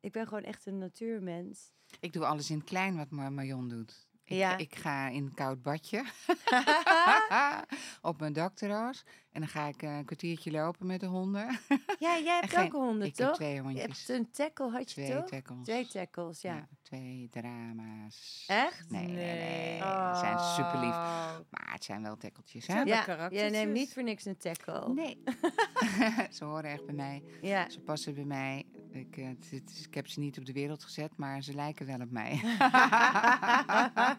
ik 0.00 0.12
ben 0.12 0.26
gewoon 0.26 0.42
echt 0.44 0.66
een 0.66 0.78
natuurmens. 0.78 1.72
Ik 2.00 2.12
doe 2.12 2.24
alles 2.24 2.50
in 2.50 2.56
het 2.58 2.66
klein 2.66 2.96
wat 2.96 3.10
Mar- 3.10 3.32
Marion 3.32 3.68
doet. 3.68 4.06
Ik, 4.24 4.36
Ja. 4.36 4.56
ik 4.56 4.74
ga 4.74 5.08
in 5.08 5.24
een 5.24 5.34
koud 5.34 5.62
badje 5.62 6.04
op 8.02 8.20
mijn 8.20 8.32
dakterras. 8.32 9.04
En 9.38 9.44
dan 9.44 9.52
ga 9.52 9.66
ik 9.66 9.82
eh, 9.82 9.96
een 9.96 10.04
kwartiertje 10.04 10.50
lopen 10.50 10.86
met 10.86 11.00
de 11.00 11.06
honden. 11.06 11.46
Ja, 11.98 12.18
jij 12.18 12.38
hebt 12.40 12.52
geen- 12.54 12.64
ook 12.64 12.72
honden, 12.72 13.06
ik 13.06 13.16
heb 13.16 13.26
toch? 13.26 13.36
twee 13.36 13.54
Je 13.54 13.60
hondjes. 13.60 13.82
hebt 13.82 14.08
een 14.08 14.30
tackle, 14.30 14.70
had 14.70 14.90
je 14.90 14.94
twee 15.02 15.16
toch? 15.16 15.28
tackles. 15.28 15.64
Twee 15.64 15.86
tackles, 15.86 16.40
ja. 16.40 16.68
twee 16.82 17.28
drama's. 17.30 18.44
Echt? 18.46 18.90
Nee, 18.90 19.06
nee, 19.06 19.14
nee. 19.14 19.78
Ze 19.78 20.14
zijn 20.18 20.38
super 20.38 20.78
lief. 20.80 20.88
Oh. 20.94 21.36
Maar 21.50 21.72
het 21.72 21.84
zijn 21.84 22.02
wel 22.02 22.16
tekkeltjes, 22.16 22.64
Ze 22.64 22.72
hè? 22.72 22.80
Ja, 22.82 23.28
jij 23.30 23.50
neemt 23.50 23.72
niet 23.72 23.92
voor 23.92 24.02
niks 24.02 24.24
een 24.24 24.36
tackle. 24.36 24.92
Nee. 24.94 25.22
ze 26.36 26.44
horen 26.44 26.70
echt 26.70 26.86
bij 26.86 26.94
mij. 26.94 27.22
Ja. 27.42 27.70
Ze 27.70 27.80
passen 27.80 28.14
bij 28.14 28.24
mij. 28.24 28.64
Ik, 28.90 29.16
eh, 29.16 29.26
het 29.28 29.52
ik 29.88 29.94
heb 29.94 30.06
ze 30.08 30.20
niet 30.20 30.38
op 30.38 30.44
de 30.46 30.52
wereld 30.52 30.84
gezet, 30.84 31.16
maar 31.16 31.42
ze 31.42 31.54
lijken 31.54 31.86
wel 31.86 32.00
op 32.00 32.10
mij. 32.10 32.40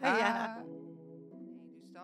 Ja. 0.02 0.64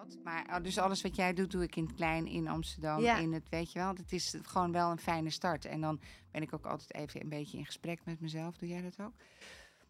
Dat. 0.09 0.19
Maar 0.25 0.45
oh, 0.49 0.63
dus 0.63 0.79
alles 0.79 1.03
wat 1.03 1.17
jij 1.17 1.33
doet, 1.35 1.51
doe 1.51 1.63
ik 1.63 1.77
in 1.77 1.85
het 1.85 1.95
klein 1.95 2.27
in 2.27 2.49
Amsterdam. 2.49 3.01
Ja. 3.01 3.17
In 3.17 3.33
het, 3.33 3.49
weet 3.49 3.73
je 3.73 3.79
wel, 3.79 3.89
het 3.95 4.13
is 4.13 4.35
gewoon 4.43 4.73
wel 4.73 4.91
een 4.91 4.99
fijne 4.99 5.31
start. 5.31 5.65
En 5.65 5.81
dan 5.81 6.01
ben 6.31 6.43
ik 6.43 6.55
ook 6.55 6.67
altijd 6.67 6.95
even 6.95 7.21
een 7.21 7.29
beetje 7.29 7.59
in 7.59 7.67
gesprek 7.67 8.05
met 8.05 8.21
mezelf. 8.21 8.57
Doe 8.57 8.69
jij 8.69 8.83
dat 8.83 9.01
ook? 9.01 9.13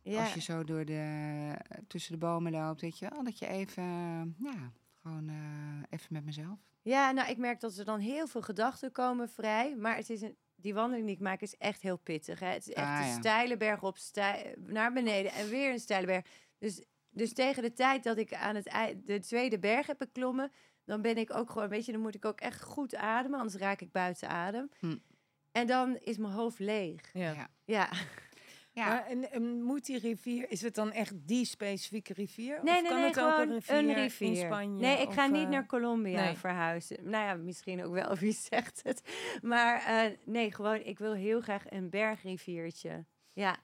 ja. 0.03 0.21
Als 0.23 0.35
je 0.35 0.41
zo 0.41 0.65
door 0.65 0.85
de, 0.85 1.53
tussen 1.87 2.13
de 2.13 2.19
bomen 2.19 2.53
loopt, 2.53 2.81
weet 2.81 2.99
je 2.99 3.09
wel, 3.11 3.25
dat 3.25 3.39
je 3.39 3.47
even, 3.47 3.83
ja, 4.39 4.73
gewoon 5.03 5.29
eh, 5.29 5.35
even 5.91 6.07
met 6.09 6.25
mezelf. 6.25 6.59
ja, 6.83 7.11
nou, 7.11 7.31
ik 7.31 7.37
merk 7.39 7.61
dat 7.61 7.77
er 7.77 7.85
dan 7.85 7.99
heel 8.01 8.27
veel 8.27 8.43
gedachten 8.43 8.93
komen 8.93 9.29
vrij. 9.29 9.77
Maar 9.77 9.97
het 9.97 10.11
is 10.11 10.21
een, 10.23 10.37
die 10.57 10.75
wandeling 10.75 11.07
die 11.07 11.15
ik 11.17 11.21
maak 11.23 11.41
is 11.41 11.57
echt 11.57 11.83
heel 11.83 11.97
pittig. 11.99 12.41
Hè? 12.41 12.47
Het 12.47 12.69
is 12.69 12.75
echt 12.75 12.87
Ah, 12.87 12.99
een 13.01 13.07
ja. 13.07 13.13
steile 13.19 13.57
berg 13.57 13.83
op, 13.83 13.97
stij- 13.97 14.55
naar 14.67 14.93
beneden 14.93 15.33
en 15.33 15.49
weer 15.49 15.73
een 15.73 15.79
steile 15.79 16.07
berg. 16.07 16.25
Dus, 16.59 16.83
dus 17.17 17.33
tegen 17.33 17.63
de 17.63 17.73
tijd 17.73 18.05
dat 18.05 18.19
ik 18.19 18.35
aan 18.35 18.55
het 18.55 18.97
de 19.05 19.19
tweede 19.19 19.59
berg 19.59 19.87
heb 19.87 19.99
beklommen, 19.99 20.53
dan 20.85 21.03
ben 21.03 21.17
ik 21.17 21.35
ook 21.35 21.51
gewoon, 21.51 21.69
weet 21.69 21.85
je, 21.85 21.93
dan 21.93 22.01
moet 22.01 22.15
ik 22.15 22.25
ook 22.25 22.41
echt 22.41 22.63
goed 22.63 22.95
ademen, 22.95 23.39
anders 23.39 23.57
raak 23.57 23.81
ik 23.81 23.93
buiten 23.93 24.29
adem. 24.29 24.69
Hm. 24.79 24.97
En 25.53 25.67
dan 25.67 25.97
is 25.97 26.17
mijn 26.17 26.33
hoofd 26.33 26.59
leeg. 26.59 27.11
Ja. 27.13 27.33
Ja. 27.33 27.49
Ja. 27.65 27.89
Ja, 28.77 28.87
Maar 28.87 29.07
en, 29.07 29.31
en 29.31 29.63
moet 29.63 29.87
die 29.87 29.99
rivier, 29.99 30.51
is 30.51 30.63
het 30.63 30.75
dan 30.75 30.93
echt 30.93 31.13
die 31.27 31.45
specifieke 31.45 32.13
rivier? 32.13 32.61
Nee, 32.63 32.75
of 32.75 32.81
nee, 32.81 32.91
kan 32.91 33.01
nee, 33.01 33.09
het 33.09 33.21
ook 33.21 33.31
gewoon 33.31 33.49
een 33.49 33.55
rivier, 33.55 33.77
een 33.77 33.95
rivier. 33.95 34.29
in 34.29 34.37
Spanje? 34.37 34.81
nee, 34.81 35.01
ik 35.01 35.09
of, 35.09 35.15
ga 35.15 35.27
niet 35.27 35.45
eh, 35.45 35.51
naar 35.51 35.67
Colombia 35.67 36.25
nee. 36.25 36.37
verhuizen. 36.37 36.97
Nou 37.03 37.25
ja, 37.25 37.35
misschien 37.35 37.85
ook 37.85 37.93
wel, 37.93 38.17
wie 38.25 38.33
zegt 38.33 38.81
het. 38.83 39.03
Maar 39.43 39.83
eh, 39.85 40.13
nee, 40.25 40.53
gewoon, 40.53 40.81
ik 40.81 40.99
wil 40.99 41.13
heel 41.13 41.41
graag 41.41 41.71
een 41.71 41.91
bergriviertje. 41.91 43.05
Ja, 43.33 43.57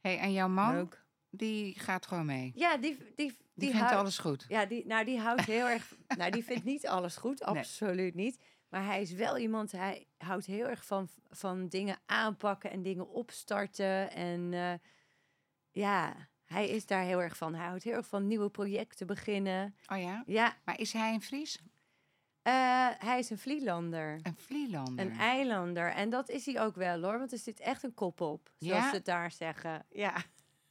hey, 0.00 0.18
en 0.18 0.32
jouw 0.32 0.48
man, 0.48 0.74
Leuk. 0.74 1.06
Die 1.30 1.78
gaat 1.78 2.06
gewoon 2.06 2.26
mee. 2.26 2.52
ja 2.54 2.76
die, 2.76 2.96
die, 2.98 3.06
die, 3.16 3.36
Die, 3.54 3.68
vindt 3.70 3.84
houdt- 3.86 3.98
alles 4.00 4.18
goed. 4.18 4.44
Ja, 4.48 4.66
die, 4.66 4.86
nou, 4.86 5.04
die 5.04 5.18
houdt 5.18 5.44
heel 5.44 5.66
erg... 5.68 5.94
nou, 6.16 6.30
die 6.30 6.44
vindt 6.44 6.64
niet 6.64 6.86
alles 6.86 7.16
goed, 7.16 7.38
Nee. 7.46 7.48
absoluut 7.58 8.14
niet. 8.14 8.38
Maar 8.68 8.84
hij 8.84 9.00
is 9.02 9.12
wel 9.12 9.38
iemand, 9.38 9.72
hij 9.72 10.06
houdt 10.18 10.46
heel 10.46 10.66
erg 10.66 10.84
van, 10.86 11.08
van 11.30 11.68
dingen 11.68 11.96
aanpakken 12.06 12.70
en 12.70 12.82
dingen 12.82 13.08
opstarten. 13.08 14.10
En 14.10 14.52
eh, 14.54 14.72
ja, 15.70 16.14
hij 16.44 16.68
is 16.68 16.86
daar 16.86 17.02
heel 17.02 17.22
erg 17.22 17.36
van. 17.36 17.54
Hij 17.54 17.66
houdt 17.66 17.82
heel 17.84 17.92
erg 17.92 18.06
van 18.06 18.26
nieuwe 18.26 18.48
projecten 18.50 19.06
beginnen. 19.06 19.74
Oh 19.86 20.00
ja? 20.00 20.22
Ja, 20.26 20.56
Maar 20.64 20.78
is 20.80 20.92
hij 20.92 21.14
een 21.14 21.22
Fries? 21.22 21.58
eh, 22.42 22.88
hij 22.98 23.18
is 23.18 23.30
een 23.30 23.38
Vlielander. 23.38 24.18
Een 24.22 24.36
Vlielander? 24.36 25.04
Een 25.06 25.18
eilander. 25.18 25.92
En 25.92 26.10
dat 26.10 26.28
is 26.28 26.46
hij 26.46 26.60
ook 26.60 26.74
wel 26.74 27.02
hoor, 27.02 27.18
want 27.18 27.32
er 27.32 27.38
zit 27.38 27.60
echt 27.60 27.82
een 27.82 27.94
kop 27.94 28.20
op, 28.20 28.50
zoals 28.58 28.82
Ja? 28.82 28.88
ze 28.90 28.96
het 28.96 29.04
daar 29.04 29.30
zeggen. 29.32 29.84
Ja. 29.90 30.14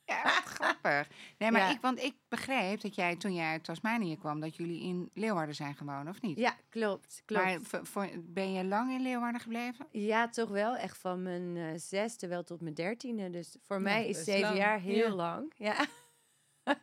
Ja, 0.07 0.23
wat 0.23 0.43
grappig. 0.45 1.07
Nee, 1.37 1.51
maar 1.51 1.61
Ja. 1.61 1.69
ik, 1.71 1.81
want 1.81 1.99
ik 2.03 2.13
begreep 2.27 2.81
dat 2.81 2.95
jij 2.95 3.15
toen 3.15 3.33
jij 3.33 3.51
uit 3.51 3.63
Tasmanië 3.63 4.17
kwam, 4.17 4.39
dat 4.39 4.55
jullie 4.55 4.81
in 4.81 5.09
Leeuwarden 5.13 5.55
zijn 5.55 5.75
gewoond, 5.75 6.09
of 6.09 6.21
niet? 6.21 6.37
Ja, 6.37 6.55
klopt. 6.69 7.21
klopt. 7.25 7.43
Maar 7.45 7.59
voor- 7.85 8.09
ben 8.23 8.51
je 8.53 8.63
lang 8.65 8.91
in 8.91 9.01
Leeuwarden 9.01 9.41
gebleven? 9.41 9.87
Ja, 9.91 10.29
toch 10.29 10.49
wel. 10.49 10.75
Echt 10.75 10.97
van 10.97 11.21
mijn 11.23 11.57
eh, 11.57 11.65
zesde 11.75 12.27
wel 12.27 12.43
tot 12.43 12.61
mijn 12.61 12.73
dertiende. 12.73 13.29
Dus 13.29 13.55
voor 13.61 13.75
Ja, 13.75 13.81
mij 13.81 14.07
is 14.07 14.23
zeven 14.23 14.41
lang. 14.41 14.57
jaar 14.57 14.79
heel 14.79 15.07
Ja. 15.09 15.13
lang. 15.15 15.53
Ja. 15.55 15.85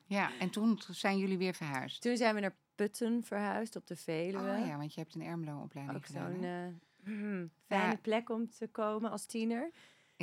Ja, 0.06 0.30
en 0.38 0.50
toen 0.50 0.80
zijn 0.90 1.18
jullie 1.18 1.38
weer 1.38 1.54
verhuisd. 1.54 2.02
Toen 2.02 2.16
zijn 2.16 2.34
we 2.34 2.40
naar 2.40 2.54
Putten 2.74 3.22
verhuisd 3.24 3.76
op 3.76 3.86
de 3.86 3.96
Veluwe. 3.96 4.58
Oh 4.60 4.66
ja, 4.66 4.76
want 4.76 4.94
je 4.94 5.00
hebt 5.00 5.14
een 5.14 5.22
Ermelo-opleiding 5.22 5.96
Ook 5.98 6.06
zo'n 6.06 6.44
eh, 6.44 7.44
fijne 7.68 7.96
plek 8.02 8.30
om 8.30 8.50
te 8.50 8.66
komen 8.68 9.10
als 9.10 9.26
tiener. 9.26 9.70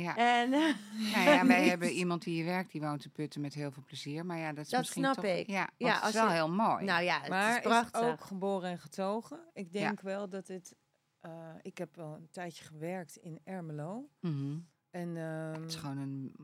Ja. 0.02 0.16
En 0.16 0.52
eh, 0.52 0.74
Nou 1.12 1.24
ja, 1.30 1.46
wij 1.56 1.68
hebben 1.68 1.90
iemand 1.90 2.22
die 2.22 2.34
hier 2.34 2.44
werkt, 2.44 2.72
die 2.72 2.80
woont 2.80 3.00
te 3.02 3.10
putten 3.10 3.40
met 3.40 3.54
heel 3.54 3.70
veel 3.70 3.82
plezier. 3.86 4.26
Maar 4.26 4.38
ja, 4.38 4.52
dat 4.52 4.64
is 4.64 4.70
Dat 4.70 4.80
misschien 4.80 5.02
snap 5.02 5.14
toch... 5.14 5.24
ik. 5.24 5.46
Ja, 5.46 5.68
Ja, 5.76 5.88
het 5.88 5.96
is 5.96 6.02
als 6.02 6.12
wel 6.12 6.26
je- 6.26 6.32
heel 6.32 6.50
mooi. 6.50 6.84
nou 6.84 7.02
ja, 7.02 7.20
het 7.20 7.28
maar 7.28 7.56
is 7.56 7.62
prachtig. 7.62 8.00
ook 8.02 8.20
geboren 8.24 8.70
en 8.70 8.78
getogen. 8.78 9.40
Ik 9.52 9.72
denk 9.72 10.00
wel 10.00 10.28
dat 10.28 10.48
het... 10.48 10.74
eh, 11.20 11.48
ik 11.62 11.78
heb 11.78 11.96
wel 11.96 12.14
een 12.14 12.28
tijdje 12.30 12.64
gewerkt 12.64 13.16
in 13.16 13.40
Ermelo. 13.44 14.08
Mhm. 14.20 14.58
En 14.90 15.16
ehm, 15.16 15.60
Het 15.60 15.70
is 15.70 15.74
gewoon 15.76 15.98
een 15.98 16.34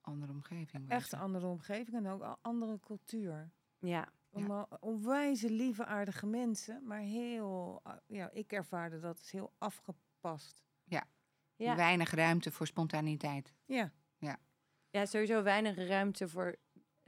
andere 0.00 0.32
omgeving. 0.32 0.90
echt 0.90 1.12
een 1.12 1.18
andere 1.18 1.46
omgeving 1.46 1.96
en 1.96 2.06
ook 2.06 2.22
een 2.22 2.36
andere 2.42 2.80
cultuur. 2.80 3.50
Ja, 3.78 3.88
Ja. 3.88 4.08
Allemaal 4.40 4.68
onwijze 4.80 5.50
lieve, 5.50 5.84
aardige 5.84 6.26
mensen. 6.26 6.80
Maar 6.86 6.98
heel... 7.00 7.80
ah, 7.82 7.96
ja, 8.06 8.30
ik 8.30 8.52
ervaarde 8.52 9.00
dat 9.00 9.18
als 9.18 9.30
heel 9.30 9.52
afgepast. 9.58 10.62
Ja. 11.56 11.76
Weinig 11.76 12.10
ruimte 12.10 12.50
voor 12.50 12.66
spontaniteit. 12.66 13.52
Ja, 13.64 13.92
ja, 14.90 15.06
sowieso 15.06 15.42
weinig 15.42 15.76
ruimte 15.88 16.28
voor, 16.28 16.56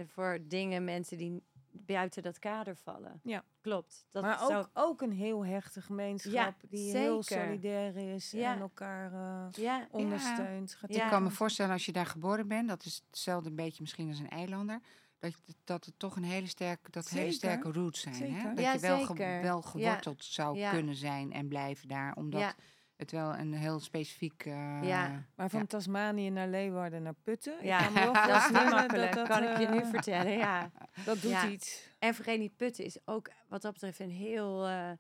voor 0.07 0.39
dingen, 0.43 0.85
mensen 0.85 1.19
die 1.19 1.43
buiten 1.73 2.23
dat 2.23 2.39
kader 2.39 2.77
vallen. 2.77 3.21
Ja. 3.23 3.45
Klopt. 3.61 4.07
Dat 4.11 4.23
maar 4.23 4.39
zou- 4.39 4.55
ook, 4.55 4.71
ook 4.73 5.01
een 5.03 5.13
heel 5.13 5.47
hechte 5.47 5.83
gemeenschap 5.83 6.33
Ja, 6.33 6.55
die 6.69 6.97
heel 6.97 7.23
solidair 7.23 7.97
is 7.97 8.31
Ja. 8.31 8.55
en 8.55 8.61
elkaar 8.61 9.13
eh, 9.13 9.63
ja, 9.63 9.87
ondersteunt. 9.91 10.79
Ja. 10.87 11.05
Ik 11.05 11.11
kan 11.11 11.23
me 11.23 11.31
voorstellen 11.31 11.73
als 11.73 11.87
je 11.87 11.93
daar 11.93 12.07
geboren 12.07 12.49
bent, 12.49 12.69
dat 12.69 12.85
is 12.85 13.03
hetzelfde 13.11 13.49
een 13.49 13.57
beetje 13.57 13.83
misschien 13.83 14.09
als 14.09 14.19
een 14.19 14.29
eilander, 14.31 14.81
dat, 15.19 15.33
dat 15.65 15.85
het 15.85 15.99
toch 15.99 16.17
een 16.17 16.25
hele 16.25 16.47
sterke, 16.47 16.91
dat 16.91 17.09
hele 17.09 17.33
sterke 17.33 17.73
roots 17.73 18.01
zijn. 18.01 18.35
Hè? 18.35 18.49
Dat 18.55 18.65
Ja, 18.65 18.73
je 18.73 18.79
wel, 18.79 19.05
ge- 19.07 19.15
wel 19.43 19.61
Ja. 19.63 19.69
geworteld 19.69 20.25
zou 20.25 20.59
Ja. 20.59 20.71
kunnen 20.71 20.95
zijn 20.95 21.33
en 21.33 21.49
blijven 21.49 21.89
daar, 21.89 22.15
omdat 22.17 22.41
Ja. 22.41 22.55
Het 22.97 23.11
wel 23.11 23.35
een 23.35 23.53
heel 23.55 23.81
specifiek... 23.81 24.45
eh, 24.47 24.83
Ja. 24.83 25.25
Maar 25.35 25.51
van 25.51 25.61
Ja. 25.61 25.67
Tasmanië 25.67 26.31
naar 26.31 26.49
Leeuwarden 26.49 27.03
naar 27.03 27.15
Putten. 27.23 27.65
Ja, 27.65 27.79
ik 27.89 27.95
kan 27.95 28.13
wel 28.13 28.13
dat 28.33 28.37
is 28.37 28.49
niet 28.61 28.71
makkelijk, 28.71 29.13
dat, 29.15 29.29
kan 29.29 29.43
ik 29.43 29.59
je 29.59 29.69
nu 29.69 29.79
eh, 29.79 29.87
vertellen. 29.91 30.33
Ja. 30.33 30.71
Dat 31.05 31.21
doet 31.23 31.31
Ja. 31.31 31.49
iets. 31.49 31.91
En 31.99 32.15
vergeet 32.15 32.39
niet, 32.39 32.57
putten 32.57 32.85
is 32.85 32.99
ook 33.05 33.31
wat 33.49 33.63
dat 33.63 33.73
betreft 33.73 33.99
een 33.99 34.11
heel, 34.11 34.67
eh, 34.67 34.91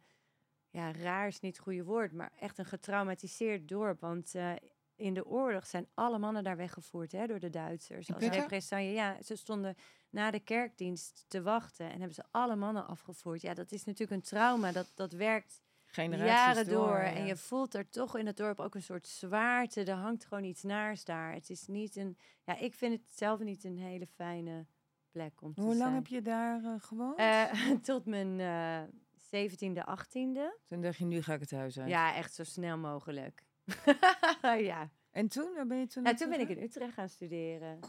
ja, 0.70 0.92
raar 0.92 1.26
is 1.26 1.40
niet 1.40 1.56
het 1.56 1.64
goede 1.64 1.84
woord, 1.84 2.12
maar 2.12 2.32
echt 2.40 2.58
een 2.58 2.64
getraumatiseerd 2.66 3.68
dorp. 3.68 4.00
Want 4.00 4.34
eh, 4.34 4.52
in 4.96 5.14
de 5.14 5.26
oorlog 5.26 5.66
zijn 5.66 5.86
alle 5.94 6.18
mannen 6.18 6.44
daar 6.44 6.56
weggevoerd 6.56 7.12
hè, 7.12 7.26
door 7.26 7.38
de 7.40 7.50
Duitsers. 7.50 8.08
In 8.08 8.14
Als 8.14 8.24
represaille. 8.28 8.92
Ja, 8.92 9.22
ze 9.22 9.36
stonden 9.36 9.74
na 10.10 10.30
de 10.30 10.40
kerkdienst 10.40 11.24
te 11.28 11.42
wachten 11.42 11.86
en 11.86 11.98
hebben 11.98 12.14
ze 12.14 12.24
alle 12.30 12.56
mannen 12.56 12.86
afgevoerd. 12.86 13.40
Ja, 13.42 13.54
dat 13.54 13.72
is 13.72 13.84
natuurlijk 13.84 14.10
een 14.20 14.28
trauma. 14.28 14.72
Dat, 14.72 14.92
dat 14.94 15.12
werkt 15.12 15.60
Generaties 16.02 16.30
jaren 16.30 16.68
door. 16.68 16.98
ja. 16.98 17.12
En 17.14 17.26
je 17.26 17.36
voelt 17.36 17.74
er 17.74 17.88
toch 17.88 18.16
in 18.16 18.26
het 18.26 18.36
dorp 18.36 18.60
ook 18.60 18.74
een 18.74 18.82
soort 18.82 19.06
zwaarte. 19.06 19.84
Er 19.84 19.94
hangt 19.94 20.24
gewoon 20.24 20.44
iets 20.44 20.62
naars 20.62 21.04
daar. 21.04 21.32
Het 21.32 21.50
is 21.50 21.66
niet 21.66 21.96
een. 21.96 22.18
Ja, 22.44 22.58
ik 22.58 22.74
vind 22.74 22.92
het 22.92 23.16
zelf 23.16 23.40
niet 23.40 23.64
een 23.64 23.78
hele 23.78 24.06
fijne 24.06 24.66
plek 25.10 25.42
om 25.42 25.54
te 25.54 25.60
Hoe 25.60 25.74
zijn. 25.74 25.82
lang 25.82 25.94
heb 25.94 26.06
je 26.06 26.22
daar 26.22 26.64
eh, 26.64 26.74
gewoond? 26.78 27.18
Eh, 27.18 27.70
tot 27.90 28.06
mijn 28.06 28.40
eh 28.40 28.82
17e, 29.26 29.82
18e. 29.98 30.64
Toen 30.66 30.80
dacht 30.80 30.96
je, 30.96 31.04
nu 31.04 31.22
ga 31.22 31.34
ik 31.34 31.40
het 31.40 31.50
huis 31.50 31.78
uit. 31.78 31.88
Ja, 31.88 32.14
echt 32.14 32.34
zo 32.34 32.44
snel 32.44 32.78
mogelijk. 32.78 33.44
ja. 34.70 34.90
En 35.10 35.28
toen, 35.28 35.54
waar 35.54 35.66
ben 35.66 35.78
je 35.78 35.86
toen 35.86 36.04
ja, 36.04 36.14
toen 36.14 36.28
ben 36.28 36.40
ik 36.40 36.48
in 36.48 36.62
Utrecht 36.62 36.92
gaan 36.94 37.08
studeren. 37.08 37.80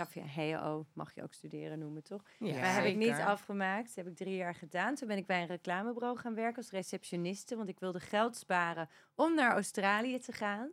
Of 0.00 0.14
ja, 0.14 0.58
HO 0.60 0.86
mag 0.92 1.14
je 1.14 1.22
ook 1.22 1.32
studeren 1.32 1.78
noemen, 1.78 2.02
toch? 2.02 2.22
Ja, 2.38 2.60
maar 2.60 2.74
heb 2.74 2.84
ik 2.84 2.96
niet 2.96 3.10
afgemaakt. 3.18 3.86
Dat 3.86 3.94
heb 3.94 4.06
ik 4.06 4.16
drie 4.16 4.36
jaar 4.36 4.54
gedaan. 4.54 4.94
Toen 4.94 5.08
ben 5.08 5.16
ik 5.16 5.26
bij 5.26 5.40
een 5.40 5.46
reclamebureau 5.46 6.18
gaan 6.18 6.34
werken 6.34 6.56
als 6.56 6.70
receptioniste. 6.70 7.56
Want 7.56 7.68
ik 7.68 7.78
wilde 7.80 8.00
geld 8.00 8.36
sparen 8.36 8.88
om 9.14 9.34
naar 9.34 9.52
Australië 9.52 10.18
te 10.18 10.32
gaan. 10.32 10.70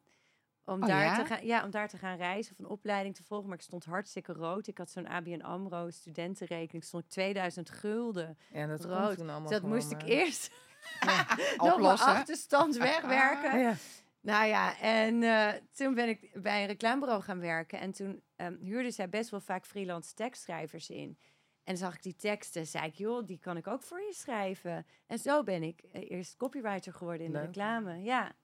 Om, 0.65 0.81
Oh, 0.81 0.87
daar 0.87 1.03
ja? 1.03 1.15
te 1.15 1.25
gaan, 1.25 1.45
ja, 1.45 1.63
om 1.63 1.71
daar 1.71 1.87
te 1.89 1.97
gaan 1.97 2.17
reizen 2.17 2.51
of 2.53 2.59
een 2.59 2.71
opleiding 2.71 3.15
te 3.15 3.23
volgen. 3.23 3.47
Maar 3.47 3.57
ik 3.57 3.63
stond 3.63 3.85
hartstikke 3.85 4.33
rood. 4.33 4.67
Ik 4.67 4.77
had 4.77 4.89
zo'n 4.91 5.07
ABN 5.07 5.41
AMRO 5.41 5.89
studentenrekening. 5.89 6.83
Stond 6.83 7.03
ik 7.03 7.09
2000 7.09 7.69
gulden. 7.69 8.37
Ja, 8.51 8.67
dat 8.67 8.85
rood. 8.85 9.05
komt 9.05 9.17
toen 9.17 9.29
allemaal 9.29 9.49
Dus 9.49 9.59
dat 9.59 9.69
moest 9.69 9.91
ik 9.91 10.01
eh, 10.03 10.09
eerst 10.09 10.51
nog 11.57 11.81
mijn 11.81 11.97
achterstand 11.99 12.77
wegwerken. 12.89 13.59
Ja. 13.59 13.75
Nou 14.23 14.47
ja, 14.47 14.79
en 14.79 15.23
eh, 15.23 15.53
toen 15.71 15.93
ben 15.93 16.09
ik 16.09 16.41
bij 16.41 16.61
een 16.61 16.67
reclamebureau 16.67 17.21
gaan 17.21 17.39
werken. 17.39 17.79
En 17.79 17.91
toen 17.91 18.23
ehm 18.35 18.55
huurden 18.59 18.91
zij 18.93 19.09
best 19.09 19.29
wel 19.29 19.39
vaak 19.39 19.65
freelance 19.65 20.13
tekstschrijvers 20.13 20.89
in. 20.89 21.17
En 21.63 21.77
zag 21.77 21.95
ik 21.95 22.03
die 22.03 22.15
teksten, 22.15 22.67
zei 22.67 22.85
ik, 22.85 22.95
joh, 22.95 23.25
die 23.25 23.39
kan 23.39 23.57
ik 23.57 23.67
ook 23.67 23.83
voor 23.83 23.99
je 23.99 24.13
schrijven. 24.13 24.85
En 25.07 25.17
zo 25.19 25.43
ben 25.43 25.63
ik 25.63 25.81
eh, 25.91 26.11
eerst 26.11 26.35
copywriter 26.37 26.93
geworden 26.93 27.25
in 27.25 27.31
de 27.31 27.39
reclame. 27.39 28.01
Ja, 28.03 28.35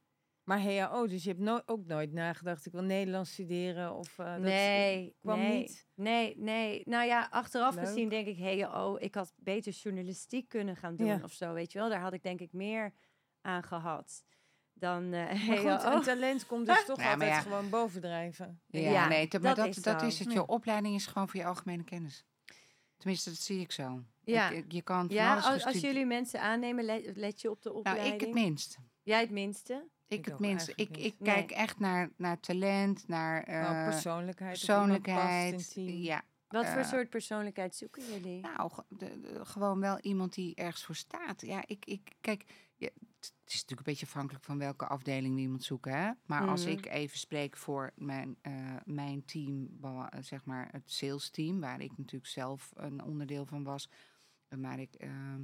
Maar 0.43 0.61
HAO, 0.61 1.07
dus 1.07 1.23
je 1.23 1.29
hebt 1.29 1.41
no 1.41 1.61
ook 1.65 1.85
nooit 1.85 2.11
nagedacht, 2.13 2.65
ik 2.65 2.71
wil 2.71 2.81
Nederlands 2.83 3.31
studeren 3.31 3.93
of... 3.95 4.19
eh, 4.19 4.25
dat 4.31 4.39
nee, 4.39 5.15
kwam 5.21 5.39
nee, 5.39 5.57
niet. 5.59 5.87
nee, 5.95 6.33
nee. 6.37 6.81
Nou 6.85 7.05
ja, 7.07 7.27
achteraf 7.31 7.75
Leuk. 7.75 7.85
gezien 7.85 8.09
denk 8.09 8.27
ik, 8.27 8.37
hey, 8.37 8.67
oh, 8.67 9.01
ik 9.01 9.15
had 9.15 9.33
beter 9.37 9.71
journalistiek 9.71 10.49
kunnen 10.49 10.75
gaan 10.75 10.95
doen 10.95 11.07
Ja. 11.07 11.19
of 11.23 11.31
zo, 11.31 11.53
weet 11.53 11.71
je 11.71 11.79
wel. 11.79 11.89
Daar 11.89 12.01
had 12.01 12.13
ik 12.13 12.23
denk 12.23 12.39
ik 12.39 12.53
meer 12.53 12.93
aan 13.41 13.63
gehad 13.63 14.23
dan 14.79 15.03
eh 15.03 15.09
Maar 15.25 15.35
hey, 15.37 15.57
goed, 15.77 15.85
oh. 15.85 15.93
een 15.93 16.01
talent 16.01 16.45
komt 16.45 16.65
dus 16.75 16.85
toch 16.85 16.97
Ja, 16.97 17.11
altijd 17.11 17.29
ja. 17.29 17.39
gewoon 17.41 17.69
bovendrijven. 17.69 18.61
Ja, 18.67 18.79
Ja, 18.79 19.07
nee, 19.07 19.27
dat, 19.27 19.41
maar 19.41 19.55
dat 19.55 19.65
dat, 19.65 19.75
is 19.77 19.83
dat 19.83 19.99
zo. 19.99 20.05
is 20.07 20.19
het. 20.19 20.31
Je 20.33 20.45
opleiding 20.45 20.95
is 20.95 21.05
gewoon 21.05 21.29
voor 21.29 21.39
je 21.39 21.45
algemene 21.45 21.83
kennis. 21.83 22.25
Tenminste, 22.97 23.29
dat 23.29 23.39
zie 23.39 23.59
ik 23.59 23.71
zo. 23.71 24.03
Ja. 24.23 24.49
Ik- 24.49 24.71
je 24.71 24.81
kan 24.81 25.07
van 25.07 25.15
Ja, 25.15 25.39
als, 25.39 25.79
jullie 25.79 26.05
mensen 26.05 26.41
aannemen, 26.41 26.83
let, 26.85 27.15
let 27.17 27.41
je 27.41 27.49
op 27.49 27.61
de 27.61 27.69
Nou, 27.69 27.79
opleiding? 27.79 28.13
ik 28.13 28.21
het 28.21 28.33
minst. 28.33 28.77
Jij 29.03 29.19
het 29.21 29.29
minste? 29.31 29.87
Ik, 30.07 30.17
Ik 30.19 30.25
het 30.25 30.39
minst. 30.39 30.67
Ik, 30.75 30.97
ik. 30.97 30.97
Nee. 30.97 31.13
kijk 31.33 31.51
echt 31.51 31.79
naar, 31.79 32.09
naar 32.17 32.39
talent, 32.39 33.07
naar 33.07 33.43
Nou, 33.47 33.75
eh, 33.75 33.83
persoonlijkheid. 33.89 34.51
persoonlijkheid. 34.51 35.71
Ja, 35.75 36.21
Wat 36.47 36.65
voor 36.65 36.79
Eh, 36.81 36.87
soort 36.87 37.09
persoonlijkheid 37.09 37.75
zoeken 37.75 38.03
jullie? 38.13 38.39
nou, 38.41 38.71
ge- 38.71 38.83
de- 38.89 39.19
de- 39.21 39.45
gewoon 39.45 39.79
wel 39.79 39.99
iemand 39.99 40.33
die 40.33 40.55
ergens 40.55 40.83
voor 40.83 40.95
staat. 40.95 41.41
Ja, 41.41 41.63
ik, 41.65 41.85
ik 41.85 42.11
kijk, 42.21 42.43
het 43.25 43.53
is 43.53 43.53
natuurlijk 43.61 43.87
een 43.87 43.93
beetje 43.93 44.05
afhankelijk 44.05 44.45
van 44.45 44.57
welke 44.57 44.87
afdeling 44.87 45.35
we 45.35 45.41
iemand 45.41 45.63
zoeken. 45.63 45.93
Hè? 45.93 46.11
Maar 46.25 46.47
als 46.47 46.63
Mhm. 46.63 46.71
ik 46.71 46.85
even 46.85 47.17
spreek 47.17 47.57
voor 47.57 47.91
mijn, 47.95 48.37
eh, 48.41 48.75
mijn 48.85 49.25
team, 49.25 49.69
eh, 49.81 50.05
zeg 50.19 50.45
maar 50.45 50.67
het 50.71 50.91
sales 50.91 51.29
team, 51.29 51.59
waar 51.59 51.81
ik 51.81 51.97
natuurlijk 51.97 52.31
zelf 52.31 52.71
een 52.75 53.03
onderdeel 53.03 53.45
van 53.45 53.63
was, 53.63 53.89
eh, 54.47 54.59
maar 54.59 54.79
ik, 54.79 54.93
ehm, 54.93 55.41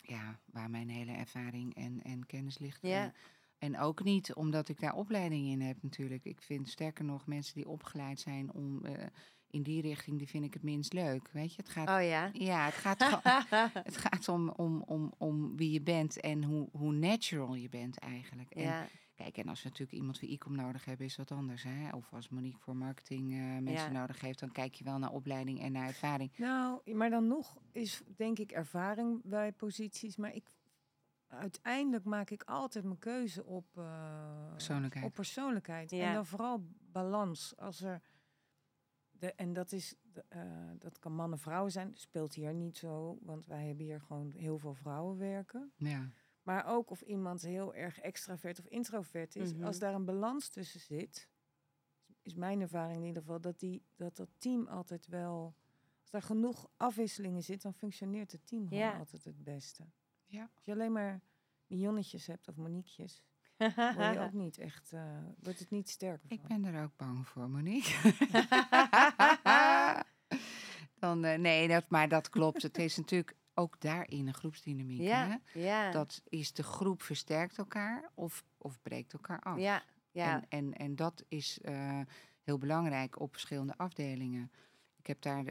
ja, 0.00 0.40
waar 0.44 0.70
mijn 0.70 0.88
hele 0.88 1.12
ervaring 1.12 1.74
en, 1.74 2.02
en 2.02 2.26
kennis 2.26 2.58
ligt. 2.58 2.82
Ja. 2.82 3.02
En, 3.04 3.14
en 3.58 3.78
ook 3.78 4.04
niet 4.04 4.34
omdat 4.34 4.68
ik 4.68 4.80
daar 4.80 4.94
opleiding 4.94 5.46
in 5.46 5.60
heb 5.60 5.82
natuurlijk. 5.82 6.24
Ik 6.24 6.42
vind 6.42 6.68
sterker 6.68 7.04
nog 7.04 7.26
mensen 7.26 7.54
die 7.54 7.68
opgeleid 7.68 8.20
zijn 8.20 8.52
om 8.52 8.82
in 9.56 9.62
die 9.62 9.82
richting, 9.82 10.18
die 10.18 10.28
vind 10.28 10.44
ik 10.44 10.52
het 10.54 10.62
minst 10.62 10.92
leuk. 10.92 11.28
Weet 11.32 11.50
je, 11.54 11.62
het 11.62 11.70
gaat 11.70 11.88
Oh 11.88 12.08
ja? 12.08 12.30
ja, 12.32 12.64
het 12.64 12.74
gaat, 12.74 13.02
gewoon- 13.02 13.70
het 13.90 13.96
gaat 13.96 14.28
om, 14.28 14.48
om, 14.48 14.82
om, 14.86 15.12
om 15.18 15.56
wie 15.56 15.70
je 15.72 15.82
bent 15.82 16.20
en 16.20 16.44
hoe, 16.44 16.68
hoe 16.72 16.92
natural 16.92 17.54
je 17.54 17.68
bent 17.68 17.98
eigenlijk. 17.98 18.50
En, 18.50 18.62
ja. 18.62 18.86
Kijk, 19.14 19.36
en 19.38 19.48
als 19.48 19.62
we 19.62 19.68
natuurlijk 19.68 19.98
iemand 19.98 20.18
voor 20.18 20.28
e-com 20.28 20.54
nodig 20.56 20.84
hebben, 20.84 21.06
is 21.06 21.16
wat 21.16 21.30
anders. 21.30 21.62
Hè? 21.62 21.90
Of 21.90 22.12
als 22.12 22.28
Monique 22.28 22.58
voor 22.60 22.76
marketing 22.76 23.32
eh, 23.32 23.38
mensen 23.38 23.92
Ja. 23.92 24.00
nodig 24.00 24.20
heeft, 24.20 24.38
dan 24.38 24.52
kijk 24.52 24.74
je 24.74 24.84
wel 24.84 24.98
naar 24.98 25.10
opleiding 25.12 25.60
en 25.60 25.72
naar 25.72 25.86
ervaring. 25.86 26.30
Nou, 26.36 26.92
maar 26.94 27.10
dan 27.10 27.26
nog 27.26 27.56
is 27.72 28.02
denk 28.16 28.38
ik 28.38 28.52
ervaring 28.52 29.20
bij 29.24 29.52
posities. 29.52 30.16
Maar 30.16 30.34
ik, 30.34 30.44
uiteindelijk 31.28 32.04
maak 32.04 32.30
ik 32.30 32.42
altijd 32.42 32.84
mijn 32.84 32.98
keuze 32.98 33.44
op, 33.44 33.66
eh, 33.74 34.50
Persoonlijkheid. 34.52 35.06
op 35.06 35.14
persoonlijkheid. 35.14 35.90
Ja. 35.90 36.06
En 36.08 36.14
dan 36.14 36.26
vooral 36.26 36.66
balans. 36.92 37.54
Als 37.56 37.80
er 37.82 38.00
de, 39.18 39.32
en 39.32 39.52
dat, 39.52 39.72
is, 39.72 39.94
de, 40.12 40.24
eh, 40.28 40.70
dat 40.78 40.98
kan 40.98 41.12
mannen 41.12 41.38
vrouwen 41.38 41.72
zijn. 41.72 41.90
Speelt 41.96 42.34
hier 42.34 42.54
niet 42.54 42.76
zo, 42.76 43.18
want 43.22 43.46
wij 43.46 43.66
hebben 43.66 43.84
hier 43.84 44.00
gewoon 44.00 44.30
heel 44.32 44.58
veel 44.58 44.74
vrouwen 44.74 45.18
werken. 45.18 45.72
Ja. 45.76 46.08
Maar 46.42 46.66
ook 46.66 46.90
of 46.90 47.00
iemand 47.00 47.42
heel 47.42 47.74
erg 47.74 47.98
extravert 47.98 48.58
of 48.58 48.66
introvert 48.66 49.36
is. 49.36 49.54
Mhm. 49.54 49.64
Als 49.64 49.78
daar 49.78 49.94
een 49.94 50.04
balans 50.04 50.48
tussen 50.48 50.80
zit, 50.80 51.28
is 52.22 52.34
mijn 52.34 52.60
ervaring 52.60 53.00
in 53.00 53.06
ieder 53.06 53.22
geval 53.22 53.40
dat 53.40 53.58
die, 53.60 53.82
dat, 53.96 54.16
dat 54.16 54.28
team 54.38 54.66
altijd 54.66 55.06
wel. 55.06 55.54
Als 56.00 56.10
daar 56.10 56.22
genoeg 56.22 56.68
afwisselingen 56.76 57.42
zit, 57.42 57.62
dan 57.62 57.74
functioneert 57.74 58.32
het 58.32 58.46
team 58.46 58.68
gewoon 58.68 58.82
Ja. 58.82 58.98
altijd 58.98 59.24
het 59.24 59.44
beste. 59.44 59.84
Ja. 60.26 60.50
Als 60.54 60.64
je 60.64 60.72
alleen 60.72 60.92
maar 60.92 61.20
mignonnetjes 61.66 62.26
hebt 62.26 62.48
of 62.48 62.56
moniekjes, 62.56 63.22
word 63.58 63.74
je 64.14 64.20
ook 64.20 64.32
niet 64.44 64.58
echt, 64.58 64.92
eh, 64.92 65.18
wordt 65.42 65.58
het 65.58 65.70
niet 65.70 65.88
sterker 65.88 66.30
Ik 66.30 66.42
ben 66.42 66.64
er 66.64 66.82
ook 66.82 66.96
bang 66.96 67.28
voor, 67.28 67.50
Monique. 67.50 68.14
Dan, 70.98 71.24
eh, 71.24 71.38
nee, 71.38 71.68
dat, 71.68 71.88
maar 71.88 72.08
dat 72.08 72.28
klopt. 72.28 72.62
Het 72.62 72.78
is 72.78 72.96
natuurlijk 72.96 73.36
ook 73.54 73.80
daarin 73.80 74.26
een 74.26 74.34
groepsdynamiek. 74.34 75.00
Ja, 75.00 75.26
Hè? 75.28 75.60
ja, 75.60 75.90
Dat 75.90 76.22
is 76.28 76.52
de 76.52 76.62
groep 76.62 77.02
versterkt 77.02 77.58
elkaar 77.58 78.10
of, 78.14 78.44
of 78.58 78.82
breekt 78.82 79.12
elkaar 79.12 79.40
af. 79.40 79.58
ja, 79.58 79.82
ja. 80.10 80.34
En, 80.34 80.44
en, 80.48 80.74
en 80.74 80.96
dat 80.96 81.24
is 81.28 81.60
eh, 81.60 82.00
heel 82.42 82.58
belangrijk 82.58 83.20
op 83.20 83.32
verschillende 83.32 83.76
afdelingen. 83.76 84.50
Ik 84.96 85.06
heb 85.06 85.22
daar 85.22 85.46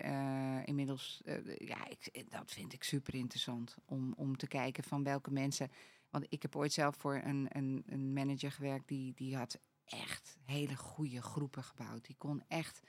inmiddels, 0.68 1.22
ja, 1.58 1.88
ik, 1.88 2.32
dat 2.32 2.52
vind 2.52 2.74
ik 2.74 2.84
super 2.84 3.16
interessant 3.16 3.76
om, 3.86 4.14
om 4.18 4.38
te 4.38 4.48
kijken 4.48 4.84
van 4.84 5.04
welke 5.04 5.32
mensen. 5.32 5.72
Want 6.16 6.28
ik 6.30 6.42
heb 6.42 6.56
ooit 6.56 6.74
zelf 6.74 6.96
voor 6.96 7.16
een, 7.24 7.46
een, 7.50 7.84
een 7.86 8.14
manager 8.14 8.52
gewerkt 8.52 8.88
die, 8.88 9.14
die 9.14 9.38
had 9.38 9.60
echt 9.86 10.38
hele 10.46 10.76
goede 10.76 11.22
groepen 11.22 11.64
gebouwd. 11.64 12.06
Die 12.06 12.16
kon 12.18 12.44
echt 12.48 12.80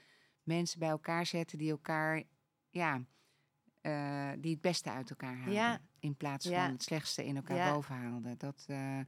mensen 0.43 0.79
bij 0.79 0.89
elkaar 0.89 1.27
zetten 1.27 1.59
die 1.59 1.71
elkaar, 1.71 2.23
ja, 2.71 3.05
eh, 3.81 4.31
die 4.39 4.53
het 4.53 4.61
beste 4.61 4.91
uit 4.91 5.11
elkaar 5.11 5.37
haalden. 5.37 5.53
Ja. 5.55 5.81
In 5.99 6.17
plaats 6.17 6.47
Ja. 6.47 6.65
van 6.65 6.73
het 6.73 6.83
slechtste 6.83 7.25
in 7.25 7.37
elkaar 7.37 7.57
Ja. 7.57 7.73
boven 7.73 7.95
haalden. 7.95 8.39
Dat, 8.39 8.65
eh, 8.67 9.01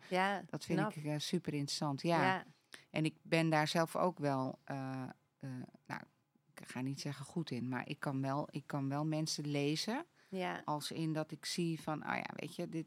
dat 0.46 0.64
vind 0.64 0.78
knap. 0.78 0.92
ik 0.92 1.04
eh, 1.04 1.18
super 1.18 1.52
interessant. 1.52 2.02
Ja. 2.02 2.22
ja. 2.22 2.44
En 2.90 3.04
ik 3.04 3.16
ben 3.22 3.48
daar 3.50 3.68
zelf 3.68 3.96
ook 3.96 4.18
wel, 4.18 4.58
nou, 5.86 6.02
ik 6.54 6.62
ga 6.68 6.80
niet 6.80 7.00
zeggen 7.00 7.24
goed 7.24 7.50
in, 7.50 7.68
maar 7.68 7.88
ik 7.88 7.98
kan 8.00 8.22
wel, 8.22 8.48
ik 8.50 8.66
kan 8.66 8.88
wel 8.88 9.04
mensen 9.06 9.46
lezen. 9.46 10.06
ja. 10.28 10.62
Als 10.64 10.90
in 10.90 11.12
dat 11.12 11.30
ik 11.30 11.44
zie 11.44 11.80
van, 11.80 12.02
ah 12.02 12.16
ja, 12.16 12.30
weet 12.34 12.56
je, 12.56 12.68
dit, 12.68 12.86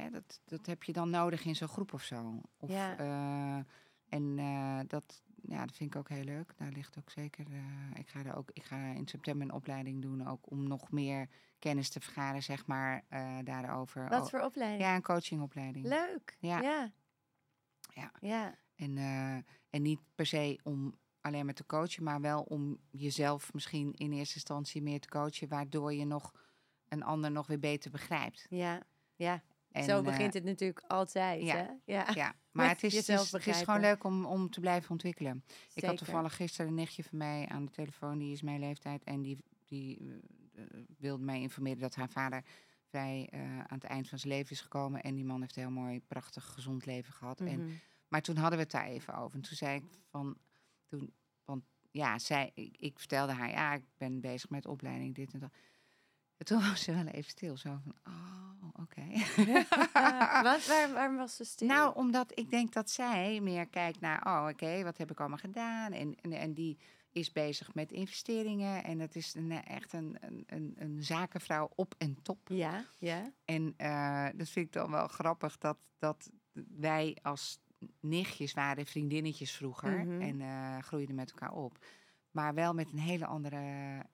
hè, 0.00 0.10
dat, 0.10 0.40
dat 0.44 0.66
heb 0.66 0.82
je 0.82 0.92
dan 0.92 1.10
nodig 1.10 1.44
in 1.44 1.56
zo'n 1.56 1.68
groep 1.68 1.92
of 1.92 2.02
zo. 2.02 2.40
Of, 2.58 2.70
Ja. 2.70 2.96
eh, 2.98 3.64
en 4.08 4.38
eh, 4.38 4.78
dat, 4.86 5.22
ja, 5.42 5.66
dat 5.66 5.76
vind 5.76 5.94
ik 5.94 6.00
ook 6.00 6.08
heel 6.08 6.24
leuk. 6.24 6.52
Daar 6.56 6.72
ligt 6.72 6.98
ook 6.98 7.10
zeker, 7.10 7.46
eh, 7.52 7.98
ik 7.98 8.08
ga 8.08 8.24
er 8.24 8.36
ook, 8.36 8.50
ik 8.52 8.64
ga 8.64 8.76
in 8.76 9.06
september 9.08 9.46
een 9.48 9.52
opleiding 9.54 10.02
doen, 10.02 10.26
ook 10.28 10.50
om 10.50 10.68
nog 10.68 10.90
meer 10.90 11.28
kennis 11.58 11.88
te 11.90 12.00
vergaren, 12.00 12.42
zeg 12.42 12.66
maar, 12.66 13.04
daarover. 13.44 14.08
Wat 14.08 14.22
Oh, 14.22 14.28
voor 14.28 14.40
opleiding? 14.40 14.82
Ja, 14.82 14.94
een 14.94 15.02
coachingopleiding. 15.02 15.86
Leuk. 15.86 16.36
Ja. 16.38 16.60
Ja. 16.60 16.92
Ja. 17.94 18.12
Ja. 18.20 18.58
En, 18.74 18.96
en 19.70 19.82
niet 19.82 20.00
per 20.14 20.26
se 20.26 20.60
om 20.62 20.94
alleen 21.20 21.44
maar 21.44 21.54
te 21.54 21.66
coachen, 21.66 22.02
maar 22.04 22.20
wel 22.20 22.42
om 22.42 22.78
jezelf 22.90 23.52
misschien 23.52 23.92
in 23.94 24.12
eerste 24.12 24.34
instantie 24.34 24.82
meer 24.82 25.00
te 25.00 25.08
coachen, 25.08 25.48
waardoor 25.48 25.94
je 25.94 26.04
nog 26.04 26.32
een 26.88 27.02
ander 27.02 27.30
nog 27.30 27.46
weer 27.46 27.58
beter 27.58 27.90
begrijpt. 27.90 28.46
Ja. 28.50 28.82
Ja. 29.16 29.42
En, 29.76 29.84
Zo 29.84 29.98
eh, 29.98 30.04
begint 30.04 30.34
het 30.34 30.44
natuurlijk 30.44 30.84
altijd. 30.86 31.42
ja. 31.42 31.56
Hè? 31.56 31.92
Ja. 31.92 32.06
Ja, 32.14 32.34
maar 32.52 32.68
het 32.68 32.82
is, 32.82 32.94
het, 32.96 33.08
is, 33.08 33.32
het 33.32 33.46
is 33.46 33.62
gewoon 33.62 33.80
leuk 33.80 34.04
om, 34.04 34.24
om 34.24 34.50
te 34.50 34.60
blijven 34.60 34.90
ontwikkelen. 34.90 35.44
Ik 35.74 35.84
had 35.84 35.96
toevallig 35.96 36.36
gisteren 36.36 36.66
een 36.66 36.74
nichtje 36.74 37.04
van 37.04 37.18
mij 37.18 37.48
aan 37.48 37.64
de 37.64 37.70
telefoon, 37.70 38.18
die 38.18 38.32
is 38.32 38.42
mijn 38.42 38.60
leeftijd. 38.60 39.04
En 39.04 39.22
die, 39.22 39.38
die 39.64 39.98
eh, 40.54 40.62
wilde 40.98 41.24
mij 41.24 41.40
informeren 41.40 41.80
dat 41.80 41.94
haar 41.94 42.08
vader 42.10 42.42
vrij 42.88 43.28
eh, 43.30 43.40
aan 43.58 43.78
het 43.78 43.84
eind 43.84 44.08
van 44.08 44.18
zijn 44.18 44.32
leven 44.32 44.50
is 44.50 44.60
gekomen. 44.60 45.02
En 45.02 45.14
die 45.14 45.24
man 45.24 45.40
heeft 45.40 45.56
een 45.56 45.62
heel 45.62 45.70
mooi, 45.70 46.00
prachtig, 46.00 46.44
gezond 46.44 46.86
leven 46.86 47.12
gehad. 47.12 47.40
En 47.40 47.60
Mhm. 47.64 47.70
Maar 48.08 48.22
toen 48.22 48.36
hadden 48.36 48.58
we 48.58 48.62
het 48.64 48.72
daar 48.72 48.86
even 48.86 49.14
over. 49.14 49.36
En 49.36 49.42
toen 49.42 49.56
zei 49.56 49.76
ik 49.76 49.84
van, 50.10 50.36
toen, 50.84 51.12
want 51.44 51.64
ja, 51.90 52.18
zij, 52.18 52.50
ik, 52.54 52.76
ik 52.78 52.98
vertelde 52.98 53.32
haar, 53.32 53.50
ja, 53.50 53.74
ik 53.74 53.82
ben 53.96 54.20
bezig 54.20 54.50
met 54.50 54.66
opleiding, 54.66 55.14
dit 55.14 55.32
en 55.32 55.38
dat. 55.40 55.52
En 56.36 56.44
toen 56.46 56.60
was 56.60 56.82
ze 56.82 56.94
wel 56.94 57.06
even 57.06 57.30
stil, 57.30 57.56
zo 57.56 57.78
van, 57.84 57.94
oh, 58.06 58.82
oké. 58.82 59.02
Ja, 59.42 60.42
wat, 60.52 60.66
waar, 60.66 60.92
waarom 60.92 61.16
was 61.16 61.36
ze 61.36 61.44
stil? 61.44 61.68
nou, 61.68 61.94
omdat 61.96 62.38
ik 62.38 62.50
denk 62.50 62.72
dat 62.72 62.90
zij 62.90 63.40
meer 63.40 63.66
kijkt 63.66 64.00
naar, 64.00 64.26
oh, 64.26 64.48
oké, 64.50 64.82
wat 64.82 64.96
heb 64.98 65.10
ik 65.10 65.20
allemaal 65.20 65.38
gedaan? 65.38 65.92
En, 65.92 66.16
en, 66.22 66.32
en 66.32 66.54
die 66.54 66.78
is 67.12 67.32
bezig 67.32 67.74
met 67.74 67.92
investeringen. 67.92 68.84
En 68.84 68.98
dat 68.98 69.14
is 69.14 69.34
een, 69.34 69.50
echt 69.64 69.92
een, 69.92 70.16
een, 70.20 70.44
een, 70.46 70.74
een 70.78 71.02
zakenvrouw 71.02 71.70
op 71.74 71.94
en 71.98 72.22
top. 72.22 72.38
Ja, 72.48 72.84
ja. 72.98 73.32
En 73.44 73.74
eh, 73.76 74.26
dat 74.34 74.48
vind 74.48 74.66
ik 74.66 74.72
dan 74.72 74.90
wel 74.90 75.08
grappig 75.08 75.58
dat, 75.58 75.78
dat 75.98 76.30
wij 76.76 77.16
als 77.22 77.58
nichtjes 78.00 78.52
waren 78.54 78.86
vriendinnetjes 78.86 79.52
vroeger 79.52 80.04
Mhm. 80.06 80.20
en 80.20 80.40
eh, 80.40 80.78
groeiden 80.78 81.14
met 81.14 81.30
elkaar 81.30 81.52
op. 81.52 81.84
Maar 82.30 82.54
wel 82.54 82.74
met 82.74 82.92
een 82.92 82.98
hele 82.98 83.26
andere, 83.26 83.60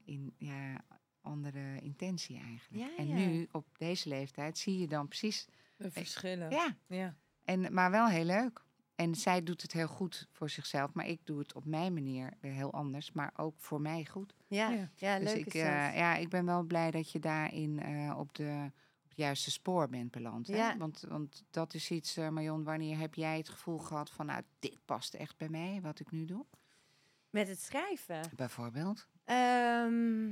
in, 0.05 0.35
ja, 0.39 0.85
andere 1.23 1.81
intentie 1.81 2.37
eigenlijk. 2.37 2.91
Ja, 2.91 2.97
en 2.97 3.07
ja. 3.09 3.15
nu 3.15 3.49
op 3.53 3.67
deze 3.79 4.09
leeftijd 4.09 4.59
zie 4.59 4.79
je 4.79 4.87
dan 4.89 5.09
precies, 5.09 5.47
De 5.77 5.91
verschillen. 5.91 6.51
ja, 6.51 6.77
ja. 6.87 7.17
en, 7.45 7.75
maar 7.75 7.91
wel 7.91 8.07
heel 8.07 8.25
leuk. 8.25 8.63
En 8.95 9.15
zij 9.15 9.43
doet 9.43 9.63
het 9.63 9.73
heel 9.73 9.87
goed 9.89 10.29
voor 10.31 10.51
zichzelf, 10.51 10.93
maar 10.93 11.07
ik 11.07 11.21
doe 11.25 11.39
het 11.39 11.55
op 11.55 11.65
mijn 11.65 11.93
manier 11.95 12.33
heel 12.41 12.73
anders, 12.73 13.13
maar 13.13 13.33
ook 13.37 13.55
voor 13.59 13.81
mij 13.81 14.05
goed. 14.05 14.35
Ja, 14.47 14.71
Ja. 14.71 14.91
ja. 14.95 15.19
Dus 15.19 15.33
leuk 15.33 15.47
ik, 15.47 15.55
is 15.55 15.61
eh, 15.61 15.87
dat. 15.87 15.95
ja, 15.95 16.15
ik 16.17 16.29
ben 16.29 16.45
wel 16.45 16.63
blij 16.63 16.91
dat 16.91 17.11
je 17.13 17.19
daarin 17.19 17.81
eh, 17.81 18.19
op, 18.19 18.35
de, 18.35 18.71
op 19.03 19.09
het 19.09 19.17
juiste 19.17 19.51
spoor 19.51 19.89
bent 19.89 20.11
beland. 20.11 20.47
Hè? 20.47 20.57
Ja. 20.57 20.77
Want, 20.77 21.05
want 21.09 21.45
dat 21.51 21.75
is 21.75 21.91
iets, 21.91 22.17
eh 22.17 22.29
Marion, 22.29 22.65
wanneer 22.65 22.99
heb 22.99 23.15
jij 23.15 23.37
het 23.37 23.49
gevoel 23.49 23.79
gehad 23.79 24.11
van, 24.11 24.27
nou, 24.27 24.43
dit 24.59 24.79
past 24.85 25.15
echt 25.15 25.37
bij 25.37 25.49
mij, 25.49 25.79
wat 25.83 26.01
ik 26.01 26.11
nu 26.11 26.25
doe? 26.25 26.47
Met 27.31 27.49
het 27.49 27.61
schrijven. 27.61 28.21
Bijvoorbeeld. 28.37 29.09
Ehm, 29.25 30.31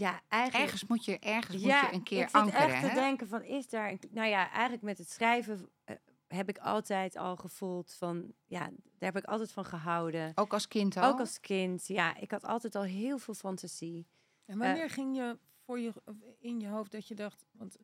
ja, 0.00 0.20
eigenlijk... 0.28 0.64
Ergens 0.64 0.86
moet 0.86 1.04
je, 1.04 1.18
ergens 1.18 1.62
ja, 1.62 1.80
moet 1.80 1.90
je 1.90 1.96
een 1.96 2.02
keer 2.02 2.22
ik 2.22 2.28
zit 2.28 2.40
ankeren. 2.40 2.68
echt 2.68 2.88
te 2.88 2.94
denken 2.94 3.28
van, 3.28 3.42
is 3.42 3.68
daar... 3.68 3.90
Een, 3.90 4.00
nou 4.10 4.28
ja, 4.28 4.50
eigenlijk 4.50 4.82
met 4.82 4.98
het 4.98 5.10
schrijven 5.10 5.68
eh, 5.84 5.96
heb 6.26 6.48
ik 6.48 6.58
altijd 6.58 7.16
al 7.16 7.36
gevoeld 7.36 7.92
van... 7.94 8.32
Ja, 8.46 8.58
daar 8.98 9.12
heb 9.12 9.16
ik 9.16 9.24
altijd 9.24 9.52
van 9.52 9.64
gehouden. 9.64 10.32
Ook 10.34 10.52
als 10.52 10.68
kind 10.68 10.96
al? 10.96 11.04
Ook 11.12 11.18
als 11.18 11.40
kind, 11.40 11.86
ja. 11.86 12.16
Ik 12.16 12.30
had 12.30 12.44
altijd 12.44 12.74
al 12.74 12.82
heel 12.82 13.18
veel 13.18 13.34
fantasie. 13.34 14.06
En 14.44 14.58
wanneer 14.58 14.90
ging 14.90 15.16
je 15.16 15.38
voor 15.64 15.78
je 15.78 15.92
in 16.38 16.60
je 16.60 16.68
hoofd 16.68 16.90
dat 16.92 17.08
je 17.08 17.14
dacht, 17.14 17.44
want 17.52 17.76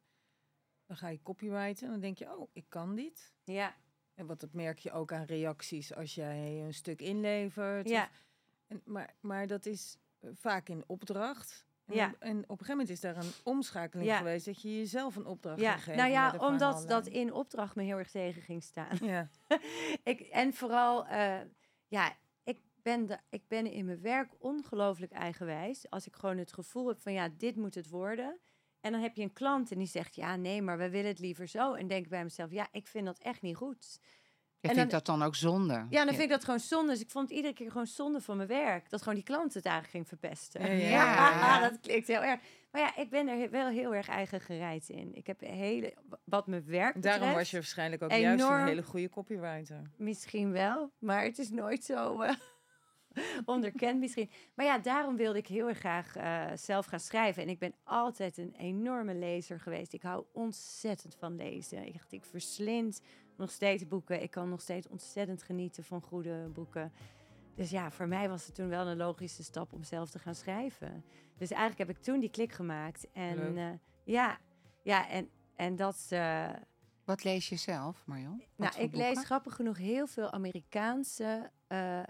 dan 0.87 0.97
ga 0.97 1.09
je 1.09 1.23
copywriten 1.23 1.87
en 1.87 1.93
dan 1.93 2.01
denk 2.01 2.19
je, 2.19 2.37
oh, 2.39 2.49
ik 2.53 2.65
kan 2.69 2.95
dit. 2.95 3.33
Ja, 3.45 3.77
En 4.15 4.27
wat 4.27 4.41
dat 4.41 4.53
merk 4.53 4.79
je 4.79 4.93
ook 4.93 5.13
aan 5.13 5.25
reacties 5.25 5.95
als 5.95 6.15
jij 6.15 6.63
een 6.65 6.75
stuk 6.75 7.01
inlevert. 7.01 7.89
ja, 7.89 8.03
of- 8.03 8.25
en, 8.67 8.83
maar, 8.85 9.15
maar 9.21 9.47
dat 9.47 9.67
is 9.67 9.97
eh, 10.19 10.31
vaak 10.35 10.69
in 10.69 10.85
opdracht. 10.87 11.67
En, 11.87 11.95
Ja. 11.95 12.07
op- 12.07 12.15
en 12.21 12.37
op 12.37 12.37
een 12.37 12.47
gegeven 12.49 12.69
moment 12.71 12.89
is 12.91 13.01
daar 13.01 13.17
een 13.17 13.33
omschakeling 13.45 14.09
Ja. 14.09 14.17
geweest 14.17 14.45
dat 14.47 14.63
je 14.63 14.77
jezelf 14.77 15.17
een 15.17 15.27
opdracht 15.27 15.61
ja. 15.61 15.77
geven. 15.77 15.97
Nou 15.97 16.11
ja, 16.11 16.35
omdat 16.39 16.89
dat 16.89 17.07
in 17.07 17.33
opdracht 17.33 17.75
me 17.75 17.83
heel 17.83 17.99
erg 17.99 18.11
tegen 18.11 18.43
ging 18.43 18.63
staan. 18.63 18.99
Ja, 19.03 19.29
ik, 20.05 20.21
en 20.21 20.55
vooral, 20.55 21.07
eh, 21.07 21.41
ja, 21.89 22.13
ik 22.45 22.59
ben, 22.83 23.07
de, 23.07 23.19
ik 23.31 23.49
ben 23.49 23.67
in 23.73 23.85
mijn 23.85 24.01
werk 24.01 24.33
ongelooflijk 24.39 25.13
eigenwijs. 25.13 25.91
Als 25.91 26.07
ik 26.07 26.15
gewoon 26.17 26.39
het 26.39 26.53
gevoel 26.53 26.89
heb 26.89 26.99
van, 27.01 27.13
ja, 27.13 27.29
dit 27.37 27.57
moet 27.57 27.75
het 27.75 27.89
worden. 27.89 28.39
En 28.81 28.93
dan 28.93 29.01
heb 29.01 29.17
je 29.17 29.23
een 29.23 29.33
klant 29.33 29.71
en 29.73 29.79
die 29.79 29.87
zegt, 29.87 30.15
ja, 30.15 30.37
nee, 30.37 30.63
maar 30.63 30.79
we 30.79 30.91
willen 30.91 31.09
het 31.11 31.19
liever 31.19 31.47
zo. 31.49 31.75
En 31.75 31.87
denk 31.87 32.05
ik 32.05 32.11
bij 32.11 32.23
mezelf, 32.23 32.51
ja, 32.51 32.69
ik 32.73 32.87
vind 32.87 33.07
dat 33.07 33.19
echt 33.19 33.43
niet 33.43 33.57
goed. 33.57 34.01
Je 34.61 34.69
en 34.69 34.75
vindt 34.75 34.91
dan- 34.91 34.99
dat 35.05 35.07
dan 35.19 35.23
ook 35.27 35.35
zonde? 35.35 35.87
Ja, 35.91 36.05
dan 36.05 36.09
vind 36.09 36.21
ik 36.23 36.29
dat 36.29 36.45
gewoon 36.45 36.61
zonde. 36.61 36.93
Dus 36.93 37.01
ik 37.01 37.11
vond 37.11 37.29
het 37.29 37.37
iedere 37.37 37.55
keer 37.55 37.71
gewoon 37.71 37.87
zonde 37.87 38.21
van 38.21 38.37
mijn 38.37 38.49
werk. 38.49 38.91
Dat 38.91 39.01
gewoon 39.01 39.15
die 39.15 39.25
klant 39.25 39.55
het 39.55 39.65
eigenlijk 39.65 39.95
ging 39.95 40.09
verpesten. 40.09 40.61
Ja, 40.61 40.89
ja, 40.89 41.31
ja. 41.31 41.61
dat 41.69 41.81
klinkt 41.81 42.07
heel 42.07 42.23
erg. 42.23 42.41
Maar 42.71 42.81
ja, 42.81 42.97
ik 42.97 43.11
ben 43.11 43.29
er 43.29 43.51
wel 43.51 43.69
heel 43.69 43.95
erg 43.95 44.09
eigen 44.09 44.41
gereid 44.41 44.89
in. 44.89 45.15
Ik 45.15 45.27
heb 45.27 45.41
hele, 45.41 45.95
wat 46.25 46.47
mijn 46.47 46.65
werk 46.67 46.95
En 46.95 47.01
daarom 47.01 47.33
was 47.33 47.51
je 47.51 47.57
waarschijnlijk 47.57 48.03
ook 48.03 48.11
juist 48.13 48.45
een 48.45 48.67
hele 48.67 48.83
goede 48.83 49.09
copywriter. 49.09 49.83
Misschien 49.97 50.53
wel, 50.53 50.91
maar 50.99 51.23
het 51.23 51.39
is 51.39 51.51
nooit 51.51 51.85
zo 51.85 52.21
eh, 52.21 52.35
onderkend 53.45 53.99
misschien. 54.01 54.31
Maar 54.55 54.67
ja, 54.67 54.79
daarom 54.79 55.17
wilde 55.17 55.39
ik 55.39 55.47
heel 55.47 55.69
erg 55.69 55.79
graag 55.79 56.17
eh, 56.17 56.45
zelf 56.55 56.87
gaan 56.87 57.01
schrijven. 57.01 57.43
En 57.43 57.49
ik 57.49 57.59
ben 57.59 57.75
altijd 57.85 58.39
een 58.39 58.55
enorme 58.59 59.15
lezer 59.15 59.61
geweest. 59.61 59.93
Ik 59.93 60.03
hou 60.03 60.25
ontzettend 60.33 61.15
van 61.15 61.37
lezen. 61.37 61.87
Ik, 61.87 61.95
ik 62.11 62.25
verslind 62.25 63.01
nog 63.39 63.51
steeds 63.51 63.89
boeken. 63.89 64.23
Ik 64.23 64.31
kan 64.31 64.49
nog 64.49 64.61
steeds 64.61 64.89
ontzettend 64.89 65.43
genieten 65.43 65.85
van 65.85 66.01
goede 66.01 66.49
boeken. 66.49 66.93
Dus 67.55 67.71
ja, 67.71 67.91
voor 67.91 68.09
mij 68.09 68.29
was 68.29 68.47
het 68.47 68.55
toen 68.55 68.69
wel 68.69 68.87
een 68.87 68.97
logische 68.97 69.43
stap 69.45 69.73
om 69.73 69.83
zelf 69.85 70.11
te 70.11 70.19
gaan 70.19 70.35
schrijven. 70.35 71.05
Dus 71.37 71.51
eigenlijk 71.51 71.89
heb 71.89 71.97
ik 71.99 72.03
toen 72.03 72.21
die 72.21 72.31
klik 72.31 72.53
gemaakt. 72.53 73.11
En 73.13 73.37
Leuk. 73.37 73.57
eh, 73.57 73.79
ja, 74.05 74.39
ja, 74.83 75.09
en, 75.09 75.31
en 75.55 75.77
dat... 75.77 76.07
eh, 76.11 76.49
Wat 77.05 77.25
lees 77.25 77.49
je 77.49 77.57
zelf, 77.57 78.07
Marion? 78.07 78.43
Wat 78.57 78.71
nou, 78.73 78.85
ik 78.85 78.95
lees 78.95 79.25
grappig 79.25 79.55
genoeg 79.55 79.77
heel 79.77 80.07
veel 80.07 80.31
Amerikaanse, 80.33 81.51
eh, 81.67 82.03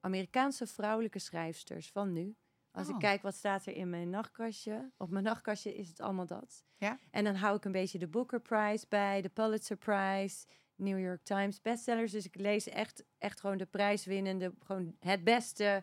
Amerikaanse 0.00 0.66
vrouwelijke 0.66 1.18
schrijfsters 1.18 1.90
van 1.90 2.12
nu. 2.12 2.36
Als 2.70 2.88
ik 2.88 2.94
Oh. 2.94 3.00
kijk 3.00 3.22
wat 3.22 3.34
staat 3.34 3.66
er 3.66 3.74
in 3.76 3.90
mijn 3.90 4.10
nachtkastje. 4.10 4.90
Op 4.96 5.10
mijn 5.10 5.24
nachtkastje 5.24 5.74
is 5.74 5.88
het 5.88 6.00
allemaal 6.00 6.26
dat. 6.26 6.64
Ja. 6.76 6.98
En 7.10 7.24
dan 7.24 7.34
hou 7.34 7.56
ik 7.56 7.64
een 7.64 7.72
beetje 7.72 7.98
de 7.98 8.08
Booker 8.08 8.40
Prize 8.40 8.86
bij, 8.88 9.22
de 9.22 9.28
Pulitzer 9.28 9.76
Prize, 9.76 10.46
New 10.82 11.00
York 11.00 11.22
Times 11.24 11.60
bestsellers. 11.60 12.12
Dus 12.12 12.24
ik 12.26 12.34
lees 12.36 12.68
echt, 12.68 13.04
echt 13.18 13.40
gewoon 13.40 13.56
de 13.56 13.66
prijswinnende, 13.66 14.52
gewoon 14.64 14.96
het 14.98 15.24
beste 15.24 15.82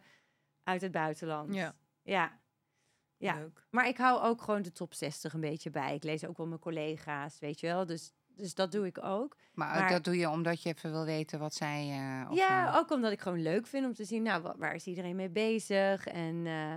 uit 0.63 0.81
het 0.81 0.91
buitenland. 0.91 1.53
Ja. 1.53 1.75
Ja. 2.03 2.39
Ja. 3.17 3.33
Leuk. 3.35 3.67
Maar 3.71 3.87
ik 3.87 3.97
hou 3.97 4.21
ook 4.21 4.41
gewoon 4.41 4.61
de 4.61 4.71
top 4.71 4.93
60 4.93 5.33
een 5.33 5.39
beetje 5.41 5.69
bij. 5.69 5.95
Ik 5.95 6.03
lees 6.03 6.25
ook 6.25 6.37
wel 6.37 6.47
mijn 6.47 6.59
collega's, 6.59 7.39
weet 7.39 7.59
je 7.59 7.67
wel. 7.67 7.85
Dus 7.85 8.13
Dus 8.35 8.53
dat 8.55 8.71
doe 8.71 8.85
ik 8.85 9.03
ook. 9.03 9.37
Maar, 9.53 9.79
Maar- 9.79 9.89
dat 9.89 10.03
doe 10.03 10.17
je 10.17 10.29
omdat 10.29 10.61
je 10.63 10.69
even 10.69 10.91
wil 10.91 11.05
weten 11.05 11.39
wat 11.39 11.53
zij... 11.53 11.89
eh, 11.89 12.29
of, 12.31 12.37
ja, 12.37 12.77
ook 12.77 12.91
omdat 12.91 13.11
ik 13.11 13.19
gewoon 13.21 13.41
leuk 13.41 13.67
vind 13.67 13.85
om 13.85 13.93
te 13.93 14.03
zien, 14.05 14.21
nou, 14.23 14.41
wa- 14.41 14.55
waar 14.57 14.75
is 14.75 14.85
iedereen 14.85 15.15
mee 15.15 15.29
bezig? 15.29 16.07
En, 16.07 16.45
eh, 16.47 16.75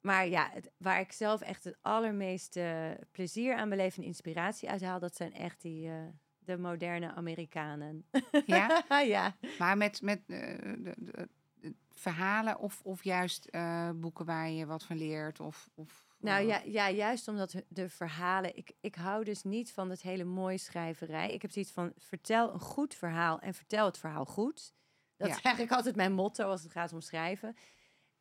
maar 0.00 0.26
ja, 0.26 0.50
het, 0.52 0.70
waar 0.76 1.00
ik 1.00 1.12
zelf 1.12 1.40
echt 1.40 1.64
het 1.64 1.76
allermeeste 1.80 2.98
plezier 3.10 3.56
aan 3.56 3.68
beleef 3.68 3.96
en 3.96 4.02
inspiratie 4.02 4.70
uit 4.70 4.82
haal, 4.82 4.98
dat 4.98 5.16
zijn 5.16 5.32
echt 5.34 5.60
die, 5.60 5.88
eh, 5.88 5.94
de 6.44 6.58
moderne 6.58 7.12
Amerikanen. 7.14 8.04
Ja? 8.46 8.84
ja. 9.00 9.36
Maar 9.58 9.76
met, 9.76 10.02
met 10.02 10.18
eh, 10.26 10.38
de, 10.78 10.94
de- 10.98 11.28
de 11.60 11.74
verhalen 11.90 12.58
of, 12.58 12.80
of 12.82 13.04
juist 13.04 13.44
eh, 13.44 13.90
boeken 13.94 14.24
waar 14.24 14.50
je 14.50 14.66
wat 14.66 14.84
van 14.84 14.96
leert? 14.96 15.40
Of, 15.40 15.68
of, 15.74 16.06
Nou 16.18 16.40
eh, 16.40 16.46
ja, 16.48 16.58
ja, 16.64 16.90
juist 16.90 17.28
omdat 17.28 17.54
de 17.68 17.88
verhalen. 17.88 18.56
Ik, 18.56 18.72
ik 18.80 18.94
hou 18.94 19.24
dus 19.24 19.42
niet 19.42 19.72
van 19.72 19.90
het 19.90 20.02
hele 20.02 20.24
mooie 20.24 20.58
schrijverij. 20.58 21.32
Ik 21.32 21.42
heb 21.42 21.50
zoiets 21.50 21.72
van: 21.72 21.92
vertel 21.98 22.52
een 22.52 22.60
goed 22.60 22.94
verhaal 22.94 23.38
en 23.40 23.54
vertel 23.54 23.86
het 23.86 23.98
verhaal 23.98 24.24
goed. 24.24 24.74
Dat 25.16 25.28
Ja. 25.28 25.36
is 25.36 25.42
eigenlijk 25.42 25.74
altijd 25.76 25.96
mijn 25.96 26.12
motto 26.12 26.48
als 26.48 26.62
het 26.62 26.72
gaat 26.72 26.92
om 26.92 27.00
schrijven. 27.00 27.56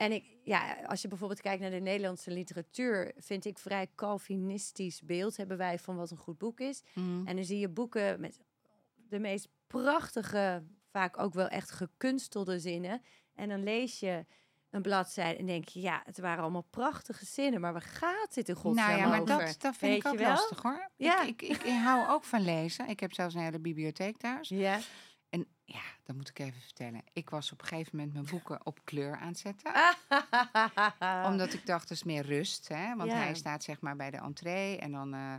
En 0.02 0.12
ik, 0.12 0.26
ja, 0.44 0.78
als 0.86 1.02
je 1.02 1.08
bijvoorbeeld 1.08 1.42
kijkt 1.42 1.62
naar 1.62 1.70
de 1.72 1.80
Nederlandse 1.80 2.32
literatuur, 2.32 3.12
vind 3.18 3.46
ik 3.46 3.58
vrij 3.58 3.88
Calvinistisch 3.96 5.02
beeld 5.02 5.38
hebben 5.38 5.58
wij 5.58 5.80
van 5.80 5.96
wat 5.96 6.12
een 6.12 6.18
goed 6.18 6.38
boek 6.38 6.60
is. 6.60 6.84
mm, 6.94 7.28
En 7.28 7.36
dan 7.36 7.46
zie 7.46 7.60
je 7.60 7.70
boeken 7.70 8.20
met 8.20 8.40
de 9.10 9.20
meest 9.20 9.48
prachtige, 9.68 10.64
vaak 10.92 11.20
ook 11.20 11.34
wel 11.34 11.48
echt 11.48 11.72
gekunstelde 11.72 12.60
zinnen. 12.60 13.02
En 13.36 13.50
dan 13.50 13.64
lees 13.64 14.00
je 14.00 14.26
een 14.70 14.82
bladzijde 14.82 15.40
en 15.40 15.46
denk 15.46 15.68
je, 15.68 15.82
ja, 15.82 16.02
het 16.06 16.20
waren 16.20 16.42
allemaal 16.44 16.68
prachtige 16.70 17.26
zinnen, 17.26 17.62
maar 17.62 17.72
waar 17.72 17.82
gaat 17.82 18.34
dit 18.34 18.50
in 18.50 18.56
godsnaam 18.56 18.88
Nou 18.88 19.00
ja, 19.00 19.08
maar 19.08 19.22
over? 19.22 19.46
dat, 19.46 19.56
dat 19.60 19.76
vind 19.76 19.92
Weet 19.92 20.14
ik 20.14 20.22
ook 20.22 20.28
lastig 20.28 20.62
hoor. 20.62 20.90
Ja. 20.96 21.24
Ik, 21.24 21.42
ik, 21.42 21.64
ik 21.64 21.80
hou 21.84 22.10
ook 22.10 22.24
van 22.24 22.42
lezen. 22.42 22.88
Ik 22.88 23.00
heb 23.00 23.14
zelfs 23.14 23.36
een 23.36 23.42
hele 23.42 23.60
bibliotheek 23.60 24.18
thuis. 24.18 24.50
Ja. 24.50 24.80
Ja, 25.74 25.82
dat 26.04 26.16
moet 26.16 26.30
ik 26.30 26.40
even 26.40 26.62
vertellen. 26.62 27.02
Ik 27.14 27.30
was 27.30 27.52
op 27.52 27.62
een 27.62 27.68
gegeven 27.68 27.96
moment 27.98 28.14
mijn 28.14 28.26
boeken 28.26 28.66
op 28.66 28.80
kleur 28.84 29.18
aan 29.18 29.28
het 29.28 29.38
zetten. 29.40 29.72
Omdat 31.32 31.54
ik 31.54 31.66
dacht, 31.66 31.88
dat 31.88 31.98
is 31.98 32.04
meer 32.04 32.26
rust. 32.26 32.68
Hè? 32.68 32.96
Want 32.96 33.12
Ja. 33.12 33.18
hij 33.18 33.36
staat 33.36 33.64
zeg 33.64 33.82
maar 33.82 33.96
bij 33.96 34.12
de 34.12 34.18
entree. 34.18 34.78
En 34.78 34.92
dan 34.92 35.14
eh, 35.14 35.34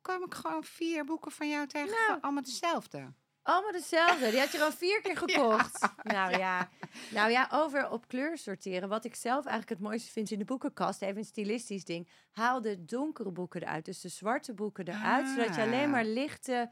kwam 0.00 0.24
ik 0.24 0.34
gewoon 0.34 0.64
vier 0.64 1.04
boeken 1.04 1.30
van 1.32 1.48
jou 1.48 1.66
tegen. 1.66 1.90
Nou. 2.08 2.18
allemaal 2.20 2.42
dezelfde. 2.42 3.12
Allemaal 3.42 3.72
dezelfde. 3.72 4.30
Die 4.30 4.38
had 4.40 4.52
je 4.52 4.64
al 4.64 4.72
vier 4.72 5.00
keer 5.00 5.16
gekocht. 5.26 5.88
Nou 6.02 6.38
ja. 6.38 6.68
Nou 7.10 7.30
ja, 7.30 7.48
over 7.52 7.90
op 7.90 8.08
kleur 8.08 8.38
sorteren. 8.38 8.88
Wat 8.88 9.04
ik 9.04 9.14
zelf 9.14 9.44
eigenlijk 9.44 9.80
het 9.80 9.88
mooiste 9.88 10.10
vind 10.12 10.30
in 10.30 10.38
de 10.38 10.44
boekenkast, 10.44 11.02
even 11.02 11.16
een 11.16 11.24
stilistisch 11.24 11.84
ding. 11.84 12.08
Haal 12.30 12.60
de 12.60 12.84
donkere 12.84 13.30
boeken 13.30 13.62
eruit. 13.62 13.84
Dus 13.84 14.00
de 14.00 14.08
zwarte 14.08 14.52
boeken 14.54 14.88
eruit. 14.88 15.28
Zodat 15.28 15.54
je 15.54 15.62
alleen 15.62 15.84
Ah. 15.84 15.90
maar 15.90 16.04
lichte 16.04 16.70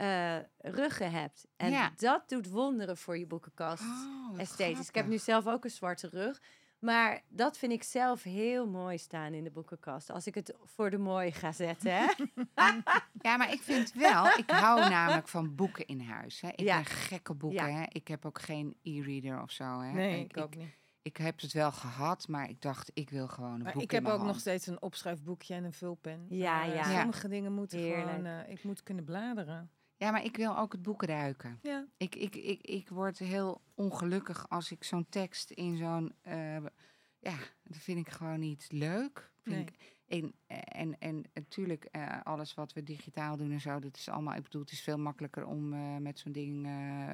eh, 0.00 0.36
ruggen 0.58 1.10
hebt. 1.10 1.46
En 1.56 1.70
Ja. 1.70 1.92
dat 1.96 2.28
doet 2.28 2.48
wonderen 2.48 2.96
voor 2.96 3.18
je 3.18 3.26
boekenkast. 3.26 3.82
Oh, 3.82 4.38
Esthetisch. 4.40 4.88
Ik 4.88 4.94
heb 4.94 5.06
nu 5.06 5.18
zelf 5.18 5.46
ook 5.46 5.64
een 5.64 5.70
zwarte 5.70 6.08
rug. 6.08 6.40
Maar 6.78 7.22
dat 7.28 7.58
vind 7.58 7.72
ik 7.72 7.82
zelf 7.82 8.22
heel 8.22 8.66
mooi 8.68 8.98
staan 8.98 9.32
in 9.34 9.44
de 9.44 9.50
boekenkast. 9.50 10.10
Als 10.10 10.26
ik 10.26 10.34
het 10.34 10.54
voor 10.64 10.90
de 10.90 10.98
mooi 10.98 11.32
ga 11.32 11.52
zetten. 11.52 11.92
Hè? 11.92 12.06
Ja, 13.22 13.36
maar 13.36 13.52
ik 13.52 13.62
vind 13.62 13.92
wel, 13.92 14.26
ik 14.26 14.50
hou 14.50 14.88
namelijk 14.88 15.28
van 15.28 15.54
boeken 15.54 15.86
in 15.86 16.00
huis. 16.00 16.40
Hè. 16.40 16.48
Ik 16.48 16.60
Ja. 16.60 16.76
ben 16.76 16.84
gekke 16.84 17.34
boeken. 17.34 17.68
Ja. 17.70 17.78
Hè. 17.78 17.84
Ik 17.88 18.08
heb 18.08 18.24
ook 18.26 18.40
geen 18.40 18.76
e-reader 18.82 19.42
of 19.42 19.50
zo. 19.50 19.80
Hè. 19.80 19.92
Nee, 19.92 20.24
ik 20.24 20.36
ook 20.36 20.56
niet. 20.56 20.78
Ik 21.02 21.16
heb 21.16 21.40
het 21.40 21.52
wel 21.52 21.72
gehad, 21.72 22.28
maar 22.28 22.48
ik 22.48 22.60
dacht, 22.62 22.90
ik 22.94 23.10
wil 23.10 23.28
gewoon 23.28 23.52
een 23.54 23.62
Maar 23.62 23.72
boek 23.72 23.82
ik 23.82 23.88
in 23.90 23.94
heb 23.96 24.06
mijn 24.06 24.18
ook 24.18 24.26
nog 24.26 24.38
steeds 24.38 24.66
een 24.66 24.82
opschrijfboekje 24.82 25.54
en 25.54 25.64
een 25.64 25.72
vulpen. 25.72 26.26
Ja, 26.28 26.62
Eh, 26.62 26.68
ja. 26.74 26.74
Ja. 26.90 26.98
Sommige 27.00 27.28
dingen 27.28 27.52
moeten 27.52 27.78
gewoon... 27.78 28.08
Heerlijk. 28.08 28.46
eh, 28.46 28.52
ik 28.52 28.64
moet 28.64 28.82
kunnen 28.82 29.04
bladeren. 29.04 29.70
Ja, 30.00 30.10
maar 30.10 30.24
ik 30.24 30.36
wil 30.36 30.58
ook 30.58 30.72
het 30.72 30.82
boek 30.82 31.02
ruiken. 31.02 31.58
Ja. 31.62 31.86
Ik, 31.96 32.14
ik, 32.14 32.36
ik, 32.36 32.60
ik 32.62 32.88
word 32.88 33.18
heel 33.18 33.60
ongelukkig 33.74 34.48
als 34.48 34.70
ik 34.70 34.84
zo'n 34.84 35.06
tekst 35.08 35.50
in 35.50 35.76
zo'n... 35.76 36.12
eh, 36.22 36.54
ja, 37.18 37.36
dat 37.62 37.76
vind 37.76 37.98
ik 38.06 38.08
gewoon 38.08 38.40
niet 38.40 38.66
leuk. 38.70 39.30
Vind 39.42 39.56
Nee. 39.56 39.64
ik, 39.64 39.74
en, 40.06 40.34
en, 40.64 40.98
en 40.98 41.24
natuurlijk, 41.34 41.84
eh, 41.84 42.20
alles 42.22 42.54
wat 42.54 42.72
we 42.72 42.82
digitaal 42.82 43.36
doen 43.36 43.52
en 43.52 43.60
zo, 43.60 43.78
dat 43.78 43.96
is 43.96 44.08
allemaal... 44.08 44.34
Ik 44.36 44.42
bedoel, 44.42 44.60
het 44.62 44.70
is 44.72 44.80
veel 44.82 44.98
makkelijker 44.98 45.46
om 45.46 45.72
eh, 45.72 45.96
met 45.96 46.18
zo'n 46.18 46.32
ding 46.32 46.66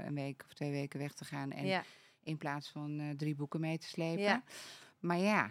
een 0.07 0.15
week 0.15 0.43
of 0.47 0.55
twee 0.55 0.71
weken 0.71 0.99
weg 1.01 1.13
te 1.15 1.25
gaan. 1.25 1.51
En 1.53 1.67
Ja. 1.67 1.83
in 2.21 2.39
plaats 2.39 2.69
van 2.71 3.15
drie 3.17 3.35
boeken 3.35 3.61
mee 3.61 3.79
te 3.79 3.87
slepen. 3.87 4.23
Ja. 4.23 4.43
Maar 4.99 5.19
ja, 5.19 5.51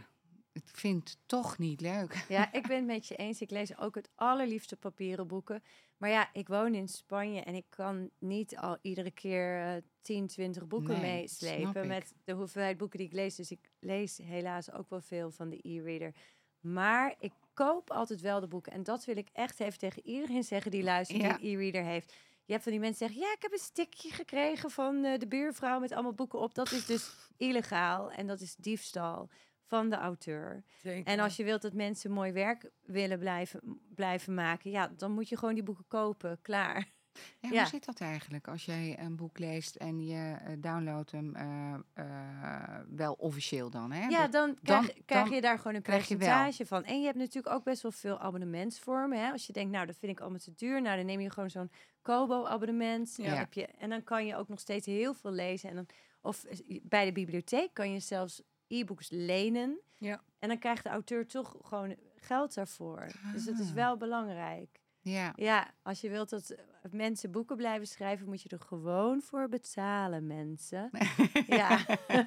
ik 0.52 0.64
vind 0.66 1.10
het 1.10 1.18
toch 1.26 1.58
niet 1.58 1.82
leuk. 1.82 2.26
Ja, 2.30 2.52
ik 2.60 2.68
ben 2.68 2.78
het 2.78 2.86
met 2.86 3.08
je 3.08 3.16
eens. 3.16 3.42
Ik 3.42 3.50
lees 3.50 3.78
ook 3.78 3.96
het 3.96 4.10
allerliefste 4.16 4.78
papieren 4.78 5.28
boeken. 5.28 5.64
Maar 5.98 6.10
ja, 6.10 6.30
ik 6.34 6.48
woon 6.48 6.74
in 6.76 6.88
Spanje 6.88 7.42
en 7.42 7.56
ik 7.56 7.66
kan 7.70 8.10
niet 8.20 8.58
al 8.58 8.78
iedere 8.82 9.12
keer 9.12 9.62
eh 9.62 9.82
10, 10.02 10.28
20 10.28 10.68
boeken 10.68 11.02
Nee, 11.02 11.20
meeslepen 11.22 11.88
met 11.88 12.14
de 12.24 12.34
hoeveelheid 12.34 12.78
boeken 12.78 12.98
die 12.98 13.08
ik 13.08 13.14
lees. 13.14 13.36
Dus 13.36 13.52
ik 13.52 13.72
lees 13.80 14.18
helaas 14.18 14.72
ook 14.72 14.90
wel 14.90 15.02
veel 15.02 15.32
van 15.32 15.50
de 15.50 15.60
e-reader. 15.62 16.14
Maar 16.60 17.16
ik 17.20 17.32
koop 17.54 17.92
altijd 17.92 18.22
wel 18.22 18.40
de 18.40 18.48
boeken. 18.48 18.72
En 18.72 18.84
dat 18.84 19.06
wil 19.06 19.18
ik 19.18 19.30
echt 19.34 19.60
even 19.60 19.80
tegen 19.80 20.06
iedereen 20.08 20.44
zeggen 20.44 20.72
die 20.72 20.84
luistert 20.84 21.22
Ja. 21.22 21.38
die 21.38 21.56
e-reader 21.56 21.84
heeft. 21.84 22.14
Je 22.46 22.52
hebt 22.52 22.64
van 22.64 22.72
die 22.72 22.82
mensen 22.82 23.08
zeggen, 23.08 23.28
ja, 23.28 23.34
ik 23.34 23.42
heb 23.42 23.52
een 23.52 23.58
stikje 23.58 24.12
gekregen 24.12 24.72
van 24.72 25.04
eh, 25.04 25.20
de 25.20 25.28
buurvrouw 25.28 25.80
met 25.80 25.92
allemaal 25.92 26.14
boeken 26.14 26.40
op. 26.40 26.56
Dat 26.56 26.72
is 26.72 26.86
dus 26.86 27.12
illegaal 27.38 28.12
en 28.12 28.28
dat 28.28 28.42
is 28.42 28.56
diefstal 28.56 29.30
van 29.76 29.90
de 29.90 29.96
auteur. 29.96 30.64
Zeker. 30.82 31.14
En 31.14 31.20
als 31.20 31.36
je 31.36 31.44
wilt 31.44 31.62
dat 31.62 31.74
mensen 31.74 32.12
mooi 32.12 32.32
werk 32.32 32.70
willen 32.86 33.20
blijven, 33.20 33.80
blijven 33.96 34.34
maken, 34.34 34.72
ja, 34.72 34.88
dan 34.98 35.12
moet 35.12 35.30
je 35.30 35.38
gewoon 35.38 35.54
die 35.54 35.64
boeken 35.64 35.86
kopen. 35.88 36.40
Klaar. 36.42 36.94
Ja, 37.40 37.50
Ja. 37.52 37.60
Hoe 37.60 37.70
zit 37.70 37.86
dat 37.86 38.00
eigenlijk 38.00 38.48
als 38.48 38.66
jij 38.66 39.00
een 39.00 39.16
boek 39.16 39.40
leest 39.40 39.76
en 39.76 40.06
je 40.06 40.36
eh, 40.46 40.54
downloadt 40.60 41.12
hem 41.12 41.36
eh, 41.36 41.74
eh, 41.94 42.80
wel 42.90 43.14
officieel 43.14 43.70
dan? 43.70 43.92
Hè? 43.92 44.08
Ja, 44.08 44.28
dan 44.28 44.58
krijg, 44.64 44.86
dan- 44.86 44.96
krijg 45.06 45.26
dan 45.26 45.36
je 45.36 45.42
daar 45.42 45.58
gewoon 45.58 45.76
een 45.76 45.82
percentage 45.82 46.66
van. 46.66 46.84
En 46.84 47.00
je 47.00 47.06
hebt 47.06 47.18
natuurlijk 47.18 47.56
ook 47.56 47.64
best 47.64 47.82
wel 47.82 47.92
veel 47.92 48.20
abonnementsvormen. 48.20 49.20
Hè? 49.26 49.32
Als 49.32 49.48
je 49.48 49.54
denkt, 49.54 49.72
nou, 49.72 49.86
dat 49.86 49.98
vind 49.98 50.12
ik 50.12 50.20
allemaal 50.20 50.40
te 50.40 50.54
duur. 50.56 50.82
Nou, 50.82 50.98
dan 50.98 51.06
neem 51.06 51.20
je 51.20 51.30
gewoon 51.32 51.50
zo'n 51.50 51.72
Kobo-abonnement. 52.02 53.14
Ja. 53.18 53.36
heb 53.36 53.54
je- 53.54 53.66
En 53.80 53.90
dan 53.90 54.04
kan 54.04 54.26
je 54.26 54.36
ook 54.36 54.48
nog 54.48 54.60
steeds 54.60 54.86
heel 54.86 55.14
veel 55.14 55.32
lezen. 55.32 55.70
En 55.70 55.76
dan, 55.76 55.86
of 56.22 56.46
bij 56.82 57.06
de 57.06 57.12
bibliotheek 57.12 57.74
kan 57.74 57.92
je 57.92 58.00
zelfs 58.00 58.42
e-books 58.68 59.10
lenen. 59.10 59.80
Ja. 59.98 60.22
En 60.40 60.48
dan 60.48 60.60
krijgt 60.60 60.84
de 60.84 60.90
auteur 60.90 61.28
toch 61.28 61.56
gewoon 61.62 61.96
geld 62.16 62.54
daarvoor. 62.54 63.08
Dus 63.34 63.46
dat 63.46 63.60
is 63.60 63.70
Ah. 63.70 63.74
wel 63.74 63.98
belangrijk. 63.98 64.80
ja. 65.02 65.34
Ja, 65.36 65.74
als 65.84 66.02
je 66.02 66.10
wilt 66.10 66.30
dat 66.30 66.50
eh, 66.50 66.64
mensen 66.92 67.32
boeken 67.32 67.56
blijven 67.58 67.88
schrijven, 67.88 68.28
moet 68.28 68.42
je 68.42 68.50
er 68.50 68.60
gewoon 68.60 69.22
voor 69.22 69.50
betalen, 69.50 70.28
mensen. 70.28 70.90
ja. 71.48 71.80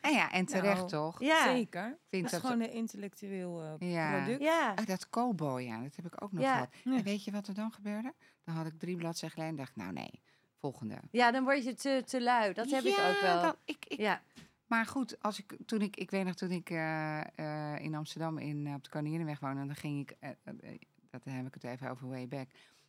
En 0.00 0.12
ja, 0.12 0.30
en 0.32 0.46
terecht 0.46 0.76
Nou, 0.76 0.88
toch? 0.88 1.20
ja. 1.22 1.42
Zeker. 1.44 1.98
Vind 2.08 2.22
Dat 2.22 2.32
is 2.32 2.40
dat 2.40 2.50
gewoon 2.50 2.60
een 2.68 2.72
intellectueel 2.72 3.62
eh, 3.78 3.92
Ja. 3.92 4.16
product. 4.22 4.42
Ja. 4.42 4.74
Oh, 4.78 4.86
dat 4.86 5.08
Kobo, 5.10 5.58
ja, 5.60 5.82
dat 5.82 5.96
heb 5.96 6.04
ik 6.06 6.22
ook 6.22 6.32
nog 6.32 6.42
Ja. 6.42 6.52
gehad. 6.52 6.68
Ja. 6.84 6.96
En 6.96 7.02
weet 7.02 7.24
je 7.24 7.30
wat 7.30 7.46
er 7.46 7.54
dan 7.54 7.72
gebeurde? 7.72 8.14
Dan 8.44 8.54
had 8.54 8.66
ik 8.66 8.78
drie 8.78 8.96
bladzijden 8.96 9.30
geleden 9.38 9.58
en 9.58 9.64
dacht, 9.64 9.76
nou 9.76 9.92
nee, 9.92 10.20
volgende. 10.58 10.96
ja, 11.10 11.30
dan 11.30 11.44
word 11.44 11.64
je 11.64 11.74
te, 11.74 12.02
te 12.06 12.22
lui. 12.22 12.52
Dat 12.52 12.70
heb 12.70 12.84
ik 12.84 12.98
ook 12.98 13.20
wel. 13.20 13.42
dat- 13.42 13.56
ik, 13.64 13.84
ik, 13.88 13.98
Ja, 13.98 14.22
Maar 14.70 14.86
goed, 14.86 15.22
als 15.22 15.38
ik, 15.38 15.56
toen 15.66 15.80
ik, 15.80 15.96
ik 15.96 16.10
weet 16.10 16.24
nog 16.24 16.34
toen 16.34 16.50
ik 16.50 16.70
eh, 16.70 17.20
eh, 17.74 17.84
in 17.84 17.94
Amsterdam 17.94 18.38
in, 18.38 18.66
eh, 18.66 18.74
op 18.74 18.84
de 18.84 18.90
Koninginnenweg 18.90 19.40
woonde, 19.40 19.66
dan 19.66 19.74
ging 19.76 20.00
ik, 20.00 20.16
eh, 20.20 20.30
dat 21.10 21.24
heb 21.24 21.46
ik 21.46 21.54
het 21.54 21.64
even 21.64 21.90
over 21.90 22.08
way 22.08 22.28
back, 22.28 22.48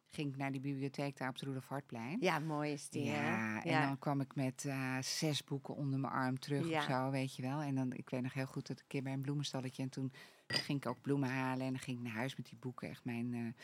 ging 0.10 0.30
ik 0.32 0.38
naar 0.38 0.52
die 0.52 0.62
bibliotheek 0.62 1.18
daar 1.18 1.28
op 1.30 1.34
het 1.34 1.44
Roelof 1.44 1.68
Hartplein. 1.68 2.18
ja 2.20 2.40
mooi 2.40 2.72
is 2.72 2.90
die, 2.90 3.10
hè? 3.10 3.30
Ja, 3.30 3.64
en 3.64 3.72
Ja. 3.72 3.86
dan 3.88 4.00
kwam 4.00 4.22
ik 4.22 4.36
met 4.36 4.70
zes 5.02 5.44
boeken 5.44 5.76
onder 5.76 6.00
mijn 6.00 6.14
arm 6.14 6.40
terug 6.40 6.68
Ja. 6.68 6.78
of 6.78 6.84
zo, 6.84 7.10
weet 7.10 7.36
je 7.36 7.42
wel. 7.42 7.62
En 7.62 7.76
dan, 7.76 7.94
ik 7.94 8.10
weet 8.10 8.22
nog 8.22 8.34
heel 8.34 8.46
goed 8.46 8.68
dat 8.68 8.76
ik 8.78 8.82
een 8.84 8.88
keer 8.90 9.04
bij 9.04 9.14
een 9.14 9.22
bloemenstalletje 9.22 9.84
en 9.84 9.90
toen 9.90 10.12
ging 10.48 10.78
ik 10.78 10.86
ook 10.90 11.02
bloemen 11.02 11.30
halen 11.30 11.66
en 11.66 11.72
dan 11.72 11.82
ging 11.82 11.98
ik 11.98 12.04
naar 12.04 12.14
huis 12.14 12.36
met 12.36 12.46
die 12.46 12.58
boeken, 12.60 12.90
echt 12.90 13.06
mijn... 13.06 13.56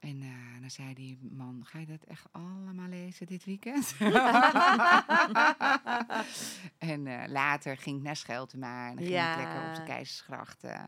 en 0.00 0.22
eh, 0.22 0.60
dan 0.60 0.70
zei 0.70 0.94
die 0.94 1.18
man, 1.30 1.62
ga 1.64 1.78
je 1.78 1.86
dat 1.86 2.02
echt 2.04 2.26
allemaal 2.30 2.88
lezen 2.88 3.26
dit 3.26 3.44
weekend? 3.44 3.94
en 6.78 7.06
eh, 7.06 7.28
later 7.28 7.76
ging 7.76 7.96
ik 7.96 8.02
naar 8.02 8.16
Scheltema 8.16 8.88
en 8.88 8.96
dan 8.96 9.04
ging 9.06 9.18
ik 9.30 9.36
lekker 9.36 9.68
op 9.68 9.74
de. 9.74 9.82
Keizersgracht. 9.84 10.64
eh, 10.64 10.84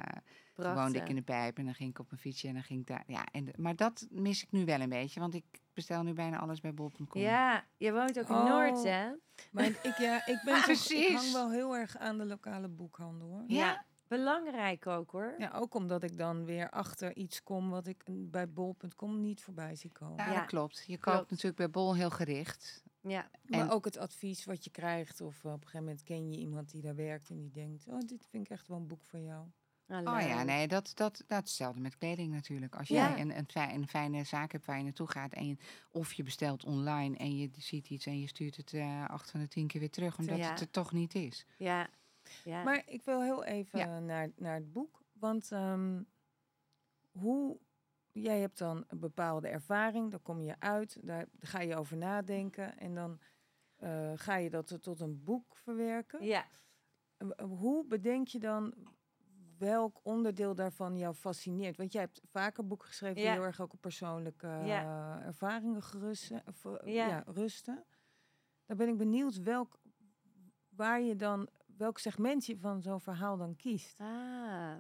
toen 0.54 0.64
Prachtig. 0.64 0.82
woonde 0.82 0.98
ik 0.98 1.08
in 1.08 1.14
de 1.14 1.22
pijp 1.22 1.58
en 1.58 1.64
dan 1.64 1.74
ging 1.74 1.90
ik 1.90 1.98
op 1.98 2.12
een 2.12 2.18
fietsje 2.18 2.48
en 2.48 2.54
dan 2.54 2.62
ging 2.62 2.80
ik 2.80 2.86
daar... 2.86 3.02
Ja, 3.06 3.26
en, 3.32 3.48
maar 3.56 3.76
dat 3.76 4.06
mis 4.10 4.42
ik 4.42 4.52
nu 4.52 4.64
wel 4.64 4.80
een 4.80 4.88
beetje, 4.88 5.20
want 5.20 5.34
ik 5.34 5.44
bestel 5.74 6.02
nu 6.02 6.12
bijna 6.12 6.38
alles 6.38 6.60
bij 6.60 6.74
bol.com. 6.74 7.20
Ja, 7.20 7.64
je 7.76 7.92
woont 7.92 8.18
ook 8.18 8.28
in 8.28 8.34
Oh. 8.34 8.44
Noord, 8.48 8.82
hè? 8.84 9.10
Maar 9.50 9.64
ik, 9.64 9.94
ja, 9.98 10.26
ik 10.26 10.40
ben 10.44 10.62
toch, 10.62 10.90
ik 10.90 11.16
hang 11.16 11.32
wel 11.32 11.50
heel 11.50 11.76
erg 11.76 11.96
aan 11.96 12.18
de 12.18 12.24
lokale 12.24 12.68
boekhandel 12.68 13.28
hoor. 13.28 13.44
Ja. 13.46 13.84
Belangrijk 14.16 14.86
ook, 14.86 15.10
hoor. 15.10 15.34
Ja, 15.38 15.50
ook 15.54 15.74
omdat 15.74 16.02
ik 16.02 16.16
dan 16.16 16.44
weer 16.44 16.70
achter 16.70 17.16
iets 17.16 17.42
kom 17.42 17.70
wat 17.70 17.86
ik 17.86 18.02
bij 18.06 18.48
bol.com 18.52 19.20
niet 19.20 19.42
voorbij 19.42 19.74
zie 19.76 19.90
komen. 19.92 20.16
Ja, 20.32 20.44
klopt. 20.44 20.84
Je 20.86 20.98
klopt. 20.98 21.18
koopt 21.18 21.30
natuurlijk 21.30 21.56
bij 21.56 21.70
Bol 21.70 21.94
heel 21.94 22.10
gericht. 22.10 22.82
Ja. 23.00 23.30
Maar 23.46 23.72
ook 23.72 23.84
het 23.84 23.96
advies 23.98 24.44
wat 24.44 24.64
je 24.64 24.70
krijgt. 24.70 25.20
Of 25.20 25.44
eh, 25.44 25.50
op 25.52 25.56
een 25.56 25.60
gegeven 25.66 25.80
moment 25.86 26.02
ken 26.02 26.30
je 26.30 26.38
iemand 26.38 26.70
die 26.70 26.82
daar 26.82 26.94
werkt 26.94 27.30
en 27.30 27.38
die 27.38 27.50
denkt... 27.50 27.86
Oh, 27.88 27.98
dit 27.98 28.26
vind 28.30 28.44
ik 28.44 28.50
echt 28.50 28.68
wel 28.68 28.76
een 28.78 28.86
boek 28.86 29.04
voor 29.04 29.20
jou. 29.20 29.46
Ah, 29.88 29.98
Oh 30.14 30.20
ja, 30.28 30.42
nee, 30.42 30.68
dat, 30.68 30.92
dat, 30.94 31.24
dat 31.26 31.42
is 31.44 31.48
hetzelfde 31.50 31.80
met 31.80 31.98
kleding 31.98 32.32
natuurlijk. 32.32 32.76
Als 32.76 32.88
Ja. 32.88 33.08
jij 33.10 33.20
een, 33.20 33.36
een, 33.38 33.48
fij- 33.48 33.74
een 33.74 33.88
fijne 33.88 34.24
zaak 34.24 34.52
hebt 34.52 34.66
waar 34.66 34.76
je 34.78 34.84
naartoe 34.84 35.10
gaat 35.10 35.32
en 35.32 35.46
je, 35.46 35.56
of 35.90 36.12
je 36.12 36.22
bestelt 36.22 36.64
online 36.64 37.16
en 37.16 37.36
je 37.36 37.50
ziet 37.58 37.90
iets 37.90 38.06
en 38.06 38.20
je 38.20 38.26
stuurt 38.26 38.56
het 38.56 38.72
eh, 38.72 39.08
acht 39.08 39.30
van 39.30 39.40
de 39.40 39.48
tien 39.48 39.66
keer 39.66 39.80
weer 39.80 39.90
terug, 39.90 40.18
omdat 40.18 40.38
Ja. 40.38 40.50
het 40.50 40.60
er 40.60 40.70
toch 40.70 40.92
niet 40.92 41.14
is. 41.14 41.46
Ja. 41.56 41.88
Ja. 42.45 42.62
Maar 42.62 42.83
ik 42.87 43.03
wil 43.03 43.23
heel 43.23 43.45
even 43.45 43.79
Ja. 43.79 43.99
naar, 43.99 44.31
naar 44.37 44.55
het 44.55 44.73
boek. 44.73 45.03
Want 45.12 45.53
ehm, 45.53 46.03
hoe. 47.11 47.59
Jij 48.14 48.41
hebt 48.41 48.59
dan 48.59 48.85
een 48.89 48.99
bepaalde 48.99 49.49
ervaring, 49.49 50.11
daar 50.11 50.20
kom 50.20 50.41
je 50.43 50.55
uit, 50.61 50.99
daar 51.03 51.27
ga 51.41 51.61
je 51.61 51.77
over 51.77 51.97
nadenken 51.97 52.79
en 52.79 52.95
dan 52.95 53.18
eh, 53.77 54.12
ga 54.14 54.37
je 54.37 54.51
dat 54.51 54.83
tot 54.83 55.01
een 55.01 55.25
boek 55.25 55.57
verwerken. 55.57 56.25
ja. 56.25 56.47
Eh, 57.16 57.29
eh, 57.37 57.47
Hoe 57.49 57.87
bedenk 57.87 58.27
je 58.29 58.39
dan 58.39 58.75
welk 59.59 60.01
onderdeel 60.03 60.55
daarvan 60.55 60.97
jou 60.99 61.14
fascineert? 61.14 61.77
Want 61.77 61.93
jij 61.93 62.03
hebt 62.03 62.20
vaker 62.25 62.66
boeken 62.66 62.89
geschreven 62.89 63.16
die 63.16 63.25
Ja. 63.25 63.33
heel 63.33 63.45
erg 63.45 63.61
ook 63.61 63.73
op 63.73 63.81
persoonlijke 63.81 64.47
Ja. 64.47 65.18
eh, 65.20 65.27
ervaringen 65.27 65.83
gerusten, 65.83 66.43
of, 66.47 66.64
eh, 66.64 66.95
Ja. 66.95 67.07
ja, 67.09 67.23
rusten. 67.27 67.85
Dan 68.66 68.77
ben 68.77 68.89
ik 68.89 68.97
benieuwd 68.97 69.37
welk, 69.43 69.79
waar 70.68 71.01
je 71.01 71.16
dan, 71.16 71.49
welk 71.79 71.99
segment 71.99 72.47
je 72.47 72.59
van 72.59 72.83
zo'n 72.83 73.01
verhaal 73.01 73.37
dan 73.37 73.57
kiest. 73.57 74.01
Ah. 74.01 74.75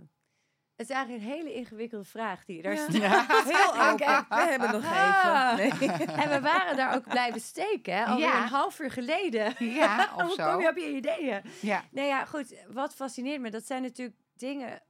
Het 0.76 0.90
is 0.90 0.96
eigenlijk 0.96 1.24
een 1.24 1.30
hele 1.30 1.54
ingewikkelde 1.54 2.04
vraag 2.04 2.44
die 2.44 2.56
je 2.56 2.62
daar 2.62 2.92
Ja. 2.92 3.26
Heel 3.44 3.72
open. 3.90 4.26
We 4.28 4.50
hebben 4.50 4.70
nog 4.72 4.84
Ah. 4.84 5.54
even. 5.58 5.78
Nee. 5.88 6.06
En 6.06 6.28
we 6.30 6.40
waren 6.40 6.76
daar 6.76 6.94
ook 6.94 7.08
blijven 7.08 7.40
steken, 7.40 7.94
hè? 7.96 8.04
Alweer 8.04 8.24
Ja. 8.26 8.42
een 8.42 8.48
half 8.48 8.78
uur 8.80 8.90
geleden. 8.90 9.54
Ja, 9.58 10.08
of 10.16 10.22
Hoe 10.22 10.34
zo. 10.34 10.50
kom 10.52 10.60
je 10.60 10.68
op 10.68 10.76
je 10.76 10.94
ideeën? 10.94 11.42
Ja, 11.60 11.84
Nee, 11.90 12.06
ja, 12.06 12.24
goed. 12.24 12.54
Wat 12.68 12.94
fascineert 12.94 13.40
me, 13.40 13.50
dat 13.50 13.64
zijn 13.66 13.82
natuurlijk 13.82 14.16
dingen, 14.36 14.82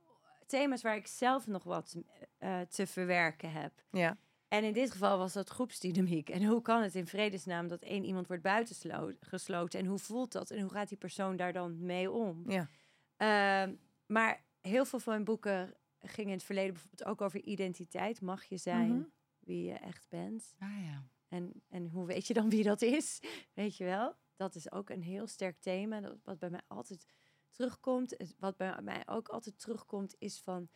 thema's 0.46 0.82
waar 0.82 0.96
ik 0.96 1.06
zelf 1.06 1.46
nog 1.46 1.64
wat 1.64 1.96
eh, 2.38 2.60
te 2.60 2.86
verwerken 2.86 3.52
heb. 3.52 3.72
Ja. 3.90 4.16
En 4.52 4.64
in 4.64 4.72
dit 4.72 4.90
geval 4.90 5.18
was 5.18 5.32
dat 5.32 5.48
groepsdynamiek. 5.48 6.28
En 6.28 6.44
hoe 6.44 6.62
kan 6.62 6.82
het 6.82 6.94
in 6.94 7.06
vredesnaam 7.06 7.68
dat 7.68 7.82
één 7.82 8.04
iemand 8.04 8.26
wordt 8.26 8.42
buitengesloten? 8.42 9.80
En 9.80 9.86
hoe 9.86 9.98
voelt 9.98 10.32
dat? 10.32 10.50
En 10.50 10.60
hoe 10.60 10.70
gaat 10.70 10.88
die 10.88 10.98
persoon 10.98 11.36
daar 11.36 11.52
dan 11.52 11.84
mee 11.84 12.10
om? 12.10 12.50
Ja. 12.50 12.68
Ehm, 13.16 13.74
maar 14.06 14.44
heel 14.60 14.84
veel 14.84 14.98
van 15.00 15.12
mijn 15.12 15.24
boeken 15.24 15.74
gingen 16.00 16.30
in 16.30 16.36
het 16.36 16.46
verleden 16.46 16.72
bijvoorbeeld 16.72 17.04
ook 17.08 17.20
over 17.20 17.40
identiteit. 17.42 18.20
Mag 18.20 18.44
je 18.44 18.56
zijn 18.56 18.90
Mhm. 18.92 19.02
wie 19.38 19.64
je 19.64 19.72
echt 19.74 20.06
bent? 20.08 20.54
ah, 20.58 20.84
ja. 20.84 21.02
En, 21.28 21.62
en 21.68 21.86
hoe 21.88 22.06
weet 22.06 22.26
je 22.26 22.34
dan 22.34 22.48
wie 22.50 22.62
dat 22.62 22.82
is? 22.82 23.20
Weet 23.54 23.76
je 23.76 23.84
wel? 23.84 24.14
Dat 24.36 24.54
is 24.54 24.72
ook 24.72 24.90
een 24.90 25.02
heel 25.02 25.26
sterk 25.26 25.60
thema. 25.60 26.00
Dat, 26.00 26.16
wat 26.24 26.38
bij 26.38 26.50
mij 26.50 26.60
altijd 26.68 27.06
terugkomt. 27.50 28.16
Wat 28.38 28.56
bij 28.56 28.82
mij 28.82 29.02
ook 29.06 29.28
altijd 29.28 29.58
terugkomt 29.58 30.14
is 30.18 30.40
van... 30.40 30.68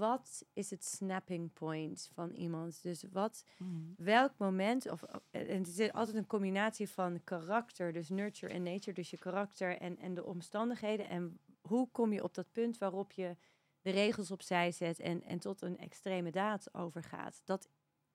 Wat 0.00 0.44
is 0.52 0.70
het 0.70 0.84
snapping 0.84 1.52
point 1.52 2.10
van 2.12 2.30
iemand? 2.30 2.82
Dus 2.82 3.04
wat, 3.12 3.44
Mhm. 3.58 3.80
welk 3.96 4.32
moment... 4.38 4.90
Of, 4.90 5.02
en 5.30 5.58
het 5.58 5.78
is 5.78 5.92
altijd 5.92 6.16
een 6.16 6.26
combinatie 6.26 6.88
van 6.88 7.20
karakter. 7.24 7.92
Dus 7.92 8.08
nurture 8.08 8.52
en 8.52 8.62
nature. 8.62 8.92
Dus 8.92 9.10
je 9.10 9.18
karakter 9.18 9.78
en, 9.78 9.98
en 9.98 10.14
de 10.14 10.24
omstandigheden. 10.24 11.08
En 11.08 11.38
hoe 11.60 11.88
kom 11.92 12.12
je 12.12 12.22
op 12.22 12.34
dat 12.34 12.52
punt 12.52 12.78
waarop 12.78 13.12
je 13.12 13.36
de 13.80 13.90
regels 13.90 14.30
opzij 14.30 14.72
zet... 14.72 14.98
en, 15.00 15.22
en 15.22 15.38
tot 15.38 15.62
een 15.62 15.78
extreme 15.78 16.30
daad 16.30 16.74
overgaat? 16.74 17.42
Dat 17.44 17.68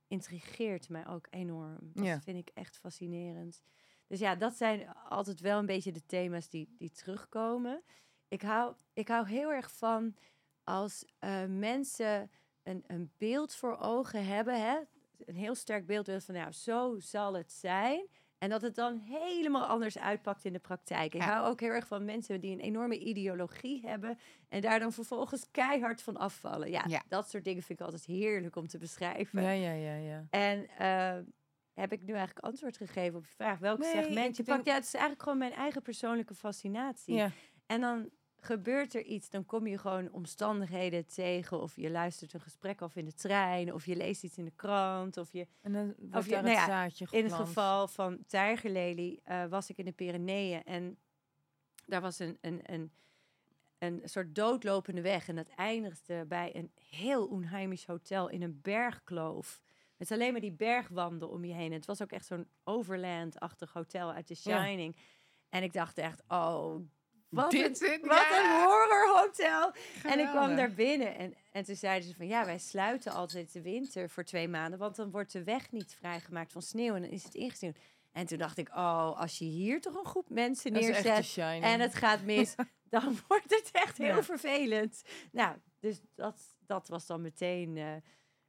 intrigeert 0.07 0.89
mij 0.89 1.07
ook 1.07 1.27
enorm. 1.29 1.91
Dat 1.93 2.05
Ja. 2.05 2.21
vind 2.21 2.37
ik 2.37 2.49
echt 2.53 2.77
fascinerend. 2.77 3.61
Dus 4.07 4.19
ja, 4.19 4.35
dat 4.35 4.53
zijn 4.55 4.87
altijd 4.93 5.39
wel 5.39 5.59
een 5.59 5.65
beetje 5.65 5.91
de 5.91 6.05
thema's 6.05 6.49
die, 6.49 6.73
die 6.77 6.91
terugkomen. 6.91 7.83
Ik 8.27 8.41
hou, 8.41 8.75
ik 8.93 9.07
hou 9.07 9.27
heel 9.27 9.51
erg 9.51 9.71
van 9.71 10.15
als 10.65 11.05
eh, 11.19 11.45
mensen 11.45 12.31
een, 12.63 12.83
een 12.87 13.11
beeld 13.17 13.55
voor 13.55 13.77
ogen 13.79 14.25
hebben. 14.25 14.61
Hè? 14.61 14.77
Een 15.25 15.35
heel 15.35 15.55
sterk 15.55 15.85
beeld 15.85 16.09
van, 16.17 16.33
nou, 16.35 16.51
zo 16.51 16.95
zal 16.99 17.33
het 17.33 17.51
zijn. 17.51 18.07
En 18.37 18.49
dat 18.49 18.61
het 18.61 18.75
dan 18.75 18.97
helemaal 18.97 19.65
anders 19.65 19.97
uitpakt 19.97 20.45
in 20.45 20.53
de 20.53 20.59
praktijk. 20.59 21.13
Ik 21.13 21.21
Ja. 21.21 21.27
hou 21.27 21.47
ook 21.49 21.59
heel 21.59 21.69
erg 21.69 21.87
van 21.87 22.05
mensen 22.05 22.41
die 22.41 22.51
een 22.51 22.59
enorme 22.59 22.99
ideologie 22.99 23.87
hebben. 23.87 24.17
En 24.49 24.61
daar 24.61 24.79
dan 24.79 24.91
vervolgens 24.91 25.51
keihard 25.51 26.01
van 26.01 26.17
afvallen. 26.17 26.69
Ja, 26.71 26.83
Ja. 26.87 27.03
dat 27.07 27.29
soort 27.29 27.43
dingen 27.43 27.63
vind 27.63 27.79
ik 27.79 27.85
altijd 27.85 28.05
heerlijk 28.05 28.55
om 28.55 28.67
te 28.67 28.77
beschrijven. 28.77 29.41
Ja, 29.41 29.49
ja, 29.51 29.71
ja, 29.71 29.95
ja. 29.95 30.25
En 30.29 30.67
eh, 30.77 31.23
heb 31.73 31.91
ik 31.91 32.01
nu 32.01 32.13
eigenlijk 32.13 32.45
antwoord 32.45 32.77
gegeven 32.77 33.17
op 33.17 33.25
je 33.25 33.33
vraag? 33.35 33.59
Welk 33.59 33.79
Nee, 33.79 33.91
segment 34.03 34.37
je 34.37 34.43
pakt? 34.43 34.65
Ja, 34.65 34.73
het 34.73 34.83
is 34.83 34.93
eigenlijk 34.93 35.23
gewoon 35.23 35.37
mijn 35.37 35.53
eigen 35.53 35.81
persoonlijke 35.81 36.35
fascinatie. 36.35 37.15
ja. 37.15 37.31
En 37.65 37.81
dan 37.81 38.09
gebeurt 38.45 38.93
er 38.95 39.03
iets, 39.03 39.29
dan 39.29 39.45
kom 39.45 39.67
je 39.67 39.77
gewoon 39.77 40.11
omstandigheden 40.11 41.05
tegen. 41.05 41.61
Of 41.61 41.75
je 41.75 41.89
luistert 41.89 42.33
een 42.33 42.41
gesprek 42.41 42.81
af 42.81 42.95
in 42.95 43.05
de 43.05 43.13
trein. 43.13 43.73
Of 43.73 43.85
je 43.85 43.95
leest 43.95 44.23
iets 44.23 44.37
in 44.37 44.45
de 44.45 44.51
krant. 44.55 45.17
Of 45.17 45.31
je, 45.31 45.47
En 45.61 45.73
dan 45.73 45.93
wordt 45.97 46.25
je- 46.25 46.31
daar 46.31 46.43
nou 46.43 46.55
het 46.55 46.65
ja, 46.65 46.65
zaadje 46.65 47.07
in 47.11 47.23
het 47.23 47.31
geplant. 47.31 47.47
geval 47.47 47.87
van 47.87 48.23
tijgerlelie 48.27 49.21
eh, 49.23 49.45
was 49.45 49.69
ik 49.69 49.77
in 49.77 49.85
de 49.85 49.91
Pyreneeën. 49.91 50.63
En 50.63 50.97
daar 51.85 52.01
was 52.01 52.19
een, 52.19 52.37
een, 52.41 52.61
een, 52.65 52.91
een 53.77 54.01
soort 54.03 54.35
doodlopende 54.35 55.01
weg. 55.01 55.27
En 55.27 55.35
dat 55.35 55.49
eindigde 55.55 56.25
bij 56.25 56.55
een 56.55 56.71
heel 56.89 57.27
onheimisch 57.27 57.85
hotel 57.85 58.29
in 58.29 58.41
een 58.41 58.59
bergkloof. 58.61 59.61
Met 59.97 60.11
alleen 60.11 60.31
maar 60.31 60.41
die 60.41 60.51
bergwanden 60.51 61.29
om 61.29 61.45
je 61.45 61.53
heen. 61.53 61.71
Het 61.73 61.85
was 61.85 62.01
ook 62.01 62.11
echt 62.11 62.25
zo'n 62.25 62.47
overland-achtig 62.63 63.73
hotel 63.73 64.11
uit 64.11 64.27
The 64.27 64.35
Ja. 64.43 64.63
Shining. 64.63 64.95
En 65.49 65.63
ik 65.63 65.73
dacht 65.73 65.97
echt, 65.97 66.23
oh, 66.27 66.75
wat, 67.35 67.51
Dit 67.51 67.81
een, 67.81 67.99
wat 68.01 68.27
ja. 68.29 68.39
een 68.39 68.63
horrorhotel. 68.63 69.71
En 70.03 70.19
ik 70.19 70.27
kwam 70.27 70.55
daar 70.55 70.73
binnen 70.73 71.15
en, 71.17 71.33
en 71.51 71.63
toen 71.63 71.75
zeiden 71.75 72.09
ze 72.09 72.15
van 72.15 72.27
ja, 72.27 72.45
wij 72.45 72.57
sluiten 72.57 73.11
altijd 73.11 73.53
de 73.53 73.61
winter 73.61 74.09
voor 74.09 74.23
twee 74.23 74.47
maanden, 74.47 74.79
want 74.79 74.95
dan 74.95 75.11
wordt 75.11 75.31
de 75.31 75.43
weg 75.43 75.71
niet 75.71 75.95
vrijgemaakt 75.99 76.51
van 76.51 76.61
sneeuw 76.61 76.95
en 76.95 77.01
dan 77.01 77.11
is 77.11 77.23
het 77.23 77.35
ingesneeuwd. 77.35 77.77
En 78.11 78.25
toen 78.25 78.37
dacht 78.37 78.57
ik, 78.57 78.69
oh, 78.69 79.19
als 79.19 79.37
je 79.37 79.45
hier 79.45 79.81
toch 79.81 79.95
een 79.95 80.05
groep 80.05 80.29
mensen 80.29 80.71
neerzet 80.71 81.37
en 81.61 81.79
het 81.79 81.95
gaat 81.95 82.21
mis, 82.23 82.55
dan 82.89 83.17
wordt 83.27 83.49
het 83.55 83.69
echt 83.71 83.97
heel 83.97 84.15
Ja. 84.15 84.23
vervelend. 84.23 85.01
Nou, 85.31 85.55
dus 85.79 86.01
dat, 86.15 86.55
dat 86.65 86.87
was 86.87 87.05
dan 87.05 87.21
meteen, 87.21 87.77
eh, 87.77 87.95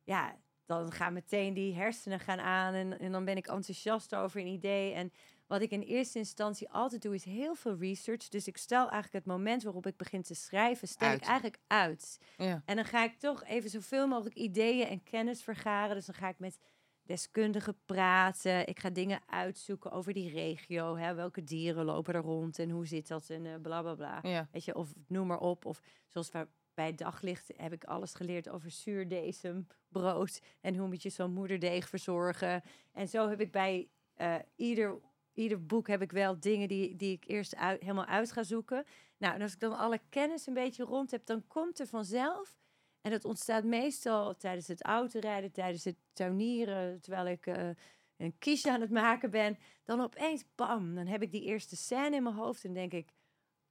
ja, 0.05 0.37
dan 0.67 0.93
gaan 0.93 1.13
meteen 1.13 1.55
die 1.55 1.75
hersenen 1.75 2.21
gaan 2.21 2.41
aan 2.41 2.75
en, 2.75 2.99
en 2.99 3.13
dan 3.13 3.25
ben 3.25 3.37
ik 3.37 3.47
enthousiast 3.47 4.15
over 4.15 4.41
een 4.41 4.47
idee. 4.47 4.93
En 4.93 5.13
wat 5.47 5.61
ik 5.61 5.71
in 5.71 5.81
eerste 5.81 6.19
instantie 6.19 6.71
altijd 6.71 7.03
doe, 7.03 7.15
is 7.15 7.25
heel 7.25 7.55
veel 7.55 7.77
research. 7.77 8.29
Dus 8.29 8.47
ik 8.47 8.57
stel 8.57 8.91
eigenlijk 8.91 9.13
het 9.13 9.35
moment 9.35 9.63
waarop 9.63 9.87
ik 9.87 9.97
begin 9.97 10.23
te 10.23 10.35
schrijven, 10.35 10.89
stel 10.89 11.09
Uit. 11.09 11.21
ik 11.21 11.27
eigenlijk 11.27 11.59
uit. 11.67 12.19
Ja. 12.37 12.63
En 12.65 12.77
dan 12.77 12.85
ga 12.85 13.05
ik 13.05 13.19
toch 13.19 13.45
even 13.45 13.71
zoveel 13.71 14.07
mogelijk 14.07 14.35
ideeën 14.35 14.87
en 14.87 15.03
kennis 15.03 15.43
vergaren. 15.43 15.95
Dus 15.95 16.07
dan 16.07 16.15
ga 16.15 16.29
ik 16.29 16.39
met 16.39 16.59
deskundigen 17.03 17.77
praten. 17.85 18.67
Ik 18.67 18.79
ga 18.79 18.91
dingen 18.91 19.21
uitzoeken 19.27 19.91
over 19.91 20.13
die 20.13 20.31
regio. 20.31 20.97
Hè? 20.97 21.15
Welke 21.15 21.45
dieren 21.45 21.85
lopen 21.85 22.15
er 22.15 22.21
rond 22.21 22.59
en 22.59 22.71
hoe 22.71 22.87
zit 22.87 23.09
dat 23.09 23.31
en 23.31 23.47
eh 23.47 23.55
bla 23.63 23.83
bla 23.83 23.95
bla. 23.95 24.19
Ja. 24.23 24.49
Weet 24.53 24.65
je, 24.65 24.75
of 24.75 24.93
noem 25.07 25.27
maar 25.27 25.39
op. 25.39 25.65
Of 25.65 25.81
zoals 26.07 26.31
waar, 26.31 26.47
bij 26.75 26.95
daglicht 26.95 27.53
heb 27.57 27.73
ik 27.73 27.85
alles 27.85 28.15
geleerd 28.15 28.49
over 28.49 28.71
zuurdesem, 28.71 29.67
brood. 29.89 30.41
En 30.61 30.77
hoe 30.77 30.89
moet 30.89 31.03
je 31.03 31.11
zo'n 31.11 31.33
moederdeeg 31.33 31.89
verzorgen. 31.89 32.63
En 32.93 33.09
zo 33.09 33.29
heb 33.29 33.41
ik 33.41 33.53
bij 33.53 33.89
eh, 34.15 34.35
ieder, 34.57 34.99
ieder 35.37 35.67
boek 35.67 35.89
heb 35.89 36.03
ik 36.03 36.13
wel 36.13 36.41
dingen 36.41 36.69
die, 36.69 36.97
die 36.97 37.13
ik 37.13 37.25
eerst 37.27 37.57
uit, 37.57 37.81
helemaal 37.81 38.05
uit 38.05 38.33
ga 38.33 38.43
zoeken. 38.43 38.85
Nou, 39.19 39.35
en 39.35 39.43
als 39.43 39.53
ik 39.53 39.61
dan 39.61 39.77
alle 39.79 40.01
kennis 40.09 40.47
een 40.47 40.55
beetje 40.55 40.85
rond 40.85 41.11
heb, 41.11 41.27
dan 41.27 41.47
komt 41.47 41.79
er 41.79 41.87
vanzelf. 41.87 42.57
En 43.01 43.11
dat 43.11 43.25
ontstaat 43.25 43.65
meestal 43.65 44.37
tijdens 44.37 44.67
het 44.67 44.83
autorijden, 44.83 45.53
tijdens 45.53 45.85
het 45.85 45.97
tuinieren, 46.13 47.01
terwijl 47.01 47.27
ik 47.27 47.47
eh, 47.47 47.69
een 48.17 48.39
kiesje 48.39 48.71
aan 48.71 48.81
het 48.81 48.91
maken 48.91 49.31
ben. 49.31 49.59
Dan 49.85 50.01
opeens, 50.01 50.45
bam, 50.55 50.95
dan 50.95 51.07
heb 51.07 51.23
ik 51.23 51.31
die 51.31 51.43
eerste 51.43 51.77
scène 51.77 52.17
in 52.17 52.23
mijn 52.23 52.35
hoofd 52.35 52.65
en 52.65 52.73
denk 52.73 52.93
ik, 52.93 53.09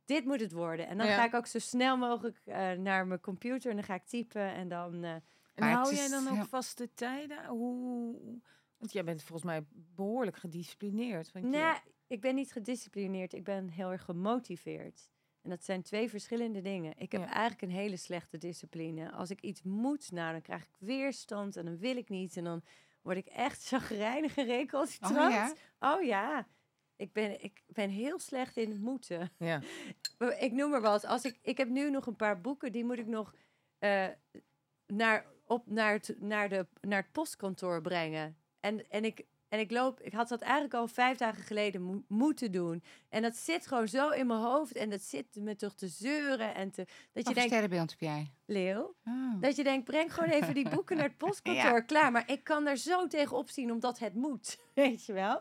dit 0.05 0.25
moet 0.25 0.39
het 0.39 0.51
worden. 0.51 0.87
En 0.87 0.97
dan 0.97 1.07
Ja. 1.07 1.15
ga 1.15 1.25
ik 1.25 1.33
ook 1.33 1.47
zo 1.47 1.59
snel 1.59 1.97
mogelijk 1.97 2.41
eh, 2.45 2.71
naar 2.71 3.07
mijn 3.07 3.19
computer 3.19 3.69
en 3.69 3.75
dan 3.75 3.85
ga 3.85 3.93
ik 3.93 4.05
typen 4.05 4.53
en 4.53 4.67
dan... 4.67 5.03
En 5.03 5.23
het 5.63 5.73
hou 5.73 5.95
jij 5.95 6.09
dan 6.09 6.27
ook 6.27 6.45
vaste 6.45 6.93
tijden? 6.93 7.45
Hoe... 7.45 8.17
Want 8.77 8.91
jij 8.93 9.03
bent 9.03 9.23
volgens 9.23 9.43
mij 9.51 9.65
behoorlijk 9.95 10.37
gedisciplineerd. 10.37 11.31
Want 11.31 11.45
je- 11.45 11.51
Nee, 11.51 11.73
ik 12.07 12.21
ben 12.21 12.35
niet 12.35 12.51
gedisciplineerd. 12.51 13.33
Ik 13.33 13.43
ben 13.43 13.69
heel 13.69 13.91
erg 13.91 14.03
gemotiveerd. 14.03 15.09
En 15.41 15.49
dat 15.49 15.63
zijn 15.63 15.81
twee 15.81 16.09
verschillende 16.09 16.61
dingen. 16.61 16.93
Ik 16.97 17.11
heb 17.11 17.21
Ja. 17.21 17.31
eigenlijk 17.31 17.61
een 17.61 17.77
hele 17.79 17.97
slechte 17.97 18.37
discipline. 18.37 19.11
Als 19.11 19.29
ik 19.29 19.41
iets 19.41 19.63
moet, 19.63 20.11
nou, 20.11 20.31
dan 20.31 20.41
krijg 20.41 20.63
ik 20.63 20.75
weerstand 20.79 21.55
en 21.55 21.65
dan 21.65 21.77
wil 21.77 21.97
ik 21.97 22.09
niet. 22.09 22.37
En 22.37 22.43
dan 22.43 22.63
word 23.01 23.17
ik 23.17 23.25
echt 23.27 23.63
chagrijnig 23.67 24.37
en 24.37 24.45
recalcitrant. 24.45 25.15
Oh 25.15 25.29
ja? 25.31 25.53
Oh 25.79 26.03
ja. 26.03 26.47
Ik 26.95 27.13
ben, 27.13 27.43
ik 27.43 27.63
ben 27.67 27.89
heel 27.89 28.19
slecht 28.19 28.57
in 28.57 28.69
het 28.69 28.81
moeten. 28.81 29.31
Ja. 29.37 29.61
Ik 30.39 30.51
noem 30.51 30.69
maar 30.69 30.81
wat. 30.81 31.05
Als 31.05 31.25
ik, 31.25 31.39
ik 31.41 31.57
heb 31.57 31.69
nu 31.69 31.89
nog 31.89 32.05
een 32.07 32.15
paar 32.15 32.41
boeken, 32.41 32.71
die 32.71 32.85
moet 32.85 32.97
ik 32.97 33.07
nog 33.07 33.35
eh, 33.79 34.07
naar, 34.87 35.25
op, 35.45 35.67
naar, 35.67 35.91
het, 35.93 36.15
naar, 36.19 36.49
de, 36.49 36.67
naar 36.81 37.01
het 37.01 37.11
postkantoor 37.11 37.81
brengen. 37.81 38.37
En, 38.65 38.89
en, 38.89 39.05
ik, 39.05 39.25
En 39.49 39.59
ik 39.59 39.71
loop, 39.71 40.01
ik 40.01 40.13
had 40.13 40.27
dat 40.27 40.41
eigenlijk 40.41 40.73
al 40.73 40.87
vijf 40.87 41.17
dagen 41.17 41.43
geleden 41.43 41.81
mo- 41.81 42.03
moeten 42.07 42.51
doen. 42.51 42.83
En 43.09 43.21
dat 43.21 43.35
zit 43.35 43.67
gewoon 43.67 43.87
zo 43.87 44.09
in 44.09 44.27
mijn 44.27 44.39
hoofd. 44.39 44.75
En 44.75 44.89
dat 44.89 45.01
zit 45.01 45.25
me 45.35 45.55
toch 45.55 45.73
te 45.73 45.87
zeuren. 45.87 46.55
En 46.55 46.71
te, 46.71 46.81
dat 46.85 46.87
je 46.87 47.11
Wat 47.13 47.23
voor 47.23 47.33
denkt, 47.33 47.51
heb 47.73 47.89
jij? 47.99 48.31
Leeuw, 48.45 48.95
Oh. 49.05 49.41
dat 49.41 49.55
je 49.55 49.63
denkt, 49.63 49.85
breng 49.85 50.13
gewoon 50.13 50.29
even 50.29 50.53
die 50.53 50.69
boeken 50.69 50.95
naar 50.97 51.05
het 51.07 51.17
postkantoor. 51.25 51.83
Klaar, 51.85 52.11
maar 52.11 52.29
ik 52.31 52.43
kan 52.43 52.63
daar 52.63 52.77
zo 52.77 53.07
tegen 53.07 53.37
opzien 53.37 53.71
omdat 53.71 53.99
het 53.99 54.13
moet. 54.13 54.57
Weet 54.73 55.05
je 55.05 55.13
wel? 55.13 55.33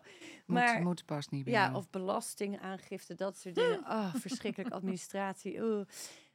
Moet, 0.46 0.56
maar- 0.58 0.82
moet 0.82 1.04
past 1.04 1.30
niet 1.30 1.44
bij 1.44 1.52
Ja, 1.52 1.64
jou. 1.64 1.76
of 1.76 1.90
belastingaangifte, 1.90 3.14
dat 3.14 3.38
soort 3.38 3.54
dingen. 3.54 3.78
Oh, 3.96 4.14
verschrikkelijk 4.14 4.74
administratie. 4.74 5.62
oeh. 5.62 5.86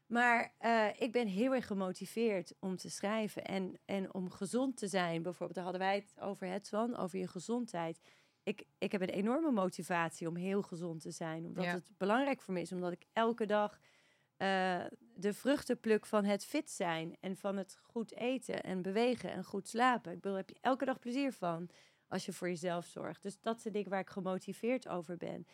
Maar 0.10 0.54
eh, 0.58 0.88
ik 0.98 1.12
ben 1.12 1.28
heel 1.28 1.54
erg 1.54 1.68
gemotiveerd 1.68 2.54
om 2.60 2.76
te 2.78 2.90
schrijven 2.90 3.46
en, 3.46 3.80
en 3.86 4.14
om 4.14 4.30
gezond 4.30 4.78
te 4.78 4.88
zijn. 4.88 5.22
Bijvoorbeeld, 5.22 5.54
daar 5.54 5.64
hadden 5.64 5.82
wij 5.82 5.96
het 5.96 6.14
over 6.22 6.48
het 6.48 6.74
over 6.98 7.20
je 7.20 7.28
gezondheid. 7.28 8.00
Ik, 8.44 8.66
ik 8.78 8.92
heb 8.92 9.02
een 9.02 9.10
enorme 9.10 9.52
motivatie 9.52 10.28
om 10.28 10.36
heel 10.36 10.62
gezond 10.62 11.02
te 11.02 11.12
zijn. 11.12 11.46
Omdat 11.46 11.64
Ja. 11.64 11.74
het 11.74 11.98
belangrijk 11.98 12.42
voor 12.42 12.54
me 12.54 12.62
is. 12.62 12.72
Omdat 12.72 12.92
ik 12.92 13.06
elke 13.14 13.46
dag 13.46 13.80
eh, 14.38 14.86
de 15.16 15.34
vruchten 15.34 15.80
pluk 15.80 16.06
van 16.06 16.26
het 16.26 16.46
fit 16.46 16.72
zijn. 16.72 17.18
En 17.20 17.38
van 17.38 17.58
het 17.58 17.78
goed 17.82 18.14
eten 18.16 18.64
en 18.64 18.82
bewegen 18.82 19.32
en 19.32 19.44
goed 19.44 19.68
slapen. 19.68 20.12
Ik 20.12 20.22
bedoel, 20.22 20.38
daar 20.38 20.46
heb 20.48 20.56
je 20.56 20.62
elke 20.62 20.86
dag 20.86 21.00
plezier 21.00 21.34
van 21.34 21.70
als 22.08 22.26
je 22.26 22.34
voor 22.34 22.48
jezelf 22.48 22.86
zorgt. 22.86 23.22
Dus 23.24 23.40
dat 23.42 23.62
zijn 23.62 23.74
dingen 23.74 23.90
waar 23.90 24.00
ik 24.00 24.10
gemotiveerd 24.10 24.88
over 24.88 25.18
ben. 25.18 25.48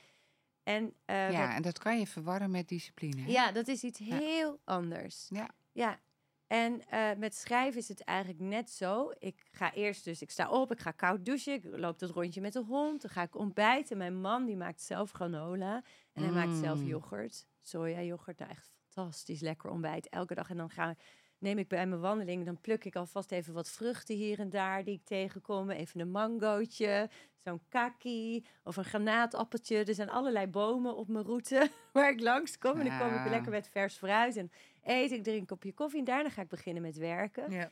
En 0.66 0.94
eh, 1.06 1.32
ja, 1.32 1.46
met- 1.48 1.56
en 1.56 1.62
dat 1.62 1.78
kan 1.80 2.00
je 2.00 2.08
verwarren 2.08 2.52
met 2.52 2.68
discipline. 2.68 3.22
hè? 3.22 3.28
ja, 3.32 3.52
dat 3.52 3.68
is 3.68 3.84
iets 3.84 4.00
Ja. 4.00 4.18
heel 4.18 4.60
anders. 4.64 5.28
Ja. 5.30 5.50
Ja. 5.72 6.00
En 6.48 6.82
eh, 6.90 7.10
met 7.18 7.36
schrijven 7.36 7.80
is 7.80 7.88
het 7.88 8.02
eigenlijk 8.04 8.40
net 8.40 8.70
zo. 8.70 9.12
Ik 9.20 9.48
ga 9.52 9.74
eerst 9.74 10.04
dus, 10.04 10.22
ik 10.22 10.32
sta 10.32 10.50
op, 10.50 10.72
ik 10.72 10.80
ga 10.80 10.92
koud 10.92 11.26
douchen, 11.26 11.54
ik 11.54 11.64
loop 11.64 12.00
dat 12.00 12.10
rondje 12.10 12.42
met 12.42 12.54
de 12.54 12.60
hond, 12.64 13.02
dan 13.02 13.12
ga 13.12 13.22
ik 13.22 13.36
ontbijten. 13.36 13.98
Mijn 13.98 14.22
man 14.22 14.46
die 14.46 14.58
maakt 14.58 14.82
zelf 14.82 15.12
granola 15.12 15.84
en 16.14 16.24
hij 16.24 16.32
maakt 16.32 16.56
zelf 16.58 16.80
Mm. 16.80 16.86
yoghurt, 16.88 17.46
soja 17.62 18.02
yoghurt, 18.02 18.40
nou 18.40 18.52
echt 18.52 18.74
fantastisch 18.90 19.42
lekker 19.42 19.70
ontbijt 19.70 20.10
elke 20.10 20.36
dag. 20.36 20.50
En 20.50 20.58
dan 20.58 20.70
ga, 20.70 20.96
neem 21.38 21.58
ik 21.58 21.68
bij 21.68 21.88
mijn 21.88 22.02
wandeling, 22.02 22.46
dan 22.46 22.62
pluk 22.62 22.86
ik 22.86 22.96
alvast 22.96 23.32
even 23.32 23.54
wat 23.54 23.70
vruchten 23.70 24.16
hier 24.16 24.40
en 24.40 24.50
daar 24.50 24.84
die 24.84 24.94
ik 24.94 25.06
tegenkom. 25.06 25.70
Even 25.70 26.00
een 26.00 26.12
mangootje, 26.12 27.10
zo'n 27.44 27.62
kaki 27.70 28.46
of 28.64 28.78
een 28.78 28.84
granaatappeltje. 28.84 29.84
Er 29.84 29.94
zijn 29.94 30.10
allerlei 30.10 30.48
bomen 30.48 30.96
op 30.96 31.08
mijn 31.08 31.26
route 31.26 31.70
waar 31.94 32.10
ik 32.10 32.20
langs 32.20 32.58
kom. 32.58 32.80
En 32.80 32.86
dan 32.86 33.00
kom 33.00 33.18
ik 33.18 33.30
lekker 33.30 33.52
met 33.52 33.70
vers 33.70 33.96
fruit 33.96 34.38
en 34.38 34.52
eet. 34.84 35.12
Ik 35.12 35.24
drink 35.24 35.40
een 35.40 35.46
kopje 35.46 35.74
koffie 35.74 36.00
en 36.00 36.06
daarna 36.06 36.30
ga 36.30 36.42
ik 36.42 36.50
beginnen 36.50 36.82
met 36.82 36.98
werken. 36.98 37.52
Ja. 37.52 37.72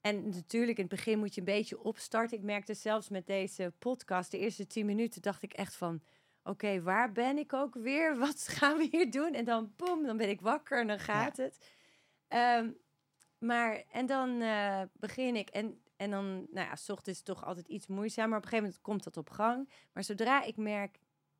En 0.00 0.28
natuurlijk, 0.28 0.78
in 0.78 0.84
het 0.84 0.94
begin 0.94 1.18
moet 1.18 1.34
je 1.34 1.40
een 1.40 1.46
beetje 1.46 1.82
opstarten. 1.82 2.38
Ik 2.38 2.44
merkte 2.44 2.74
zelfs 2.74 3.08
met 3.08 3.26
deze 3.26 3.72
podcast, 3.78 4.30
de 4.30 4.38
eerste 4.38 4.66
tien 4.66 4.86
minuten, 4.86 5.22
dacht 5.22 5.42
ik 5.42 5.52
echt 5.52 5.74
van... 5.74 6.02
Oké, 6.44 6.82
waar 6.82 7.12
ben 7.12 7.38
ik 7.38 7.52
ook 7.52 7.74
weer? 7.74 8.16
Wat 8.26 8.48
gaan 8.48 8.76
we 8.76 8.88
hier 8.90 9.10
doen? 9.10 9.34
En 9.34 9.44
dan, 9.44 9.72
boem, 9.76 10.06
dan 10.06 10.16
ben 10.16 10.28
ik 10.28 10.40
wakker 10.40 10.80
en 10.80 10.86
dan 10.86 10.98
gaat 10.98 11.36
het. 11.36 11.58
Ehm, 12.28 12.70
maar, 13.42 13.82
en 13.90 14.06
dan 14.06 14.40
eh, 14.40 14.82
begin 14.92 15.36
ik. 15.36 15.48
En, 15.50 15.82
en 15.96 16.10
dan, 16.10 16.24
nou 16.50 16.66
ja, 16.66 16.76
s 16.76 16.88
ochtends 16.90 17.18
is 17.18 17.24
toch 17.24 17.44
altijd 17.44 17.68
iets 17.68 17.86
moeizamer. 17.86 18.28
Maar 18.30 18.38
op 18.38 18.44
een 18.44 18.50
gegeven 18.50 18.70
moment 18.70 18.86
komt 18.86 19.04
dat 19.04 19.16
op 19.16 19.30
gang. 19.30 19.70
Maar 19.92 20.04
zodra 20.04 20.42
ik 20.42 20.56
merk, 20.56 20.98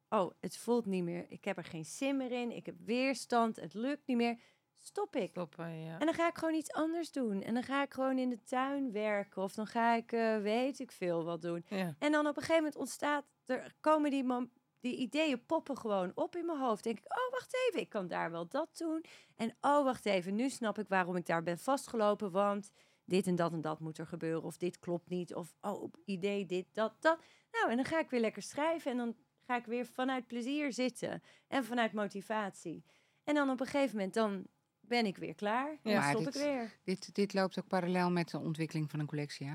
oh, 0.08 0.30
het 0.40 0.56
voelt 0.56 0.86
niet 0.86 1.02
meer. 1.04 1.26
Ik 1.28 1.44
heb 1.44 1.56
er 1.56 1.64
geen 1.64 1.84
zin 1.84 2.16
meer 2.16 2.32
in. 2.32 2.50
Ik 2.50 2.66
heb 2.66 2.74
weerstand. 2.84 3.56
Het 3.56 3.74
lukt 3.74 4.06
niet 4.06 4.16
meer. 4.16 4.38
Stop 4.78 5.16
ik. 5.16 5.28
Stoppen, 5.28 5.78
ja. 5.84 5.98
En 5.98 6.06
dan 6.06 6.14
ga 6.14 6.28
ik 6.28 6.38
gewoon 6.38 6.54
iets 6.54 6.72
anders 6.72 7.12
doen. 7.12 7.42
En 7.42 7.54
dan 7.54 7.62
ga 7.62 7.82
ik 7.82 7.94
gewoon 7.94 8.18
in 8.18 8.28
de 8.30 8.42
tuin 8.42 8.92
werken. 8.92 9.42
Of 9.42 9.54
dan 9.54 9.66
ga 9.66 9.94
ik, 9.94 10.12
eh, 10.12 10.38
weet 10.38 10.78
ik 10.78 10.92
veel, 10.92 11.24
wat 11.24 11.42
doen. 11.42 11.64
ja. 11.68 11.94
En 11.98 12.12
dan 12.12 12.26
op 12.26 12.36
een 12.36 12.42
gegeven 12.42 12.54
moment 12.62 12.76
ontstaat, 12.76 13.24
er 13.46 13.74
komen 13.80 14.10
die, 14.10 14.24
mom- 14.24 14.50
die 14.82 14.96
ideeën 14.96 15.46
poppen 15.46 15.78
gewoon 15.78 16.12
op 16.14 16.36
in 16.36 16.46
mijn 16.46 16.58
hoofd. 16.58 16.84
Denk 16.84 16.98
ik, 16.98 17.04
oh, 17.04 17.32
wacht 17.32 17.56
even, 17.68 17.80
ik 17.80 17.88
kan 17.88 18.06
daar 18.06 18.30
wel 18.30 18.48
dat 18.48 18.76
doen. 18.78 19.04
En 19.36 19.56
oh, 19.60 19.84
wacht 19.84 20.06
even, 20.06 20.34
nu 20.34 20.50
snap 20.50 20.78
ik 20.78 20.88
waarom 20.88 21.16
ik 21.16 21.26
daar 21.26 21.42
ben 21.42 21.58
vastgelopen. 21.58 22.30
Want 22.30 22.70
dit 23.04 23.26
en 23.26 23.34
dat 23.36 23.52
en 23.52 23.60
dat 23.60 23.80
moet 23.80 23.98
er 23.98 24.06
gebeuren. 24.06 24.42
Of 24.42 24.56
dit 24.56 24.78
klopt 24.78 25.08
niet. 25.08 25.34
Of 25.34 25.54
oh, 25.60 25.92
idee 26.04 26.46
dit, 26.46 26.66
dat, 26.72 26.94
dat. 27.00 27.18
Nou, 27.52 27.70
en 27.70 27.76
dan 27.76 27.84
ga 27.84 27.98
ik 27.98 28.10
weer 28.10 28.20
lekker 28.20 28.42
schrijven. 28.42 28.90
En 28.90 28.96
dan 28.96 29.16
ga 29.46 29.56
ik 29.56 29.64
weer 29.66 29.86
vanuit 29.86 30.26
plezier 30.26 30.72
zitten. 30.72 31.22
En 31.48 31.64
vanuit 31.64 31.92
motivatie. 31.92 32.84
En 33.24 33.34
dan 33.34 33.50
op 33.50 33.60
een 33.60 33.66
gegeven 33.66 33.96
moment, 33.96 34.14
dan 34.14 34.46
ben 34.80 35.06
ik 35.06 35.16
weer 35.16 35.34
klaar. 35.34 35.78
En 35.82 35.90
Ja, 35.90 36.00
dan 36.12 36.22
stop 36.22 36.32
dit- 36.32 36.42
ik 36.42 36.48
weer. 36.50 36.78
Dit, 36.84 37.14
dit 37.14 37.34
loopt 37.34 37.58
ook 37.58 37.66
parallel 37.68 38.10
met 38.10 38.30
de 38.30 38.38
ontwikkeling 38.38 38.90
van 38.90 39.00
een 39.00 39.06
collectie, 39.06 39.46
hè? 39.46 39.54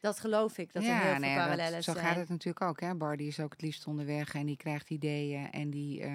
Dat 0.00 0.20
geloof 0.20 0.58
ik, 0.58 0.72
dat 0.72 0.82
er 0.82 0.88
heel 0.88 1.10
veel 1.10 1.18
nee, 1.20 1.34
dat- 1.34 1.44
parallellen 1.44 1.82
zo 1.82 1.92
gaat 1.94 2.16
het 2.16 2.28
natuurlijk 2.28 2.60
ook. 2.64 2.80
Hè? 2.80 2.94
Bardie 2.94 3.26
is 3.28 3.40
ook 3.40 3.52
het 3.52 3.62
liefst 3.62 3.86
onderweg 3.86 4.34
en 4.34 4.46
die 4.46 4.56
krijgt 4.56 4.90
ideeën 4.90 5.50
en 5.50 5.70
die 5.70 6.00
eh, 6.00 6.12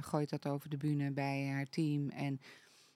gooit 0.00 0.30
dat 0.30 0.46
over 0.46 0.68
de 0.70 0.76
bühne 0.76 1.10
bij 1.10 1.46
haar 1.46 1.66
team. 1.66 2.08
En 2.08 2.40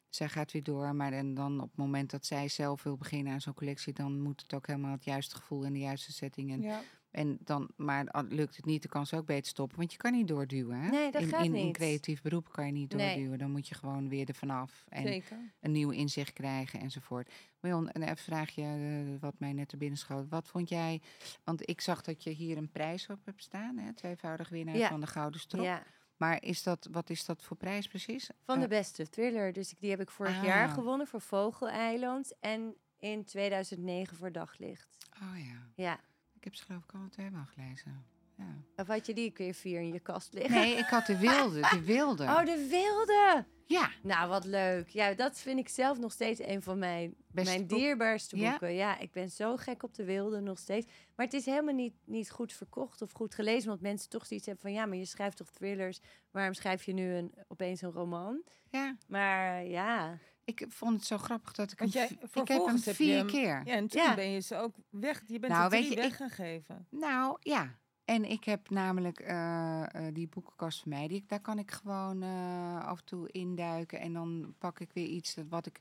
zij 0.08 0.28
gaat 0.28 0.52
weer 0.52 0.62
door. 0.62 0.94
Maar 0.94 1.12
en 1.12 1.34
dan 1.34 1.60
op 1.60 1.68
het 1.68 1.76
moment 1.78 2.10
dat 2.10 2.26
zij 2.26 2.48
zelf 2.48 2.82
wil 2.82 2.96
beginnen 2.96 3.32
aan 3.32 3.40
zo'n 3.40 3.54
collectie, 3.54 3.92
dan 3.92 4.20
moet 4.20 4.40
het 4.40 4.54
ook 4.54 4.66
helemaal 4.66 4.92
het 4.92 5.04
juiste 5.04 5.36
gevoel 5.36 5.64
en 5.64 5.72
de 5.72 5.78
juiste 5.78 6.12
setting. 6.12 6.52
En, 6.52 6.60
ja. 6.60 6.80
En 7.12 7.38
dan, 7.44 7.70
maar 7.76 8.24
lukt 8.28 8.56
het 8.56 8.64
niet, 8.64 8.82
dan 8.82 8.90
kan 8.90 9.06
ze 9.06 9.16
ook 9.16 9.26
beter 9.26 9.46
stoppen. 9.50 9.78
Want 9.78 9.92
je 9.92 9.98
kan 9.98 10.12
niet 10.12 10.28
doorduwen. 10.28 10.76
Hè? 10.80 10.88
Nee, 10.90 11.10
dat 11.10 11.22
in, 11.22 11.28
gaat 11.28 11.44
in, 11.44 11.54
in 11.54 11.64
niet. 11.64 11.76
creatief 11.76 12.22
beroep 12.22 12.52
kan 12.52 12.66
je 12.66 12.72
niet 12.72 12.94
Nee. 12.94 13.14
doorduwen. 13.14 13.38
Dan 13.38 13.50
moet 13.50 13.68
je 13.68 13.74
gewoon 13.74 14.08
weer 14.08 14.28
er 14.28 14.34
vanaf. 14.34 14.84
En 14.88 15.02
Zeker. 15.02 15.36
een 15.60 15.72
nieuw 15.72 15.90
inzicht 15.90 16.32
krijgen 16.32 16.80
enzovoort. 16.80 17.32
Marion, 17.60 17.88
een 17.92 18.16
vraagje 18.16 18.62
eh, 18.62 19.20
wat 19.20 19.34
mij 19.38 19.52
net 19.52 19.68
te 19.68 19.76
binnen 19.76 19.98
schoot. 19.98 20.28
Wat 20.28 20.48
vond 20.48 20.68
jij, 20.68 21.00
want 21.44 21.68
ik 21.68 21.80
zag 21.80 22.02
dat 22.02 22.22
je 22.22 22.30
hier 22.30 22.56
een 22.56 22.70
prijs 22.70 23.08
op 23.08 23.18
hebt 23.24 23.42
staan, 23.42 23.76
hè? 23.76 23.92
tweevoudig 23.92 24.48
winnaar 24.48 24.76
Ja. 24.76 24.88
van 24.88 25.00
de 25.00 25.06
Gouden 25.06 25.40
Strop. 25.40 25.64
Ja, 25.64 25.82
Maar 26.16 26.42
is 26.42 26.62
dat, 26.62 26.88
wat 26.90 27.10
is 27.10 27.24
dat 27.24 27.42
voor 27.42 27.56
prijs 27.56 27.88
precies? 27.88 28.30
van 28.44 28.58
de 28.58 28.64
Eh, 28.64 28.70
beste 28.70 29.08
thriller. 29.08 29.52
Dus 29.52 29.74
die 29.78 29.90
heb 29.90 30.00
ik 30.00 30.10
vorig 30.10 30.44
jaar 30.44 30.68
Ah. 30.68 30.74
gewonnen 30.74 31.06
voor 31.06 31.20
Vogeleiland. 31.20 32.34
En 32.40 32.74
in 32.98 33.24
2009 33.24 34.16
voor 34.16 34.32
Daglicht. 34.32 34.96
oh 35.22 35.38
ja, 35.38 35.68
Ja. 35.74 36.00
Ik 36.42 36.48
heb 36.48 36.54
ze 36.54 36.64
geloof 36.64 36.82
ik 36.84 36.92
al 36.94 37.08
tweemaal 37.10 37.46
gelezen. 37.54 38.04
Ja. 38.36 38.44
Of 38.76 38.86
had 38.86 39.06
je 39.06 39.14
die 39.14 39.30
keer 39.30 39.54
vier 39.54 39.80
in 39.80 39.92
je 39.92 40.00
kast 40.00 40.32
liggen? 40.32 40.54
Nee, 40.54 40.76
ik 40.76 40.86
had 40.86 41.06
de 41.06 41.18
wilde, 41.18 41.60
de 41.60 41.82
wilde. 41.94 42.24
Oh, 42.24 42.44
de 42.44 42.66
wilde! 42.70 43.44
Ja, 43.66 43.90
Nou, 44.02 44.28
wat 44.28 44.44
leuk. 44.44 44.88
Ja, 44.88 45.14
dat 45.14 45.38
vind 45.40 45.58
ik 45.58 45.68
zelf 45.68 45.98
nog 45.98 46.12
steeds 46.12 46.40
een 46.40 46.62
van 46.62 46.78
mijn, 46.78 47.14
mijn 47.32 47.66
boek. 47.66 47.78
dierbaarste 47.78 48.36
Ja? 48.36 48.50
boeken. 48.50 48.74
Ja, 48.74 48.98
ik 48.98 49.12
ben 49.12 49.30
zo 49.30 49.56
gek 49.56 49.82
op 49.82 49.94
de 49.94 50.04
wilde 50.04 50.40
nog 50.40 50.58
steeds. 50.58 50.86
Maar 51.16 51.26
het 51.26 51.34
is 51.34 51.46
helemaal 51.46 51.74
niet, 51.74 51.94
niet 52.04 52.30
goed 52.30 52.52
verkocht 52.52 53.02
of 53.02 53.12
goed 53.12 53.34
gelezen. 53.34 53.68
Want 53.68 53.80
mensen 53.80 54.10
toch 54.10 54.26
zoiets 54.26 54.46
hebben 54.46 54.64
van... 54.64 54.72
Ja, 54.72 54.86
maar 54.86 54.96
je 54.96 55.04
schrijft 55.04 55.36
toch 55.36 55.50
thrillers? 55.50 56.00
Waarom 56.30 56.54
schrijf 56.54 56.84
je 56.84 56.92
nu 56.92 57.14
een, 57.14 57.34
opeens 57.48 57.82
een 57.82 57.90
roman? 57.92 58.42
ja. 58.70 58.96
Maar 59.06 59.64
ja... 59.64 60.18
Ik 60.44 60.66
vond 60.68 60.96
het 60.96 61.04
zo 61.04 61.18
grappig 61.18 61.52
dat 61.52 61.72
ik 61.72 61.78
hem... 61.78 61.88
Jij, 61.88 62.06
ik 62.32 62.48
heb 62.48 62.48
hem 62.66 62.78
heb 62.84 62.94
vier 62.94 63.16
hem- 63.16 63.26
keer. 63.26 63.62
Ja, 63.64 63.74
en 63.74 63.88
toen 63.88 64.02
Ja. 64.02 64.14
ben 64.14 64.30
je 64.30 64.40
ze 64.40 64.56
ook 64.56 64.74
weg. 64.90 65.22
Je 65.26 65.38
bent 65.38 65.52
Nou, 65.52 65.70
weet 65.70 65.84
je, 65.88 65.90
ik- 65.94 65.98
weggegeven. 65.98 66.86
Nou 66.90 67.36
ja. 67.40 67.74
En 68.04 68.24
ik 68.30 68.44
heb 68.44 68.70
namelijk 68.70 69.20
eh, 69.20 69.82
eh, 70.06 70.14
die 70.14 70.28
boekenkast 70.28 70.80
van 70.80 70.88
mij. 70.92 71.08
Die, 71.08 71.24
daar 71.26 71.40
kan 71.40 71.58
ik 71.58 71.70
gewoon 71.70 72.22
eh, 72.22 72.84
af 72.86 72.98
en 72.98 73.04
toe 73.04 73.30
induiken. 73.30 74.00
En 74.00 74.12
dan 74.12 74.54
pak 74.58 74.80
ik 74.80 74.90
weer 74.92 75.06
iets 75.06 75.34
dat 75.34 75.44
wat 75.48 75.66
ik 75.66 75.80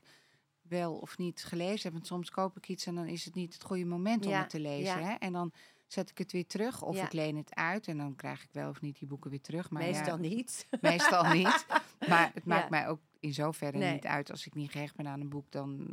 wel 0.62 0.94
of 0.94 1.18
niet 1.18 1.44
gelezen 1.44 1.82
heb. 1.82 1.92
Want 1.92 2.06
soms 2.06 2.30
koop 2.30 2.56
ik 2.56 2.68
iets 2.68 2.86
en 2.86 2.94
dan 2.94 3.06
is 3.06 3.24
het 3.24 3.34
niet 3.34 3.52
het 3.54 3.62
goede 3.62 3.84
moment 3.84 4.26
om 4.26 4.32
het 4.32 4.50
te 4.50 4.60
lezen. 4.60 5.00
ja. 5.00 5.06
Hè? 5.08 5.12
En 5.14 5.32
dan 5.32 5.52
zet 5.86 6.10
ik 6.10 6.18
het 6.18 6.32
weer 6.32 6.46
terug. 6.46 6.82
Of 6.82 6.96
Ja. 6.96 7.04
ik 7.04 7.12
leen 7.12 7.36
het 7.36 7.54
uit. 7.54 7.86
En 7.88 7.96
dan 7.98 8.16
krijg 8.16 8.42
ik 8.42 8.48
wel 8.52 8.68
of 8.68 8.80
niet 8.80 8.98
die 8.98 9.08
boeken 9.08 9.30
weer 9.30 9.40
terug. 9.40 9.70
Maar 9.70 9.82
Meestal 9.82 10.16
niet. 10.18 10.66
Meestal 10.80 11.24
niet. 11.32 11.66
Maar 12.08 12.30
het 12.34 12.44
maakt 12.44 12.70
mij 12.70 12.88
ook 12.88 13.00
in 13.22 13.34
zoverre 13.34 13.78
Nee. 13.78 13.92
niet 13.92 14.06
uit. 14.06 14.30
Als 14.30 14.46
ik 14.46 14.54
niet 14.54 14.70
gehecht 14.70 14.96
ben 14.96 15.06
aan 15.08 15.20
een 15.20 15.28
boek, 15.28 15.50
dan 15.52 15.86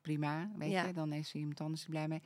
prima. 0.00 0.50
Weet 0.56 0.70
Ja. 0.70 0.84
je, 0.86 0.92
dan 0.92 1.12
is 1.12 1.30
er 1.34 1.40
iemand 1.40 1.60
anders 1.60 1.82
er 1.84 1.90
blij 1.90 2.08
mee. 2.08 2.22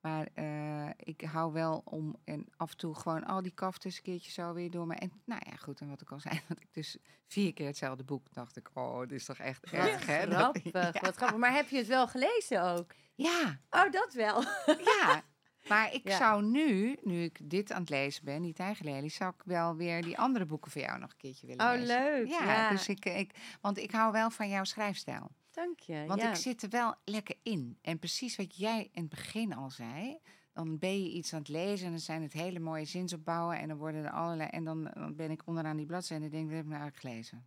Maar 0.00 0.28
eh, 0.34 0.90
ik 0.96 1.20
hou 1.20 1.52
wel 1.52 1.82
om 1.84 2.16
en 2.24 2.46
af 2.56 2.70
en 2.70 2.76
toe 2.76 2.94
gewoon 2.94 3.24
al 3.24 3.42
die 3.42 3.52
kafters 3.54 3.96
een 3.96 4.02
keertje 4.02 4.30
zo 4.30 4.52
weer 4.52 4.70
door 4.70 4.86
me. 4.86 4.94
En 4.94 5.12
nou 5.24 5.40
ja, 5.50 5.56
goed. 5.56 5.80
En 5.80 5.88
wat 5.88 6.00
ik 6.00 6.10
al 6.12 6.20
zei, 6.20 6.40
dat 6.48 6.60
ik 6.60 6.68
dus 6.74 6.96
vier 7.26 7.52
keer 7.52 7.66
hetzelfde 7.66 8.04
boek 8.04 8.32
dacht 8.32 8.56
ik, 8.56 8.70
oh, 8.74 9.00
dit 9.00 9.10
is 9.12 9.24
toch 9.24 9.38
echt 9.38 9.64
erg, 9.64 10.06
hè? 10.06 10.26
Dat- 10.26 10.34
Grappig, 10.38 10.64
ja. 10.72 10.90
wat 11.00 11.16
grappig. 11.16 11.36
Maar 11.38 11.54
heb 11.54 11.68
je 11.68 11.76
het 11.76 11.86
wel 11.86 12.08
gelezen 12.08 12.62
ook? 12.62 12.94
ja, 13.14 13.60
Oh, 13.70 13.90
dat 13.90 14.12
wel. 14.12 14.42
ja. 14.66 15.22
Maar 15.68 15.92
ik 15.94 16.08
Ja. 16.08 16.16
zou 16.16 16.42
nu, 16.44 16.96
nu 17.02 17.22
ik 17.22 17.38
dit 17.50 17.72
aan 17.72 17.80
het 17.80 17.90
lezen 17.90 18.24
ben, 18.24 18.42
die 18.42 18.52
tijgerlelie, 18.52 19.10
zou 19.10 19.32
ik 19.36 19.42
wel 19.44 19.76
weer 19.76 20.02
die 20.02 20.18
andere 20.18 20.46
boeken 20.46 20.70
voor 20.70 20.80
jou 20.80 20.98
nog 20.98 21.10
een 21.10 21.16
keertje 21.16 21.46
willen 21.46 21.66
Oh, 21.66 21.72
lezen. 21.78 21.86
leuk. 21.86 22.26
Ja, 22.28 22.44
Ja, 22.44 22.70
Dus 22.70 22.88
ik, 22.88 23.04
ik, 23.04 23.34
want 23.60 23.78
ik 23.78 23.90
hou 23.90 24.12
wel 24.12 24.30
van 24.30 24.48
jouw 24.48 24.64
schrijfstijl. 24.64 25.30
dank 25.50 25.80
je. 25.80 26.04
Want 26.06 26.20
ja. 26.20 26.28
ik 26.30 26.36
zit 26.36 26.62
er 26.62 26.68
wel 26.68 26.94
lekker 27.04 27.36
in. 27.42 27.78
En 27.82 27.98
precies 27.98 28.36
wat 28.36 28.56
jij 28.56 28.88
in 28.92 29.00
het 29.02 29.08
begin 29.10 29.54
al 29.54 29.70
zei. 29.70 30.18
Dan 30.52 30.78
ben 30.78 31.02
je 31.02 31.10
iets 31.10 31.32
aan 31.32 31.38
het 31.38 31.48
lezen 31.48 31.84
en 31.86 31.90
dan 31.92 32.00
zijn 32.00 32.22
het 32.22 32.32
hele 32.32 32.58
mooie 32.58 32.84
zinsopbouwen. 32.84 33.58
En 33.58 33.68
dan 33.68 33.76
worden 33.76 34.04
er 34.04 34.10
allerlei. 34.10 34.48
En 34.48 34.64
dan, 34.64 34.90
dan 34.94 35.16
ben 35.16 35.30
ik 35.30 35.42
onderaan 35.44 35.76
die 35.76 35.86
bladzijde 35.86 36.24
en 36.24 36.30
denk 36.30 36.42
ik, 36.44 36.48
dat 36.48 36.56
heb 36.56 36.66
ik 36.66 36.70
nou 36.72 36.82
eigenlijk 36.82 37.14
gelezen. 37.14 37.46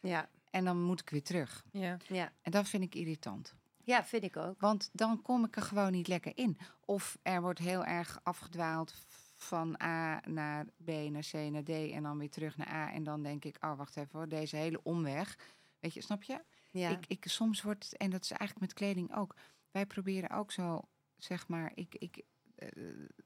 ja, 0.00 0.28
En 0.50 0.64
dan 0.64 0.82
moet 0.82 1.00
ik 1.00 1.10
weer 1.10 1.22
terug. 1.22 1.64
Ja. 1.72 1.96
ja. 2.08 2.32
En 2.42 2.50
dat 2.50 2.68
vind 2.68 2.82
ik 2.82 2.94
irritant. 2.94 3.54
Ja, 3.86 4.04
vind 4.04 4.22
ik 4.22 4.36
ook. 4.36 4.60
Want 4.60 4.90
dan 4.92 5.22
kom 5.22 5.44
ik 5.44 5.56
er 5.56 5.62
gewoon 5.62 5.92
niet 5.92 6.08
lekker 6.08 6.32
in. 6.34 6.58
Of 6.84 7.18
er 7.22 7.40
wordt 7.40 7.58
heel 7.58 7.84
erg 7.84 8.20
afgedwaald 8.22 8.94
van 9.34 9.82
A 9.82 10.20
naar 10.28 10.66
B 10.84 10.88
naar 10.88 11.26
C 11.30 11.32
naar 11.32 11.62
D 11.62 11.68
en 11.68 12.02
dan 12.02 12.18
weer 12.18 12.30
terug 12.30 12.56
naar 12.56 12.68
A. 12.68 12.92
En 12.92 13.04
dan 13.04 13.22
denk 13.22 13.44
ik, 13.44 13.56
oh 13.60 13.76
wacht 13.76 13.96
even 13.96 14.18
hoor, 14.18 14.28
deze 14.28 14.56
hele 14.56 14.82
omweg. 14.82 15.38
Weet 15.80 15.94
je, 15.94 16.00
snap 16.00 16.22
je? 16.22 16.44
Ja. 16.70 16.90
Ik, 16.90 17.06
ik 17.06 17.24
soms 17.28 17.62
wordt, 17.62 17.96
en 17.96 18.10
dat 18.10 18.22
is 18.22 18.30
eigenlijk 18.30 18.60
met 18.60 18.72
kleding 18.72 19.16
ook. 19.16 19.36
Wij 19.70 19.86
proberen 19.86 20.30
ook 20.30 20.52
zo, 20.52 20.80
zeg 21.16 21.48
maar, 21.48 21.72
ik, 21.74 21.94
ik 21.94 22.22
eh, 22.54 22.68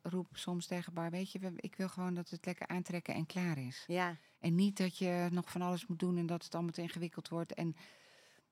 roep 0.03 0.29
soms 0.33 0.67
tegen 0.67 0.95
Bar, 0.95 1.11
weet 1.11 1.33
je, 1.33 1.53
ik 1.57 1.77
wil 1.77 1.89
gewoon 1.89 2.15
dat 2.15 2.31
het 2.31 2.47
lekker 2.47 2.67
aantrekken 2.67 3.15
en 3.15 3.27
klaar 3.27 3.59
is. 3.59 3.85
ja. 3.87 4.17
En 4.39 4.55
niet 4.55 4.77
dat 4.77 4.99
je 4.99 5.29
nog 5.31 5.51
van 5.51 5.63
alles 5.63 5.87
moet 5.87 5.99
doen 5.99 6.17
en 6.17 6.27
dat 6.27 6.45
het 6.45 6.55
allemaal 6.55 6.73
te 6.73 6.83
ingewikkeld 6.83 7.29
wordt. 7.29 7.55
En, 7.55 7.77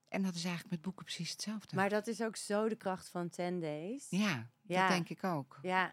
en 0.08 0.22
dat 0.22 0.34
is 0.34 0.42
eigenlijk 0.44 0.70
met 0.74 0.82
boeken 0.82 1.04
precies 1.04 1.30
hetzelfde. 1.30 1.76
Maar 1.76 1.88
dat 1.88 2.06
is 2.06 2.22
ook 2.22 2.36
zo 2.36 2.68
de 2.68 2.76
kracht 2.76 3.08
van 3.08 3.28
10 3.28 3.60
days. 3.60 4.06
ja, 4.10 4.50
Ja. 4.62 4.80
dat 4.80 4.88
denk 4.88 5.08
ik 5.08 5.24
ook. 5.24 5.58
Ja, 5.62 5.92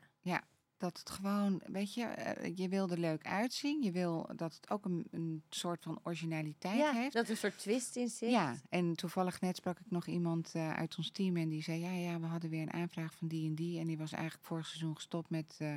Dat 0.77 0.97
het 0.99 1.09
gewoon, 1.09 1.61
weet 1.65 1.93
je, 1.93 2.03
eh, 2.03 2.55
je 2.55 2.69
wil 2.69 2.89
er 2.89 2.99
leuk 2.99 3.25
uitzien. 3.27 3.81
Je 3.83 3.91
wil 3.91 4.29
dat 4.35 4.53
het 4.53 4.69
ook 4.69 4.85
een, 4.85 5.07
een 5.11 5.43
soort 5.49 5.83
van 5.83 5.99
originaliteit 6.03 6.77
ja 6.77 6.91
heeft. 6.91 7.13
dat 7.13 7.29
een 7.29 7.37
soort 7.37 7.57
twist 7.57 7.95
in 7.95 8.09
zit. 8.09 8.29
Ja, 8.29 8.55
en 8.69 8.95
toevallig 8.95 9.41
net 9.41 9.55
sprak 9.55 9.79
ik 9.79 9.89
nog 9.91 10.05
iemand 10.07 10.51
eh, 10.53 10.73
uit 10.73 10.97
ons 10.97 11.11
team 11.11 11.37
en 11.37 11.49
die 11.49 11.63
zei: 11.63 11.79
Ja, 11.79 11.91
ja, 11.91 12.19
we 12.19 12.25
hadden 12.25 12.49
weer 12.49 12.61
een 12.61 12.73
aanvraag 12.73 13.13
van 13.15 13.27
die 13.27 13.47
en 13.49 13.55
die. 13.55 13.79
En 13.79 13.87
die 13.87 13.97
was 13.97 14.11
eigenlijk 14.11 14.45
vorig 14.45 14.65
seizoen 14.67 14.95
gestopt 14.95 15.29
met, 15.29 15.55
eh, 15.59 15.75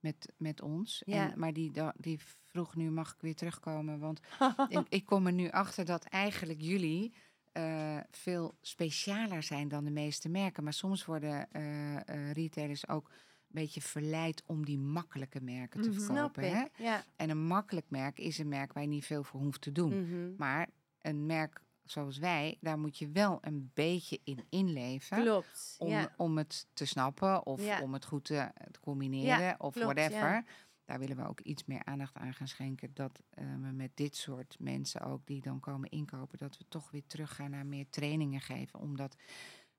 met, 0.00 0.32
met 0.36 0.60
ons. 0.62 1.02
Ja. 1.06 1.30
En, 1.32 1.38
maar 1.38 1.52
die, 1.52 1.72
die 1.96 2.20
vroeg 2.46 2.74
nu: 2.74 2.90
Mag 2.90 3.12
ik 3.12 3.20
weer 3.20 3.34
terugkomen? 3.36 3.98
Want 3.98 4.20
ik, 4.68 4.86
ik 4.88 5.04
kom 5.06 5.26
er 5.26 5.32
nu 5.32 5.50
achter 5.50 5.84
dat 5.84 6.04
eigenlijk 6.04 6.60
jullie 6.60 7.14
eh, 7.56 7.96
veel 8.10 8.54
specialer 8.60 9.42
zijn 9.42 9.68
dan 9.68 9.84
de 9.84 9.90
meeste 9.90 10.28
merken. 10.28 10.64
Maar 10.64 10.72
soms 10.72 11.04
worden 11.04 11.50
eh, 11.52 11.96
eh, 12.08 12.32
retailers 12.32 12.88
ook 12.88 13.08
een 13.08 13.62
beetje 13.62 13.80
verleid 13.80 14.42
om 14.46 14.64
die 14.64 14.78
makkelijke 14.78 15.40
merken 15.40 15.82
te 15.82 15.90
Mhm. 15.90 16.00
Verkopen. 16.00 16.50
Hè? 16.56 16.64
Ja. 16.76 17.04
En 17.16 17.30
een 17.30 17.46
makkelijk 17.46 17.86
merk 17.90 18.18
is 18.18 18.38
een 18.38 18.48
merk 18.48 18.72
waar 18.72 18.82
je 18.82 18.88
niet 18.88 19.04
veel 19.06 19.24
voor 19.24 19.40
hoeft 19.40 19.60
te 19.60 19.72
doen. 19.72 20.00
Mhm. 20.02 20.34
Maar 20.36 20.68
een 21.00 21.26
merk 21.26 21.60
zoals 21.84 22.18
wij, 22.18 22.56
daar 22.60 22.78
moet 22.78 22.98
je 22.98 23.08
wel 23.10 23.38
een 23.40 23.70
beetje 23.74 24.20
in 24.24 24.44
inleven. 24.48 25.22
Klopt. 25.22 25.74
Om, 25.78 25.88
ja. 25.88 26.12
om 26.16 26.38
het 26.38 26.66
te 26.72 26.84
snappen 26.84 27.46
of 27.46 27.62
Ja. 27.64 27.80
om 27.82 27.92
het 27.92 28.04
goed 28.04 28.24
te, 28.24 28.50
te 28.70 28.80
combineren 28.80 29.60
of 29.60 29.74
klopt, 29.74 29.92
whatever. 29.92 30.44
Ja. 30.86 30.92
Daar 30.92 30.98
willen 30.98 31.16
we 31.16 31.28
ook 31.28 31.40
iets 31.40 31.64
meer 31.64 31.84
aandacht 31.84 32.14
aan 32.16 32.34
gaan 32.34 32.48
schenken. 32.48 32.90
Dat 32.94 33.22
eh, 33.30 33.44
we 33.44 33.70
met 33.72 33.90
dit 33.96 34.16
soort 34.16 34.56
mensen 34.58 35.00
ook 35.00 35.26
die 35.26 35.40
dan 35.40 35.60
komen 35.60 35.90
inkopen, 35.90 36.38
dat 36.38 36.58
we 36.58 36.64
toch 36.68 36.90
weer 36.90 37.06
teruggaan 37.06 37.50
naar 37.50 37.66
meer 37.66 37.86
trainingen 37.90 38.40
geven. 38.40 38.78
Omdat 38.80 39.16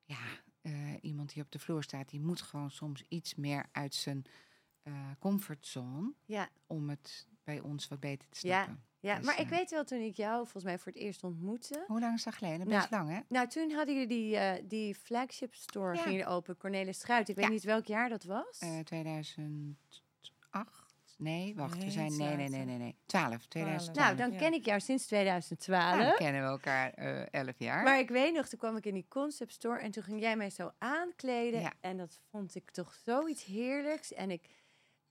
ja, 0.04 0.18
eh, 0.62 0.94
iemand 1.02 1.34
die 1.34 1.44
op 1.44 1.52
de 1.52 1.60
vloer 1.60 1.84
staat, 1.84 2.10
die 2.10 2.20
moet 2.20 2.42
gewoon 2.42 2.72
soms 2.72 3.04
iets 3.08 3.36
meer 3.36 3.66
uit 3.72 3.94
zijn 3.96 4.26
eh, 4.84 4.94
comfortzone 5.20 6.14
Ja. 6.26 6.50
om 6.68 6.90
het 6.90 7.28
bij 7.44 7.60
ons 7.60 7.88
wat 7.88 8.00
beter 8.00 8.30
te 8.30 8.48
Ja. 8.48 8.64
snappen. 8.64 8.84
ja, 9.00 9.16
Dus, 9.16 9.26
maar 9.26 9.40
ik 9.40 9.48
weet 9.48 9.70
wel 9.70 9.84
toen 9.84 10.00
ik 10.02 10.16
jou 10.16 10.42
volgens 10.44 10.64
mij 10.64 10.78
voor 10.80 10.92
het 10.92 11.02
eerst 11.02 11.24
ontmoette. 11.24 11.84
Hoe 11.88 12.00
lang 12.00 12.16
is 12.16 12.24
dat 12.24 12.34
geleden? 12.36 12.68
Best 12.68 12.92
lang, 12.92 13.10
hè? 13.10 13.20
Nou, 13.30 13.48
toen 13.48 13.72
hadden 13.72 13.96
jullie 13.96 14.08
die, 14.08 14.68
die 14.68 14.96
flagship 14.96 15.54
store 15.56 16.12
Ja. 16.12 16.26
open, 16.28 16.58
Cornelis 16.58 16.98
Struit. 16.98 17.30
Ik 17.30 17.36
weet 17.36 17.46
Ja. 17.46 17.52
niet 17.52 17.64
welk 17.64 17.86
jaar 17.86 18.10
dat 18.10 18.24
was. 18.24 18.60
Eh 18.60 18.80
2008? 18.80 20.06
Nee, 21.18 21.56
wacht, 21.56 21.74
we 21.78 21.80
Nee, 21.84 21.90
zijn... 21.92 22.18
Nee, 22.18 22.36
nee, 22.36 22.50
nee, 22.50 22.66
nee, 22.66 22.78
nee. 22.78 22.96
12, 23.06 23.46
2012. 23.46 23.98
nou, 24.08 24.18
dan 24.18 24.32
ja. 24.32 24.38
ken 24.38 24.54
ik 24.54 24.66
jou 24.66 24.80
sinds 24.80 25.04
Ja, 25.04 25.08
2012. 25.10 25.98
dan 26.04 26.16
kennen 26.16 26.42
we 26.42 26.48
elkaar 26.48 26.94
eh 26.94 27.26
11 27.32 27.60
jaar. 27.60 27.84
Maar 27.84 28.00
ik 28.00 28.10
weet 28.10 28.34
nog, 28.34 28.48
toen 28.48 28.60
kwam 28.60 28.76
ik 28.78 28.86
in 28.86 28.94
die 28.94 29.06
concept 29.10 29.52
store 29.54 29.80
en 29.80 29.92
toen 29.92 30.04
ging 30.04 30.20
jij 30.22 30.36
mij 30.38 30.50
zo 30.50 30.72
aankleden. 30.78 31.60
Ja. 31.60 31.74
En 31.82 31.98
dat 31.98 32.20
vond 32.32 32.56
ik 32.56 32.72
toch 32.72 32.94
zoiets 32.94 33.44
heerlijks. 33.46 34.14
En, 34.14 34.32
ik, 34.32 34.44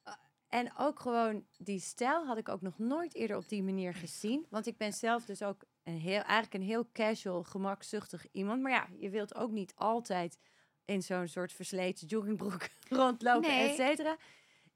eh, 0.03 0.13
en 0.49 0.77
ook 0.79 1.01
gewoon 1.01 1.45
die 1.59 1.81
stijl 1.81 2.27
had 2.27 2.39
ik 2.39 2.49
ook 2.49 2.63
nog 2.63 2.79
nooit 2.79 3.15
eerder 3.15 3.37
op 3.37 3.49
die 3.49 3.63
manier 3.63 3.95
gezien. 3.95 4.47
Want 4.51 4.67
ik 4.67 4.77
ben 4.77 4.93
zelf 4.93 5.25
dus 5.25 5.43
ook 5.43 5.65
een 5.83 5.99
heel, 5.99 6.21
eigenlijk 6.23 6.55
een 6.55 6.63
heel 6.69 6.89
casual, 6.93 7.43
gemakzuchtig 7.45 8.27
iemand. 8.33 8.63
Maar 8.63 8.73
ja, 8.73 8.87
je 8.99 9.11
wilt 9.11 9.35
ook 9.35 9.51
niet 9.51 9.73
altijd 9.75 10.39
in 10.85 11.03
zo'n 11.03 11.29
soort 11.29 11.53
versleten 11.53 12.07
joggingbroek 12.07 12.69
rondlopen, 12.89 13.49
Nee. 13.51 13.69
et 13.69 13.77
cetera. 13.77 14.17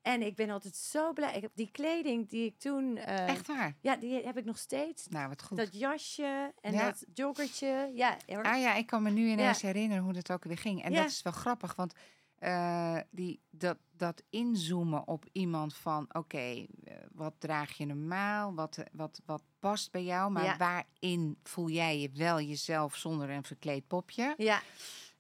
En 0.03 0.22
ik 0.22 0.34
ben 0.34 0.51
altijd 0.51 0.76
zo 0.76 1.12
blij. 1.12 1.34
Ik 1.36 1.42
heb 1.42 1.51
die 1.55 1.70
kleding 1.70 2.28
die 2.28 2.44
ik 2.46 2.59
toen... 2.59 2.96
eh, 2.96 3.28
Echt 3.28 3.46
waar? 3.46 3.76
Ja, 3.80 3.96
die 3.96 4.24
heb 4.24 4.36
ik 4.38 4.44
nog 4.44 4.59
steeds. 4.59 5.07
Nou, 5.09 5.28
wat 5.28 5.42
goed. 5.42 5.57
Dat 5.57 5.78
jasje 5.78 6.53
en 6.61 6.72
Ja. 6.72 6.84
dat 6.84 7.05
joggertje. 7.14 7.90
Ja, 7.94 8.16
hoor. 8.26 8.42
Ah 8.44 8.61
ja, 8.61 8.74
ik 8.74 8.86
kan 8.86 9.03
me 9.03 9.11
nu 9.11 9.28
ineens 9.28 9.62
herinneren 9.62 10.03
hoe 10.05 10.12
dat 10.12 10.30
ook 10.32 10.44
weer 10.44 10.59
ging. 10.59 10.82
En 10.82 10.92
Ja. 10.92 11.01
dat 11.03 11.11
is 11.11 11.22
wel 11.22 11.32
grappig, 11.32 11.74
want 11.74 11.94
eh, 12.38 12.96
die, 13.11 13.40
dat, 13.51 13.78
dat 13.96 14.22
inzoomen 14.30 15.07
op 15.09 15.24
iemand 15.32 15.74
van... 15.74 16.07
oké, 16.12 16.38
eh, 16.38 16.66
wat 17.12 17.34
draag 17.38 17.72
je 17.76 17.86
normaal? 17.86 18.55
Wat, 18.55 18.78
wat, 18.92 19.20
wat 19.26 19.42
past 19.59 19.90
bij 19.90 20.05
jou? 20.05 20.30
Maar 20.30 20.57
waarin 20.59 21.38
voel 21.42 21.68
jij 21.68 22.01
je 22.01 22.11
wel 22.14 22.40
jezelf 22.40 22.96
zonder 22.96 23.30
een 23.30 23.44
verkleed 23.44 23.86
popje? 23.86 24.34
ja, 24.36 24.62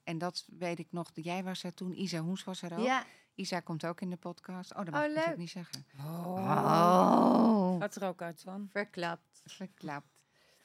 En 0.04 0.18
dat 0.18 0.46
weet 0.58 0.78
ik 0.78 0.88
nog. 0.90 1.10
Jij 1.14 1.44
was 1.44 1.62
er 1.62 1.74
toen, 1.74 2.00
Isa 2.00 2.18
Hoens 2.20 2.44
was 2.44 2.62
er 2.62 2.78
ook. 2.78 2.84
ja. 2.84 3.04
Isa 3.40 3.60
komt 3.60 3.84
ook 3.86 4.00
in 4.00 4.10
de 4.10 4.16
podcast. 4.16 4.70
Oh, 4.74 4.76
dat 4.78 4.86
Oh, 4.88 4.92
mag 4.92 5.02
ik 5.02 5.08
natuurlijk 5.08 5.38
niet 5.38 5.50
zeggen. 5.50 5.86
Oh. 5.98 6.36
Oh, 6.36 7.80
Gaat 7.80 7.94
er 7.94 8.04
ook 8.08 8.22
uit 8.22 8.40
van. 8.44 8.68
verklapt. 8.70 9.42
verklapt. 9.46 10.06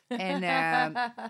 En, 0.07 0.43
eh, 0.43 1.05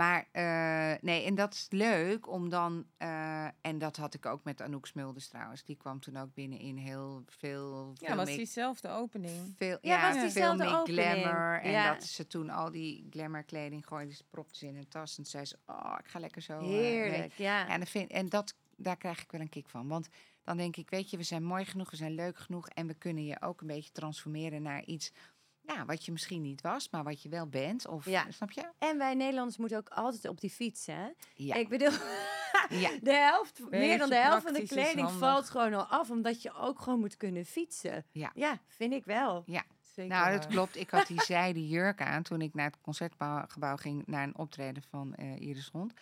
maar 0.00 0.28
eh, 0.32 0.94
nee, 1.00 1.24
en 1.24 1.34
dat 1.34 1.54
is 1.54 1.66
leuk 1.70 2.28
om 2.28 2.48
dan, 2.48 2.86
eh, 2.96 3.44
en 3.60 3.78
dat 3.78 3.96
had 3.96 4.14
ik 4.14 4.26
ook 4.26 4.44
met 4.44 4.60
Anouk 4.62 4.86
Smulders 4.86 5.28
trouwens. 5.28 5.64
Die 5.64 5.76
kwam 5.76 6.00
toen 6.00 6.16
ook 6.16 6.34
binnen 6.34 6.58
in 6.58 6.76
heel 6.76 7.22
veel, 7.26 7.90
Ja, 7.94 8.06
veel 8.06 8.16
was 8.16 8.26
diezelfde 8.26 8.88
opening. 8.88 9.54
veel, 9.56 9.78
Ja, 9.80 9.94
ja, 9.96 10.00
was 10.02 10.12
veel 10.12 10.20
diezelfde 10.22 10.64
meer 10.64 10.76
opening. 10.76 11.00
glamour. 11.22 11.60
En 11.60 11.70
Ja. 11.70 11.92
dat 11.92 12.04
ze 12.04 12.26
toen 12.26 12.50
al 12.50 12.70
die 12.70 13.06
glamour 13.10 13.42
kleding 13.44 13.86
gooide, 13.86 14.12
ze 14.14 14.24
propte 14.30 14.56
ze 14.58 14.66
in 14.66 14.76
een 14.76 14.88
tas. 14.88 15.18
En 15.18 15.24
zei 15.24 15.44
ze, 15.44 15.58
oh, 15.66 15.94
ik 15.98 16.06
ga 16.08 16.18
lekker 16.18 16.42
zo. 16.42 16.58
eh. 16.58 16.66
Heerlijk, 16.66 17.32
ja. 17.32 17.68
En, 17.68 17.78
dat 17.80 17.88
vind, 17.88 18.10
en 18.10 18.28
dat, 18.28 18.54
daar 18.76 18.96
krijg 18.96 19.22
ik 19.22 19.30
wel 19.32 19.40
een 19.40 19.48
kick 19.48 19.68
van. 19.68 19.88
Want 19.88 20.08
dan 20.48 20.56
denk 20.56 20.76
ik, 20.76 20.90
weet 20.90 21.10
je, 21.10 21.16
we 21.16 21.22
zijn 21.22 21.44
mooi 21.44 21.64
genoeg, 21.64 21.90
we 21.90 21.96
zijn 21.96 22.14
leuk 22.14 22.38
genoeg. 22.38 22.68
En 22.68 22.86
we 22.86 22.94
kunnen 22.94 23.24
je 23.24 23.42
ook 23.42 23.60
een 23.60 23.66
beetje 23.66 23.92
transformeren 23.92 24.62
naar 24.62 24.84
iets 24.84 25.12
ja, 25.60 25.84
wat 25.84 26.04
je 26.04 26.12
misschien 26.12 26.42
niet 26.42 26.60
was, 26.60 26.90
maar 26.90 27.04
wat 27.04 27.22
je 27.22 27.28
wel 27.28 27.46
bent. 27.46 27.86
Of, 27.86 28.04
Ja. 28.04 28.30
Snap 28.30 28.50
je? 28.50 28.70
En 28.78 28.98
wij 28.98 29.14
Nederlanders 29.14 29.56
moeten 29.56 29.78
ook 29.78 29.88
altijd 29.88 30.28
op 30.28 30.40
die 30.40 30.50
fiets, 30.50 30.86
hè? 30.86 31.08
Ja. 31.34 31.54
Ik 31.54 31.68
bedoel, 31.68 31.90
ja. 32.84 32.90
de 33.02 33.12
helft, 33.12 33.70
meer 33.70 33.98
dan 33.98 34.08
de 34.08 34.16
helft 34.16 34.42
van 34.42 34.52
de 34.52 34.66
kleding 34.66 35.10
valt 35.10 35.50
gewoon 35.50 35.74
al 35.74 35.84
af, 35.84 36.10
omdat 36.10 36.42
je 36.42 36.54
ook 36.54 36.80
gewoon 36.80 37.00
moet 37.00 37.16
kunnen 37.16 37.44
fietsen. 37.44 38.06
Ja. 38.12 38.30
Ja, 38.34 38.58
vind 38.66 38.92
ik 38.92 39.04
wel. 39.04 39.44
Zeker 39.80 40.16
Nou, 40.16 40.32
dat 40.32 40.46
klopt. 40.46 40.76
Ik 40.76 40.90
had 40.90 41.06
die 41.06 41.22
zijde 41.34 41.68
jurk 41.68 42.00
aan 42.02 42.22
toen 42.22 42.40
ik 42.40 42.54
naar 42.54 42.66
het 42.66 42.80
concertgebouw 42.80 43.76
ging 43.76 44.06
naar 44.06 44.22
een 44.22 44.38
optreden 44.38 44.82
van 44.82 45.14
eh 45.14 45.40
Iris 45.40 45.68
Hond. 45.72 45.92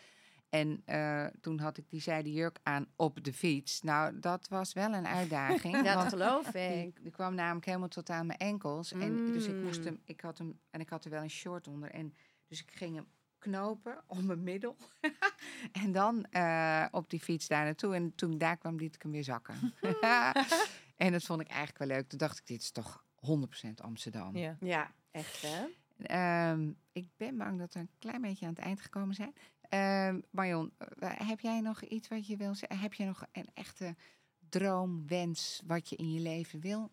En 0.48 0.82
eh, 0.84 1.26
toen 1.40 1.58
had 1.58 1.76
ik 1.76 1.90
die 1.90 2.00
zijde 2.00 2.32
jurk 2.32 2.58
aan 2.62 2.86
op 2.96 3.24
de 3.24 3.32
fiets. 3.32 3.82
Nou, 3.82 4.18
dat 4.18 4.48
was 4.48 4.72
wel 4.72 4.92
een 4.92 5.06
uitdaging. 5.06 5.74
Dat 5.84 5.94
want 5.94 6.08
geloof 6.08 6.54
ik. 6.54 7.02
die 7.02 7.12
kwam 7.12 7.34
namelijk 7.34 7.66
helemaal 7.66 7.88
tot 7.88 8.10
aan 8.10 8.26
mijn 8.26 8.38
enkels. 8.38 8.92
En 8.92 9.32
dus 9.32 9.46
ik 9.46 9.54
moest 9.62 9.78
Mm. 9.78 9.84
hem, 9.84 10.00
ik 10.04 10.20
had 10.20 10.38
hem, 10.38 10.58
en 10.70 10.80
ik 10.80 10.88
had 10.88 11.04
er 11.04 11.10
wel 11.10 11.22
een 11.22 11.30
short 11.30 11.66
onder. 11.68 11.90
En 11.90 12.14
dus 12.48 12.60
ik 12.62 12.70
ging 12.70 12.94
hem 12.94 13.06
knopen 13.38 14.02
om 14.06 14.26
mijn 14.26 14.42
middel. 14.42 14.76
en 15.82 15.92
dan 15.92 16.24
eh, 16.30 16.86
op 16.90 17.10
die 17.10 17.20
fiets 17.20 17.48
daar 17.48 17.64
naartoe. 17.64 17.94
En 17.94 18.14
toen 18.14 18.32
ik 18.32 18.40
daar 18.40 18.56
kwam, 18.56 18.76
liet 18.76 18.94
ik 18.94 19.02
hem 19.02 19.10
weer 19.12 19.24
zakken. 19.24 19.74
en 20.96 21.12
dat 21.12 21.22
vond 21.22 21.40
ik 21.40 21.48
eigenlijk 21.48 21.78
wel 21.78 21.88
leuk. 21.88 22.08
Toen 22.08 22.18
dacht 22.18 22.38
ik, 22.38 22.46
dit 22.46 22.62
is 22.62 22.70
toch 22.70 23.04
100% 23.66 23.68
Amsterdam. 23.82 24.36
Ja. 24.36 24.56
Ja, 24.60 24.90
echt 25.10 25.42
hè? 25.42 25.64
Ehm, 26.02 26.70
ik 26.92 27.08
ben 27.16 27.36
bang 27.36 27.58
dat 27.58 27.74
we 27.74 27.80
een 27.80 27.90
klein 27.98 28.20
beetje 28.20 28.46
aan 28.46 28.52
het 28.54 28.62
eind 28.62 28.80
gekomen 28.80 29.14
zijn. 29.14 29.34
Ehm, 29.68 30.20
Marion, 30.30 30.72
eh, 30.78 31.10
heb 31.14 31.40
jij 31.40 31.60
nog 31.60 31.82
iets 31.82 32.08
wat 32.08 32.26
je 32.26 32.36
wil 32.36 32.54
zeggen? 32.54 32.78
Heb 32.78 32.94
je 32.94 33.04
nog 33.04 33.24
een 33.32 33.48
echte 33.54 33.96
droom, 34.48 35.06
wens 35.06 35.62
wat 35.66 35.88
je 35.88 35.96
in 35.96 36.12
je 36.12 36.20
leven 36.20 36.60
wil? 36.60 36.90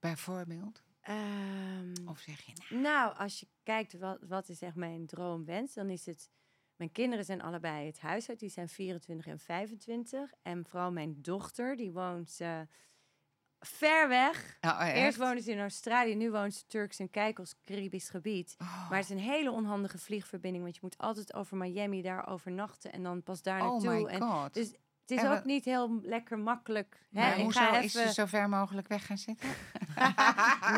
Bijvoorbeeld? 0.00 0.82
Ehm, 1.00 1.94
Of 2.06 2.18
zeg 2.18 2.40
je, 2.40 2.52
nou, 2.70 2.82
Nou, 2.82 3.16
als 3.16 3.40
je 3.40 3.46
kijkt 3.62 3.98
wat, 3.98 4.18
wat 4.20 4.48
is 4.48 4.62
echt 4.62 4.74
mijn 4.74 5.06
droomwens, 5.06 5.74
dan 5.74 5.90
is 5.90 6.06
het... 6.06 6.30
Mijn 6.76 6.92
kinderen 6.94 7.24
zijn 7.24 7.42
allebei 7.42 7.86
het 7.86 8.00
huis 8.00 8.28
uit. 8.28 8.40
Die 8.40 8.48
zijn 8.48 8.68
24 8.68 9.26
en 9.26 9.38
25. 9.38 10.32
En 10.42 10.66
vooral 10.66 10.92
mijn 10.92 11.22
dochter, 11.22 11.76
die 11.76 11.92
woont 11.92 12.40
eh, 12.40 12.60
ver 13.66 14.08
weg. 14.08 14.58
oh, 14.60 14.80
echt? 14.80 14.96
Eerst 14.96 15.18
woonde 15.18 15.42
ze 15.42 15.50
in 15.50 15.60
Australië, 15.60 16.14
nu 16.14 16.30
woont 16.30 16.54
ze 16.54 16.66
Turks 16.66 16.98
en 16.98 17.10
Caicos, 17.10 17.54
Caribisch 17.64 18.08
gebied. 18.08 18.54
Oh, 18.58 18.90
Maar 18.90 18.98
het 18.98 19.10
is 19.10 19.14
een 19.16 19.22
hele 19.22 19.50
onhandige 19.50 19.98
vliegverbinding, 19.98 20.62
want 20.62 20.74
je 20.74 20.80
moet 20.82 20.98
altijd 20.98 21.34
over 21.34 21.56
Miami 21.56 22.02
daar 22.02 22.28
overnachten 22.28 22.92
en 22.92 23.02
dan 23.02 23.22
pas 23.22 23.42
daar 23.42 23.60
oh 23.62 23.70
naartoe. 23.82 24.02
my 24.02 24.04
en 24.10 24.20
god. 24.22 24.54
dus 24.54 24.66
het 24.66 24.78
is 25.12 25.22
En 25.22 25.30
ook 25.30 25.44
niet 25.44 25.64
heel 25.64 25.98
lekker 26.02 26.38
makkelijk. 26.38 27.00
Hè? 27.12 27.20
maar 27.20 27.36
ik 27.38 27.42
hoezo 27.42 27.60
ga 27.60 27.78
is 27.78 27.92
ze 27.92 28.12
zo 28.12 28.26
ver 28.26 28.48
mogelijk 28.48 28.88
weg 28.88 29.06
gaan 29.06 29.18
zitten? 29.18 29.48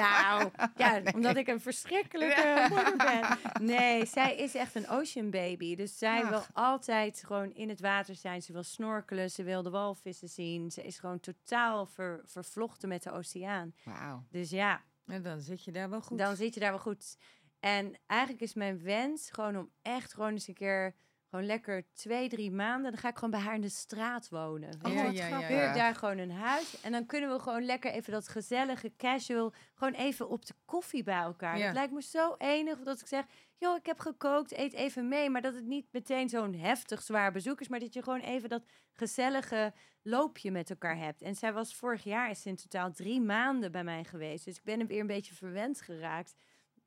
nou, 0.02 0.50
ja, 0.76 1.02
omdat 1.14 1.36
ik 1.36 1.48
een 1.48 1.60
verschrikkelijke 1.60 2.66
moeder 2.68 2.96
ben. 2.96 3.22
Nee, 3.74 4.06
zij 4.06 4.36
is 4.36 4.54
echt 4.54 4.74
een 4.74 4.88
ocean 4.88 5.30
baby. 5.30 5.76
Dus 5.76 5.98
zij 5.98 6.22
Ach. 6.22 6.28
wil 6.28 6.42
altijd 6.52 7.22
gewoon 7.26 7.54
in 7.54 7.68
het 7.68 7.80
water 7.80 8.14
zijn. 8.14 8.42
Ze 8.42 8.52
wil 8.52 8.62
snorkelen, 8.62 9.30
ze 9.30 9.42
wil 9.42 9.62
de 9.62 9.70
walvissen 9.70 10.28
zien. 10.28 10.70
Ze 10.70 10.82
is 10.82 10.98
gewoon 10.98 11.20
totaal 11.20 11.86
ver- 11.86 12.22
vervlochten 12.24 12.88
met 12.88 13.02
de 13.02 13.10
oceaan. 13.12 13.74
Wauw. 13.84 14.24
Dus 14.30 14.50
ja, 14.50 14.82
En 15.06 15.22
dan 15.22 15.40
zit 15.40 15.64
je 15.64 15.72
daar 15.72 15.90
wel 15.90 16.00
goed. 16.00 16.18
dan 16.18 16.36
zit 16.36 16.54
je 16.54 16.60
daar 16.60 16.70
wel 16.70 16.78
goed. 16.78 17.16
En 17.60 17.94
eigenlijk 18.06 18.42
is 18.42 18.54
mijn 18.54 18.82
wens 18.82 19.30
gewoon 19.30 19.56
om 19.56 19.70
echt 19.82 20.14
gewoon 20.14 20.32
eens 20.32 20.48
een 20.48 20.54
keer... 20.54 20.94
Gewoon 21.34 21.48
lekker 21.48 21.84
twee, 21.92 22.28
drie 22.28 22.50
maanden. 22.50 22.90
Dan 22.90 23.00
ga 23.00 23.08
ik 23.08 23.14
gewoon 23.14 23.30
bij 23.30 23.40
haar 23.40 23.54
in 23.54 23.60
de 23.60 23.68
straat 23.68 24.28
wonen. 24.28 24.70
Je 24.82 24.88
Ja, 25.12 25.48
ja, 25.48 25.72
daar 25.72 25.94
gewoon 25.94 26.18
een 26.18 26.30
huis. 26.30 26.80
En 26.80 26.92
dan 26.92 27.06
kunnen 27.06 27.30
we 27.30 27.38
gewoon 27.38 27.64
lekker 27.64 27.92
even 27.92 28.12
dat 28.12 28.28
gezellige, 28.28 28.92
casual... 28.96 29.52
gewoon 29.74 29.92
even 29.92 30.28
op 30.28 30.46
de 30.46 30.54
koffie 30.64 31.02
bij 31.02 31.18
elkaar. 31.18 31.58
Ja. 31.58 31.64
Het 31.64 31.74
lijkt 31.74 31.92
me 31.92 32.02
zo 32.02 32.34
enig 32.38 32.78
dat 32.78 33.00
ik 33.00 33.06
zeg... 33.06 33.24
joh, 33.58 33.76
ik 33.76 33.86
heb 33.86 33.98
gekookt, 33.98 34.52
eet 34.52 34.72
even 34.72 35.08
mee. 35.08 35.30
Maar 35.30 35.42
dat 35.42 35.54
het 35.54 35.64
niet 35.64 35.86
meteen 35.92 36.28
zo'n 36.28 36.54
heftig 36.54 37.02
zwaar 37.02 37.32
bezoek 37.32 37.60
is... 37.60 37.68
maar 37.68 37.80
dat 37.80 37.94
je 37.94 38.02
gewoon 38.02 38.20
even 38.20 38.48
dat 38.48 38.64
gezellige 38.92 39.72
loopje 40.02 40.50
met 40.50 40.70
elkaar 40.70 40.96
hebt. 40.96 41.22
En 41.22 41.34
zij 41.34 41.52
was 41.52 41.74
vorig 41.74 42.04
jaar, 42.04 42.30
is 42.30 42.46
in 42.46 42.56
totaal 42.56 42.92
drie 42.92 43.20
maanden 43.20 43.72
bij 43.72 43.84
mij 43.84 44.04
geweest. 44.04 44.44
Dus 44.44 44.56
ik 44.56 44.64
ben 44.64 44.78
hem 44.78 44.88
weer 44.88 45.00
een 45.00 45.06
beetje 45.06 45.34
verwend 45.34 45.80
geraakt... 45.80 46.34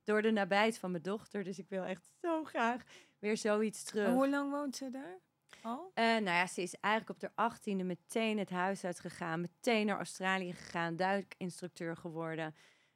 door 0.04 0.22
de 0.22 0.32
nabijheid 0.32 0.80
van 0.80 0.91
mijn 0.91 1.04
dochter. 1.04 1.43
Dus 1.43 1.60
ik 1.60 1.70
wil 1.70 1.84
echt 1.84 2.10
zo 2.22 2.43
graag 2.43 2.84
weer 3.20 3.38
zoiets 3.38 3.84
terug. 3.84 4.07
En 4.07 4.13
hoe 4.13 4.30
lang 4.30 4.51
woont 4.51 4.76
ze 4.76 4.89
daar? 4.89 5.20
Al? 5.61 5.91
Eh, 5.93 6.03
nou 6.03 6.24
ja, 6.24 6.47
ze 6.47 6.61
is 6.61 6.76
eigenlijk 6.80 7.24
op 7.24 7.30
de 7.30 7.36
achttiende 7.36 7.84
meteen 7.84 8.38
het 8.38 8.49
huis 8.49 8.84
uitgegaan. 8.84 9.41
Meteen 9.41 9.86
naar 9.86 9.97
Australië 9.97 10.53
gegaan. 10.53 10.95
Duikinstructeur 10.95 11.97
geworden. 11.97 12.55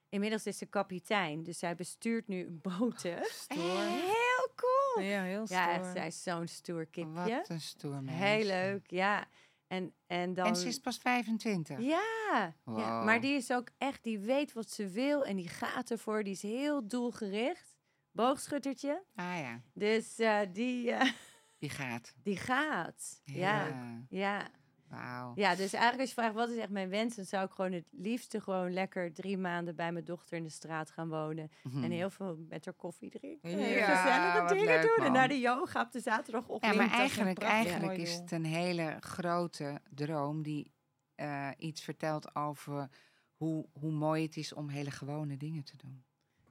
Inmiddels 0.09 0.45
is 0.45 0.57
ze 0.57 0.65
kapitein. 0.65 1.43
Dus 1.43 1.59
zij 1.59 1.75
bestuurt 1.75 2.27
nu 2.27 2.49
boten. 2.61 3.23
Stoer. 3.23 3.81
Heel 3.81 4.53
cool. 4.55 5.05
Ja, 5.05 5.23
heel 5.23 5.45
stoer. 5.45 5.57
Ja, 5.57 5.91
zij 5.93 6.07
is 6.07 6.23
zo'n 6.23 6.47
stoer 6.47 6.85
kipje. 6.85 7.35
Wat 7.35 7.49
een 7.49 7.61
stoer 7.61 8.03
meisje. 8.03 8.23
Heel 8.23 8.45
leuk, 8.45 8.89
ja. 8.89 9.27
En, 9.67 9.93
en 10.07 10.33
dan... 10.33 10.45
En 10.45 10.55
ze 10.55 10.67
is 10.67 10.79
pas 10.79 10.97
25. 10.97 11.79
Ja, 11.79 12.53
ja, 12.65 13.03
maar 13.03 13.21
die 13.21 13.35
is 13.35 13.51
ook 13.51 13.69
echt, 13.77 14.03
die 14.03 14.19
weet 14.19 14.53
wat 14.53 14.69
ze 14.69 14.87
wil 14.87 15.25
en 15.25 15.35
die 15.35 15.47
gaat 15.47 15.91
ervoor. 15.91 16.23
Die 16.23 16.33
is 16.33 16.41
heel 16.41 16.87
doelgericht. 16.87 17.70
Boogschuttertje. 18.11 19.03
Ah 19.15 19.37
ja, 19.39 19.61
Dus 19.73 20.19
eh, 20.19 20.39
die, 20.51 20.91
eh, 20.91 21.11
die 21.59 21.69
gaat. 21.69 22.13
die 22.23 22.37
gaat. 22.37 23.21
Ja, 23.23 23.67
ja. 24.09 24.47
Wauw. 24.87 25.31
Ja, 25.35 25.55
dus 25.55 25.73
eigenlijk 25.73 25.99
als 25.99 26.09
je 26.09 26.15
vraagt 26.15 26.33
wat 26.33 26.49
is 26.49 26.57
echt 26.57 26.69
mijn 26.69 26.89
wens, 26.89 27.15
dan 27.15 27.25
zou 27.25 27.45
ik 27.45 27.51
gewoon 27.51 27.71
het 27.71 27.85
liefste 27.91 28.41
gewoon 28.41 28.73
lekker 28.73 29.13
drie 29.13 29.37
maanden 29.37 29.75
bij 29.75 29.91
mijn 29.91 30.05
dochter 30.05 30.37
in 30.37 30.43
de 30.43 30.49
straat 30.49 30.91
gaan 30.91 31.09
wonen. 31.09 31.51
Mhm. 31.63 31.83
En 31.83 31.91
heel 31.91 32.09
veel 32.09 32.45
met 32.49 32.65
haar 32.65 32.73
koffie 32.73 33.09
drinken. 33.09 33.49
En 33.51 33.59
Ja, 33.59 33.95
gezellige 34.03 34.39
wat 34.41 34.49
dingen 34.49 34.65
leuk, 34.65 34.95
doen. 34.95 35.05
En 35.05 35.11
naar 35.11 35.27
de 35.27 35.39
yoga 35.39 35.81
op 35.81 35.91
de 35.91 35.99
zaterdagochtend. 35.99 36.73
Ja, 36.73 36.81
maar 36.81 36.91
eigenlijk, 36.91 37.39
eigenlijk 37.39 37.97
is 37.97 38.13
het 38.13 38.31
een 38.31 38.45
hele 38.45 38.97
grote 38.99 39.81
droom 39.89 40.43
die 40.43 40.71
eh, 41.15 41.49
iets 41.57 41.81
vertelt 41.81 42.35
over 42.35 42.89
hoe, 43.35 43.65
hoe 43.73 43.91
mooi 43.91 44.23
het 44.23 44.37
is 44.37 44.53
om 44.53 44.69
hele 44.69 44.91
gewone 44.91 45.37
dingen 45.37 45.63
te 45.63 45.77
doen. 45.77 46.03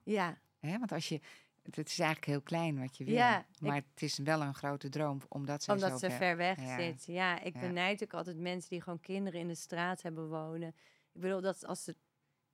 Ja, 0.03 0.37
Hè? 0.59 0.77
Want 0.79 0.91
als 0.91 1.09
je, 1.09 1.19
het 1.63 1.77
is 1.77 1.99
eigenlijk 1.99 2.25
heel 2.25 2.41
klein 2.41 2.79
wat 2.79 2.97
je 2.97 3.03
wil, 3.03 3.13
Ja, 3.13 3.39
ik- 3.39 3.45
maar 3.61 3.75
het 3.75 4.01
is 4.01 4.17
wel 4.17 4.41
een 4.41 4.53
grote 4.53 4.89
droom 4.89 5.21
omdat 5.29 5.63
zij 5.63 5.73
omdat 5.73 5.91
zo 5.91 5.97
ze 6.09 6.09
ver- 6.15 6.37
weg 6.37 6.59
ja. 6.59 6.75
zit. 6.79 7.05
Ja, 7.05 7.39
ik 7.41 7.53
Ja. 7.53 7.59
benijd 7.59 8.03
ook 8.03 8.13
altijd 8.13 8.37
mensen 8.37 8.69
die 8.69 8.81
gewoon 8.81 8.99
kinderen 8.99 9.39
in 9.39 9.47
de 9.47 9.55
straat 9.55 10.01
hebben 10.01 10.29
wonen. 10.29 10.67
Ik 11.13 11.21
bedoel, 11.21 11.41
dat 11.41 11.65
als 11.65 11.83
ze, 11.83 11.95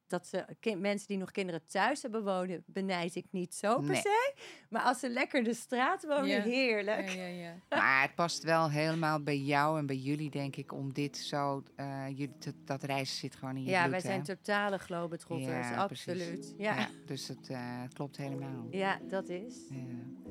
dat 0.10 0.28
ze 0.28 0.46
kind, 0.60 0.80
mensen 0.82 1.08
die 1.08 1.18
nog 1.18 1.32
kinderen 1.32 1.62
thuis 1.66 2.02
hebben 2.02 2.24
wonen, 2.24 2.64
benijd 2.66 3.16
ik 3.16 3.26
niet 3.32 3.56
zo 3.56 3.76
per 3.80 3.90
Nee. 3.92 4.02
se. 4.02 4.34
Maar 4.70 4.82
als 4.82 5.00
ze 5.00 5.10
lekker 5.10 5.44
de 5.44 5.54
straat 5.54 6.06
wonen, 6.06 6.28
Ja. 6.28 6.42
heerlijk. 6.42 7.10
Ja, 7.10 7.22
ja, 7.22 7.28
ja. 7.28 7.54
Maar 7.70 8.02
het 8.02 8.16
past 8.16 8.44
wel 8.44 8.70
helemaal 8.70 9.24
bij 9.24 9.38
jou 9.38 9.78
en 9.80 9.86
bij 9.86 9.96
jullie, 9.96 10.30
denk 10.30 10.56
ik, 10.56 10.74
om 10.74 10.94
dit 10.94 11.18
zo... 11.18 11.64
eh, 11.76 12.08
jullie, 12.08 12.36
dat, 12.40 12.54
dat 12.66 12.84
reizen 12.84 13.18
zit 13.18 13.36
gewoon 13.36 13.56
in 13.56 13.64
je 13.64 13.70
Ja, 13.70 13.80
bloed, 13.80 13.92
wij 13.92 14.02
zijn 14.02 14.20
hè? 14.20 14.26
totale 14.26 14.78
globetrotters, 14.78 15.68
Ja, 15.70 15.76
absoluut. 15.76 16.54
Ja. 16.58 16.74
Ja, 16.74 16.80
Ja. 16.80 16.88
dus 17.06 17.28
het 17.28 17.50
eh, 17.50 17.82
klopt 17.94 18.18
helemaal. 18.18 18.70
dat 19.08 19.30
is. 19.30 19.56
Ja. 19.70 19.78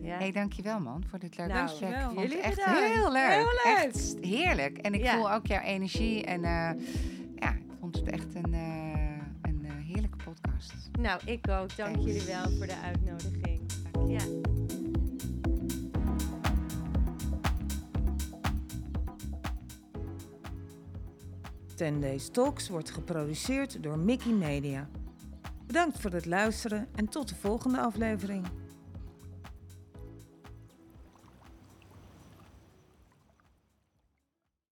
Ja. 0.01 0.19
hey, 0.19 0.33
dankjewel 0.33 0.81
man 0.81 1.05
voor 1.11 1.19
dit 1.19 1.37
leuke 1.37 1.53
Nou, 1.53 1.69
gesprek. 1.69 1.91
wel. 1.91 1.99
Ik 1.99 2.05
vond 2.07 2.19
het 2.21 2.29
Jullie 2.29 2.45
echt 2.45 2.57
bedankt. 2.57 2.81
heel 2.95 3.13
leuk. 3.13 3.29
Heel 3.31 3.43
leuk. 3.75 3.77
Echt 3.85 4.17
heerlijk. 4.21 4.79
En 4.79 4.95
ik 4.95 5.01
Ja. 5.03 5.15
voel 5.17 5.33
ook 5.33 5.47
jouw 5.47 5.61
energie. 5.63 6.25
En 6.25 6.45
eh, 6.45 6.71
ja, 7.35 7.51
ik 7.55 7.63
vond 7.81 7.97
het 7.97 8.09
echt 8.09 8.35
een, 8.35 8.53
een 8.53 8.96
heerlijke 9.87 10.17
podcast. 10.25 10.75
Nou, 11.01 11.21
ik 11.25 11.49
ook. 11.49 11.77
Dank 11.77 11.95
Thanks. 11.95 12.05
jullie 12.05 12.27
wel 12.27 12.51
voor 12.51 12.67
de 12.67 12.81
uitnodiging. 12.83 13.61
Ja. 14.09 14.25
Ten 21.75 22.01
Days 22.01 22.29
Talks 22.29 22.69
wordt 22.69 22.91
geproduceerd 22.91 23.83
door 23.83 23.99
Mickey 23.99 24.33
Media. 24.33 24.89
Bedankt 25.67 26.01
voor 26.01 26.11
het 26.11 26.27
luisteren 26.27 26.89
en 26.95 27.09
tot 27.09 27.29
de 27.29 27.35
volgende 27.35 27.79
aflevering. 27.81 28.47